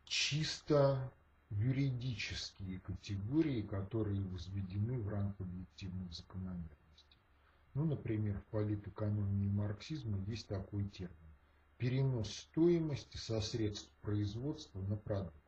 чисто 0.05 1.11
юридические 1.49 2.79
категории, 2.79 3.61
которые 3.61 4.21
возведены 4.23 4.99
в 4.99 5.07
ранг 5.09 5.39
объективных 5.39 6.13
закономерностей. 6.13 7.19
Ну, 7.73 7.85
например, 7.85 8.39
в 8.39 8.45
политэкономии 8.45 9.49
марксизма 9.49 10.17
есть 10.27 10.47
такой 10.47 10.87
термин– 10.89 11.15
перенос 11.77 12.31
стоимости 12.31 13.17
со 13.17 13.41
средств 13.41 13.91
производства 14.01 14.81
на 14.81 14.95
продукцию. 14.95 15.41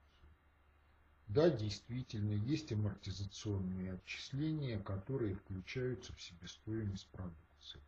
Да, 1.27 1.49
действительно, 1.49 2.31
есть 2.31 2.71
амортизационные 2.71 3.93
отчисления, 3.93 4.79
которые 4.79 5.35
включаются 5.35 6.13
в 6.13 6.21
себестоимость 6.21 7.07
продукции. 7.09 7.81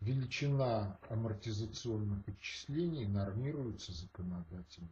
Величина 0.00 0.98
амортизационных 1.08 2.26
отчислений 2.28 3.06
нормируется 3.06 3.92
законодательно. 3.92 4.88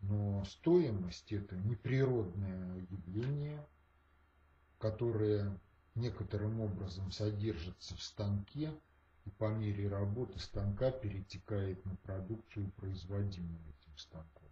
Но 0.00 0.44
стоимость– 0.44 1.32
это 1.32 1.56
неприродное 1.56 2.86
явление, 2.90 3.66
которое 4.78 5.58
некоторым 5.94 6.60
образом 6.60 7.10
содержится 7.10 7.96
в 7.96 8.02
станке 8.02 8.72
и 9.24 9.30
по 9.30 9.52
мере 9.52 9.88
работы 9.88 10.38
станка 10.38 10.90
перетекает 10.90 11.84
на 11.84 11.96
продукцию, 11.96 12.70
производимую 12.76 13.60
этим 13.68 13.98
станком. 13.98 14.48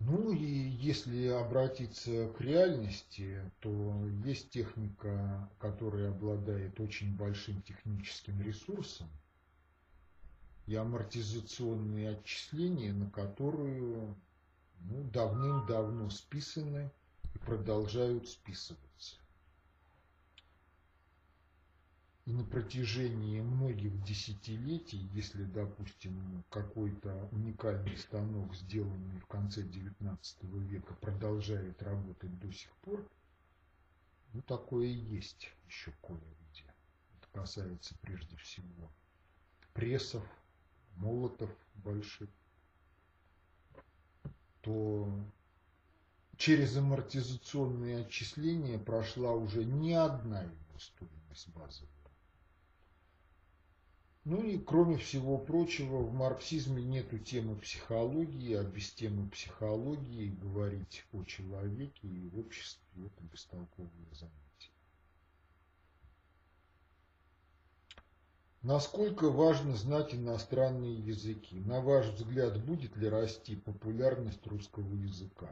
Ну 0.00 0.32
и 0.32 0.46
если 0.46 1.28
обратиться 1.28 2.28
к 2.30 2.40
реальности, 2.40 3.38
то 3.60 4.06
есть 4.24 4.50
техника, 4.50 5.48
которая 5.58 6.10
обладает 6.10 6.80
очень 6.80 7.14
большим 7.16 7.60
техническим 7.62 8.40
ресурсом, 8.40 9.08
и 10.70 10.76
амортизационные 10.76 12.10
отчисления, 12.10 12.92
на 12.92 13.10
которую 13.10 14.14
ну, 14.82 15.02
давным-давно 15.12 16.10
списаны 16.10 16.92
и 17.34 17.38
продолжают 17.38 18.28
списываться. 18.28 19.16
И 22.24 22.32
на 22.32 22.44
протяжении 22.44 23.40
многих 23.40 24.00
десятилетий, 24.04 25.10
если, 25.12 25.42
допустим, 25.42 26.44
какой-то 26.50 27.28
уникальный 27.32 27.96
станок, 27.96 28.54
сделанный 28.54 29.18
в 29.18 29.26
конце 29.26 29.62
XIX 29.62 30.16
века, 30.68 30.94
продолжает 31.00 31.82
работать 31.82 32.38
до 32.38 32.52
сих 32.52 32.70
пор, 32.82 33.04
ну, 34.32 34.42
такое 34.42 34.86
и 34.86 34.92
есть 35.16 35.50
еще 35.66 35.90
кое-где. 36.00 36.64
Это 37.18 37.26
касается 37.32 37.96
прежде 38.02 38.36
всего 38.36 38.88
прессов, 39.74 40.22
молотов 40.96 41.50
больших, 41.74 42.28
то 44.62 45.08
через 46.36 46.76
амортизационные 46.76 48.00
отчисления 48.00 48.78
прошла 48.78 49.32
уже 49.32 49.64
не 49.64 49.94
одна 49.94 50.42
его 50.42 50.78
стоимость 50.78 51.48
базовая. 51.48 51.90
Ну 54.24 54.42
и 54.42 54.58
кроме 54.58 54.98
всего 54.98 55.38
прочего, 55.38 55.98
в 55.98 56.12
марксизме 56.12 56.82
нету 56.82 57.18
темы 57.18 57.56
психологии, 57.56 58.52
а 58.54 58.62
без 58.62 58.90
темы 58.92 59.28
психологии 59.30 60.28
говорить 60.28 61.04
о 61.12 61.24
человеке 61.24 62.06
и 62.06 62.30
обществе– 62.38 63.06
это 63.06 63.24
бестолковое 63.24 63.90
занятие. 64.12 64.49
Насколько 68.62 69.30
важно 69.30 69.74
знать 69.74 70.14
иностранные 70.14 70.94
языки? 70.94 71.58
На 71.60 71.80
ваш 71.80 72.06
взгляд, 72.08 72.62
будет 72.62 72.94
ли 72.96 73.08
расти 73.08 73.56
популярность 73.56 74.46
русского 74.46 74.94
языка? 74.94 75.48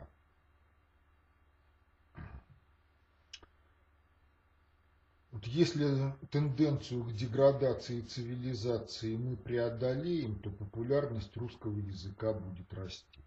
Вот 5.31 5.47
если 5.47 6.13
тенденцию 6.31 7.05
к 7.05 7.15
деградации 7.15 8.01
цивилизации 8.03 9.17
мы 9.17 9.37
преодолеем, 9.37 10.39
то 10.41 10.51
популярность 10.51 11.35
русского 11.37 11.79
языка 11.79 12.35
будет 12.35 12.75
расти. 12.75 13.21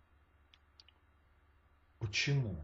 Почему? 1.98 2.56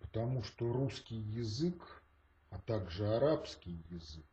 Потому 0.00 0.42
что 0.42 0.72
русский 0.72 1.16
язык, 1.16 2.02
а 2.50 2.58
также 2.58 3.06
арабский 3.14 3.82
язык, 3.90 4.29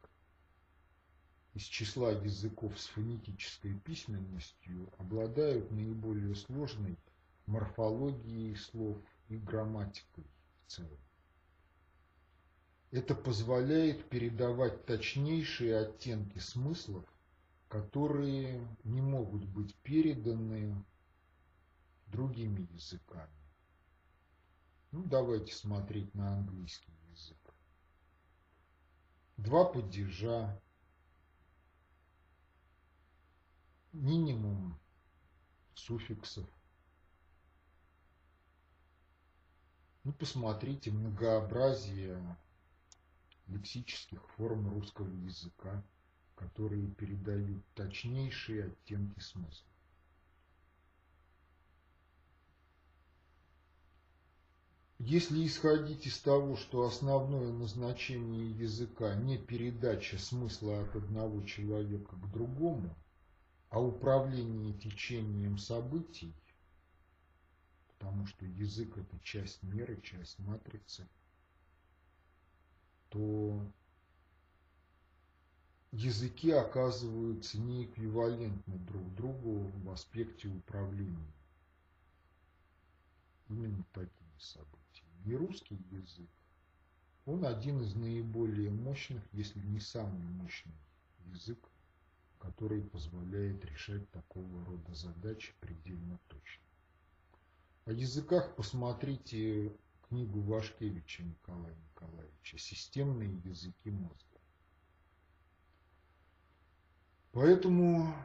из 1.57 1.63
числа 1.63 2.11
языков 2.11 2.79
с 2.79 2.85
фонетической 2.85 3.73
письменностью 3.79 4.93
обладают 4.99 5.71
наиболее 5.71 6.35
сложной 6.35 6.99
морфологией 7.47 8.55
слов 8.55 8.99
и 9.27 9.37
грамматикой 9.37 10.23
в 10.23 10.71
целом. 10.71 10.99
Это 12.91 13.15
позволяет 13.15 14.07
передавать 14.07 14.85
точнейшие 14.85 15.79
оттенки 15.79 16.37
смыслов, 16.37 17.03
которые 17.69 18.63
не 18.83 19.01
могут 19.01 19.43
быть 19.43 19.73
переданы 19.77 20.85
другими 22.05 22.71
языками. 22.71 23.33
Ну, 24.91 25.03
давайте 25.05 25.55
смотреть 25.55 26.13
на 26.13 26.37
английский 26.37 26.93
язык. 27.09 27.55
Два 29.37 29.65
падежа, 29.65 30.61
минимум 33.97 34.79
суффиксов. 35.75 36.47
Ну, 40.03 40.13
посмотрите 40.13 40.91
многообразие 40.91 42.37
лексических 43.47 44.25
форм 44.31 44.69
русского 44.69 45.09
языка, 45.09 45.83
которые 46.35 46.87
передают 46.91 47.65
точнейшие 47.73 48.65
оттенки 48.65 49.19
смысла. 49.19 49.67
Если 54.99 55.45
исходить 55.45 56.07
из 56.07 56.19
того, 56.19 56.55
что 56.55 56.83
основное 56.85 57.51
назначение 57.51 58.51
языка 58.51 59.15
не 59.15 59.37
передача 59.37 60.17
смысла 60.17 60.81
от 60.81 60.95
одного 60.95 61.43
человека 61.43 62.15
к 62.15 62.31
другому, 62.31 62.95
а 63.69 63.81
управление 63.81 64.73
течением 64.73 65.57
событий, 65.57 66.33
потому 67.87 68.25
что 68.25 68.45
язык– 68.45 68.97
это 68.97 69.19
часть 69.19 69.61
меры, 69.63 69.99
часть 70.01 70.39
матрицы, 70.39 71.07
то 73.09 73.65
языки 75.91 76.51
оказываются 76.51 77.59
неэквивалентны 77.59 78.77
друг 78.79 79.13
другу 79.15 79.71
в 79.83 79.89
аспекте 79.89 80.47
управления. 80.47 81.33
Именно 83.49 83.83
такими 83.93 84.37
событиями. 84.39 84.77
И 85.25 85.35
русский 85.35 85.77
язык, 85.91 86.29
он 87.25 87.45
один 87.45 87.81
из 87.81 87.95
наиболее 87.95 88.69
мощных, 88.69 89.23
если 89.33 89.59
не 89.59 89.79
самый 89.79 90.23
мощный 90.23 90.75
язык 91.25 91.66
который 92.47 92.81
позволяет 92.81 93.65
решать 93.65 94.09
такого 94.11 94.63
рода 94.65 94.93
задачи 94.93 95.53
предельно 95.59 96.17
точно. 96.29 96.63
О 97.85 97.91
языках 97.91 98.55
посмотрите 98.55 99.75
книгу 100.07 100.39
Вашкевича 100.39 101.23
Николая 101.23 101.75
Николаевича 101.75 102.57
«Системные 102.57 103.37
языки 103.39 103.91
мозга». 103.91 104.39
Поэтому 107.33 108.15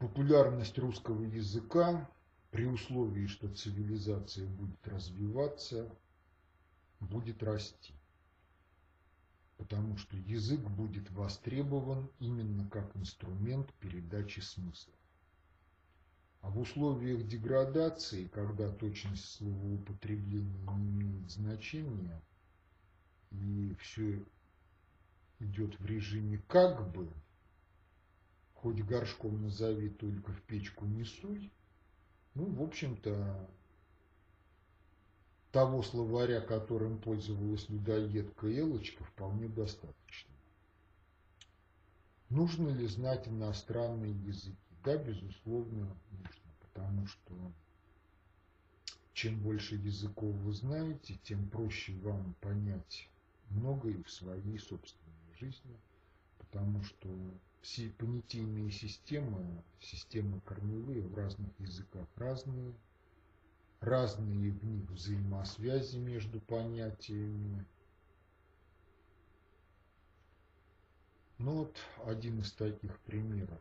популярность 0.00 0.76
русского 0.76 1.22
языка 1.22 2.10
при 2.50 2.66
условии, 2.66 3.28
что 3.28 3.48
цивилизация 3.54 4.48
будет 4.48 4.88
развиваться, 4.88 5.88
будет 6.98 7.44
расти 7.44 7.94
потому 9.60 9.98
что 9.98 10.16
язык 10.16 10.60
будет 10.70 11.10
востребован 11.10 12.08
именно 12.18 12.66
как 12.70 12.96
инструмент 12.96 13.70
передачи 13.74 14.40
смысла. 14.40 14.94
А 16.40 16.48
в 16.48 16.58
условиях 16.58 17.26
деградации, 17.26 18.26
когда 18.28 18.70
точность 18.70 19.26
словоупотребления 19.34 20.66
не 20.78 20.88
имеет 20.92 21.30
значения, 21.30 22.22
и 23.32 23.76
все 23.80 24.24
идет 25.40 25.78
в 25.78 25.84
режиме 25.84 26.42
как 26.48 26.90
бы, 26.90 27.12
хоть 28.54 28.80
горшком 28.82 29.42
назови, 29.42 29.90
только 29.90 30.32
в 30.32 30.40
печку 30.44 30.86
не 30.86 31.04
суй, 31.04 31.52
ну, 32.32 32.46
в 32.46 32.62
общем-то, 32.62 33.50
того 35.52 35.82
словаря, 35.82 36.40
которым 36.40 36.98
пользовалась 36.98 37.68
людоедка 37.68 38.46
Элочка, 38.46 39.04
вполне 39.04 39.48
достаточно. 39.48 40.30
Нужно 42.28 42.68
ли 42.68 42.86
знать 42.86 43.26
иностранные 43.26 44.12
языки? 44.12 44.56
Да, 44.84 44.96
безусловно, 44.96 45.96
нужно, 46.12 46.52
потому 46.60 47.06
что 47.06 47.52
чем 49.12 49.38
больше 49.40 49.74
языков 49.74 50.34
вы 50.36 50.52
знаете, 50.52 51.18
тем 51.24 51.50
проще 51.50 51.92
вам 51.96 52.34
понять 52.40 53.08
многое 53.50 54.02
в 54.04 54.10
своей 54.10 54.58
собственной 54.58 55.34
жизни, 55.38 55.76
потому 56.38 56.82
что 56.84 57.08
понятийные 57.98 58.70
системы, 58.70 59.62
системы 59.80 60.40
корневые 60.42 61.02
в 61.02 61.14
разных 61.14 61.50
языках 61.58 62.06
разные, 62.16 62.72
разные 63.80 64.52
в 64.52 64.64
них 64.64 64.88
взаимосвязи 64.90 65.96
между 65.98 66.40
понятиями. 66.40 67.64
Ну 71.38 71.64
вот 71.64 71.76
один 72.04 72.40
из 72.40 72.52
таких 72.52 72.98
примеров. 73.00 73.60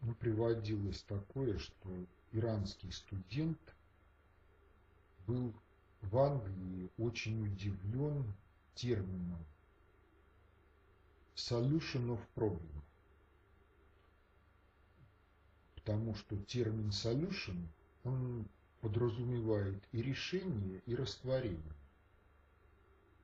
Ну, 0.00 0.16
приводилось 0.16 1.02
такое, 1.04 1.58
что 1.58 2.06
иранский 2.32 2.90
студент 2.90 3.60
был 5.28 5.54
в 6.00 6.18
Англии 6.18 6.90
очень 6.98 7.46
удивлен 7.46 8.34
термином 8.74 9.46
solution 11.36 12.08
of 12.10 12.20
problem. 12.34 12.82
Потому 15.76 16.14
что 16.14 16.36
термин 16.36 16.90
solution, 16.90 17.68
он 18.04 18.46
подразумевает 18.80 19.82
и 19.92 20.02
решение, 20.02 20.82
и 20.86 20.94
растворение. 20.94 21.74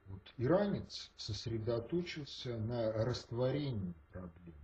Вот 0.07 0.23
иранец 0.39 1.11
сосредоточился 1.17 2.57
на 2.57 2.93
растворении 2.93 3.95
проблемы, 4.11 4.55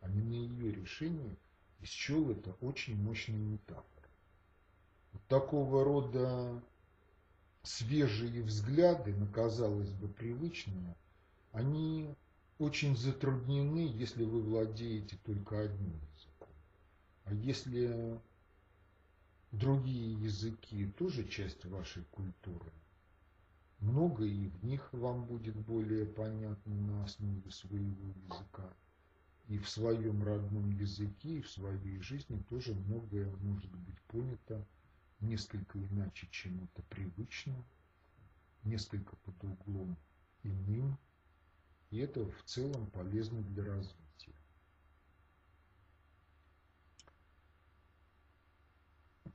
а 0.00 0.08
не 0.08 0.22
на 0.22 0.34
ее 0.34 0.72
решении, 0.72 1.36
и 1.80 1.86
счел 1.86 2.30
это 2.30 2.52
очень 2.60 2.96
мощной 2.96 3.38
метафорой. 3.38 4.10
Вот 5.12 5.22
такого 5.28 5.84
рода 5.84 6.62
свежие 7.62 8.42
взгляды 8.42 9.14
на, 9.14 9.26
казалось 9.26 9.90
бы, 9.92 10.08
привычные, 10.08 10.96
они 11.52 12.14
очень 12.58 12.96
затруднены, 12.96 13.90
если 13.94 14.24
вы 14.24 14.42
владеете 14.42 15.16
только 15.24 15.60
одним 15.60 16.00
языком. 16.14 16.48
А 17.24 17.34
если 17.34 18.20
другие 19.52 20.12
языки 20.14 20.86
тоже 20.98 21.26
часть 21.28 21.64
вашей 21.64 22.04
культуры, 22.04 22.72
много 23.80 24.24
и 24.24 24.48
в 24.48 24.64
них 24.64 24.92
вам 24.92 25.24
будет 25.26 25.56
более 25.56 26.06
понятно 26.06 26.74
на 26.74 27.04
основе 27.04 27.50
своего 27.50 28.08
языка. 28.28 28.72
И 29.48 29.58
в 29.58 29.68
своем 29.68 30.24
родном 30.24 30.70
языке, 30.70 31.38
и 31.38 31.42
в 31.42 31.48
своей 31.48 32.00
жизни 32.00 32.42
тоже 32.48 32.74
многое 32.74 33.30
может 33.36 33.70
быть 33.70 34.00
понято 34.08 34.66
несколько 35.20 35.78
иначе, 35.78 36.26
чем 36.30 36.64
это 36.64 36.82
привычно, 36.88 37.54
несколько 38.64 39.14
под 39.16 39.44
углом 39.44 39.96
иным, 40.42 40.98
и 41.90 41.98
это 41.98 42.28
в 42.28 42.42
целом 42.44 42.90
полезно 42.90 43.40
для 43.42 43.64
развития. 43.64 44.05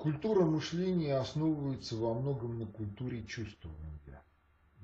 Культура 0.02 0.45
мышления 0.45 1.16
основывается 1.16 1.95
во 1.95 2.16
многом 2.16 2.58
на 2.58 2.66
культуре 2.66 3.24
чувствования. 3.24 4.24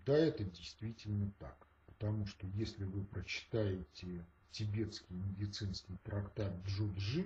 Да, 0.06 0.16
это 0.16 0.44
действительно 0.44 1.32
так. 1.40 1.68
Потому 1.88 2.28
что 2.28 2.46
если 2.54 2.84
вы 2.84 3.04
прочитаете 3.04 4.24
тибетский 4.52 5.16
медицинский 5.16 5.98
трактат 6.04 6.54
Джуджи, 6.68 7.26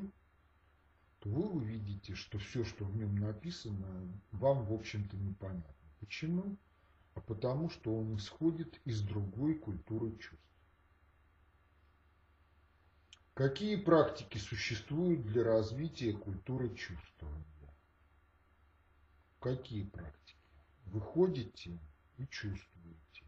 то 1.20 1.30
вы 1.30 1.50
увидите, 1.50 2.16
что 2.16 2.40
все, 2.40 2.64
что 2.64 2.86
в 2.86 2.96
нем 2.96 3.18
написано, 3.18 3.86
вам, 4.32 4.64
в 4.64 4.72
общем-то, 4.72 5.18
непонятно. 5.18 5.76
Почему? 6.00 6.56
а 7.14 7.20
потому 7.20 7.70
что 7.70 7.94
он 7.94 8.16
исходит 8.16 8.80
из 8.86 9.02
другой 9.02 9.56
культуры 9.56 10.12
чувств. 10.18 10.40
Какие 13.34 13.76
практики 13.76 14.38
существуют 14.38 15.24
для 15.24 15.44
развития 15.44 16.14
культуры 16.14 16.74
чувствования? 16.76 17.51
Какие 19.42 19.84
практики? 19.84 20.38
Вы 20.86 21.02
ходите 21.02 21.78
и 22.18 22.26
чувствуете. 22.28 23.26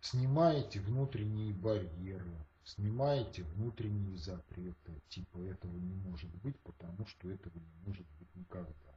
Снимаете 0.00 0.80
внутренние 0.80 1.52
барьеры, 1.52 2.46
снимаете 2.62 3.42
внутренние 3.42 4.16
запреты, 4.18 5.02
типа 5.08 5.38
этого 5.38 5.76
не 5.76 5.94
может 5.94 6.32
быть, 6.36 6.58
потому 6.60 7.04
что 7.06 7.28
этого 7.28 7.58
не 7.58 7.74
может 7.84 8.06
быть 8.18 8.32
никогда 8.36 8.90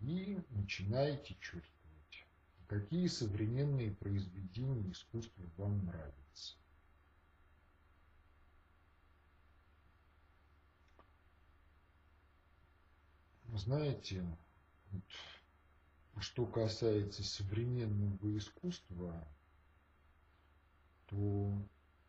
и 0.00 0.38
начинаете 0.50 1.36
чувствовать, 1.40 2.26
какие 2.66 3.06
современные 3.06 3.92
произведения 3.92 4.90
искусства 4.90 5.44
вам 5.56 5.84
нравятся. 5.84 6.56
Знаете, 13.54 14.24
вот, 14.92 15.02
что 16.20 16.46
касается 16.46 17.24
современного 17.24 18.36
искусства, 18.36 19.26
то 21.06 21.52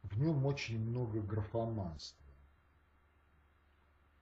в 0.04 0.20
нем 0.20 0.46
очень 0.46 0.80
много 0.80 1.22
графоманства. 1.22 2.22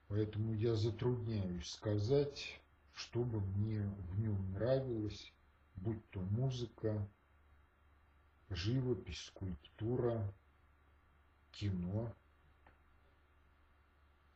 Поэтому 0.08 0.54
я 0.54 0.74
затрудняюсь 0.74 1.70
сказать, 1.70 2.60
что 2.94 3.22
бы 3.22 3.40
мне 3.40 3.82
в 3.82 4.18
нем 4.18 4.52
нравилось, 4.52 5.32
будь 5.76 6.04
то 6.10 6.20
музыка, 6.20 7.06
живопись, 8.48 9.24
скульптура, 9.24 10.34
кино. 11.52 12.14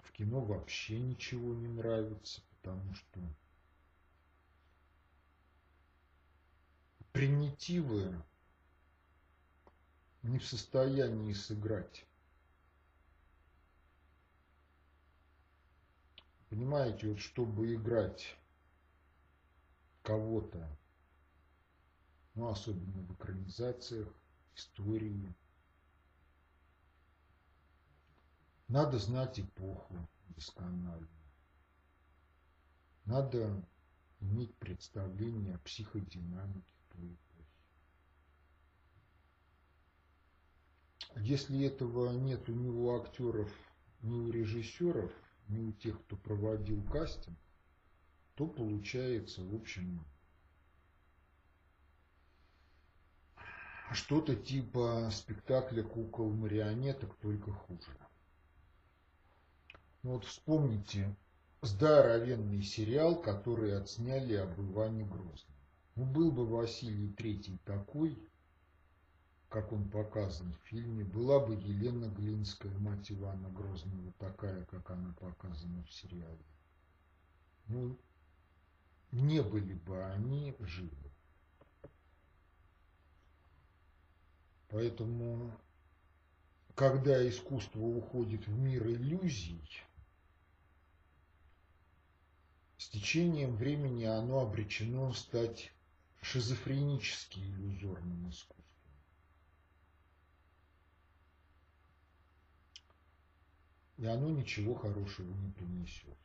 В 0.00 0.12
кино 0.12 0.40
вообще 0.44 1.00
ничего 1.00 1.54
не 1.54 1.68
нравится, 1.68 2.42
потому 2.64 2.94
что 2.94 3.20
примитивы 7.12 8.24
не 10.22 10.38
в 10.38 10.46
состоянии 10.46 11.34
сыграть. 11.34 12.06
Понимаете, 16.48 17.08
вот 17.08 17.20
чтобы 17.20 17.74
играть 17.74 18.34
кого-то, 20.02 20.66
ну, 22.34 22.48
особенно 22.48 23.02
в 23.02 23.12
экранизациях, 23.12 24.08
истории. 24.54 25.34
Надо 28.68 28.98
знать 28.98 29.38
эпоху 29.38 30.08
досконально. 30.28 31.23
Надо 33.04 33.62
иметь 34.20 34.56
представление 34.56 35.56
о 35.56 35.58
психодинамике 35.58 36.64
эпохи. 36.94 37.46
Если 41.16 41.64
этого 41.66 42.12
нет 42.12 42.48
у 42.48 42.52
него 42.52 42.96
актеров, 43.00 43.52
ни 44.00 44.18
у 44.18 44.30
режиссеров, 44.30 45.12
ни 45.48 45.58
у 45.58 45.72
тех, 45.72 46.02
кто 46.04 46.16
проводил 46.16 46.82
кастинг, 46.84 47.38
то 48.34 48.46
получается, 48.46 49.44
в 49.44 49.54
общем, 49.54 50.04
что-то 53.92 54.34
типа 54.34 55.10
спектакля 55.12 55.82
кукол-марионеток, 55.82 57.14
только 57.16 57.52
хуже. 57.52 57.96
Ну 60.02 60.12
вот 60.12 60.24
вспомните 60.24 61.14
здоровенный 61.64 62.62
сериал, 62.62 63.20
который 63.20 63.76
отсняли 63.76 64.34
об 64.34 64.60
Иване 64.60 65.04
Грозном. 65.04 65.56
Ну, 65.96 66.04
был 66.04 66.32
бы 66.32 66.46
Василий 66.46 67.12
Третий 67.12 67.58
такой, 67.64 68.18
как 69.48 69.72
он 69.72 69.88
показан 69.88 70.52
в 70.52 70.68
фильме, 70.68 71.04
была 71.04 71.38
бы 71.38 71.54
Елена 71.54 72.06
Глинская, 72.06 72.76
мать 72.78 73.12
Ивана 73.12 73.48
Грозного, 73.50 74.12
такая, 74.18 74.64
как 74.64 74.90
она 74.90 75.14
показана 75.20 75.84
в 75.84 75.92
сериале. 75.92 76.44
Ну, 77.68 77.96
не 79.12 79.42
были 79.42 79.74
бы 79.74 80.04
они 80.04 80.56
живы. 80.58 80.90
Поэтому, 84.68 85.52
когда 86.74 87.26
искусство 87.28 87.80
уходит 87.80 88.48
в 88.48 88.58
мир 88.58 88.84
иллюзий, 88.88 89.62
течением 92.94 93.56
времени 93.56 94.04
оно 94.04 94.40
обречено 94.40 95.12
стать 95.14 95.72
шизофренически 96.22 97.40
иллюзорным 97.40 98.30
искусством. 98.30 98.64
И 103.96 104.06
оно 104.06 104.30
ничего 104.30 104.74
хорошего 104.74 105.32
не 105.32 105.50
принесет. 105.50 106.16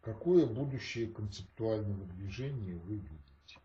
Какое 0.00 0.46
будущее 0.46 1.08
концептуального 1.08 2.06
движения 2.06 2.76
вы 2.76 2.96
видите? 2.96 3.60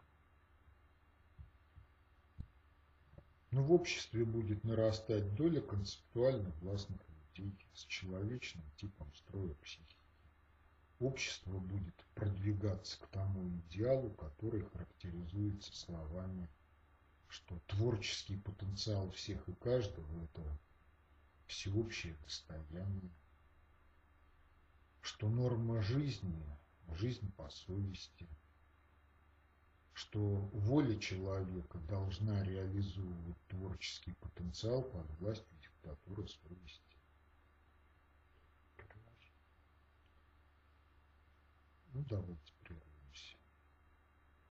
Но 3.51 3.63
в 3.63 3.71
обществе 3.71 4.25
будет 4.25 4.65
нарастать 4.65 5.33
доля 5.35 5.61
концептуально 5.61 6.51
властных 6.61 6.99
людей 7.37 7.55
с 7.73 7.85
человечным 7.85 8.65
типом 8.77 9.13
строя 9.15 9.53
психики. 9.63 9.92
Общество 10.99 11.59
будет 11.59 11.95
продвигаться 12.15 12.99
к 12.99 13.07
тому 13.07 13.49
идеалу, 13.49 14.11
который 14.11 14.61
характеризуется 14.61 15.75
словами, 15.75 16.49
что 17.27 17.59
творческий 17.67 18.37
потенциал 18.37 19.09
всех 19.11 19.47
и 19.49 19.53
каждого– 19.55 20.23
это 20.23 20.59
всеобщее 21.47 22.15
достояние, 22.23 23.11
что 25.01 25.29
норма 25.29 25.81
жизни– 25.81 26.45
жизнь 26.95 27.31
по 27.33 27.49
совести, 27.49 28.27
что 29.93 30.19
воля 30.53 30.97
человека 30.99 31.77
должна 31.79 32.43
реализовывать 32.43 33.47
творческий 33.47 34.13
потенциал 34.13 34.83
под 34.83 35.09
властью 35.19 35.57
диктатуры 35.61 36.27
совести. 36.27 36.92
Ну, 41.93 41.99
давайте 42.01 42.07
прервем. 42.07 42.52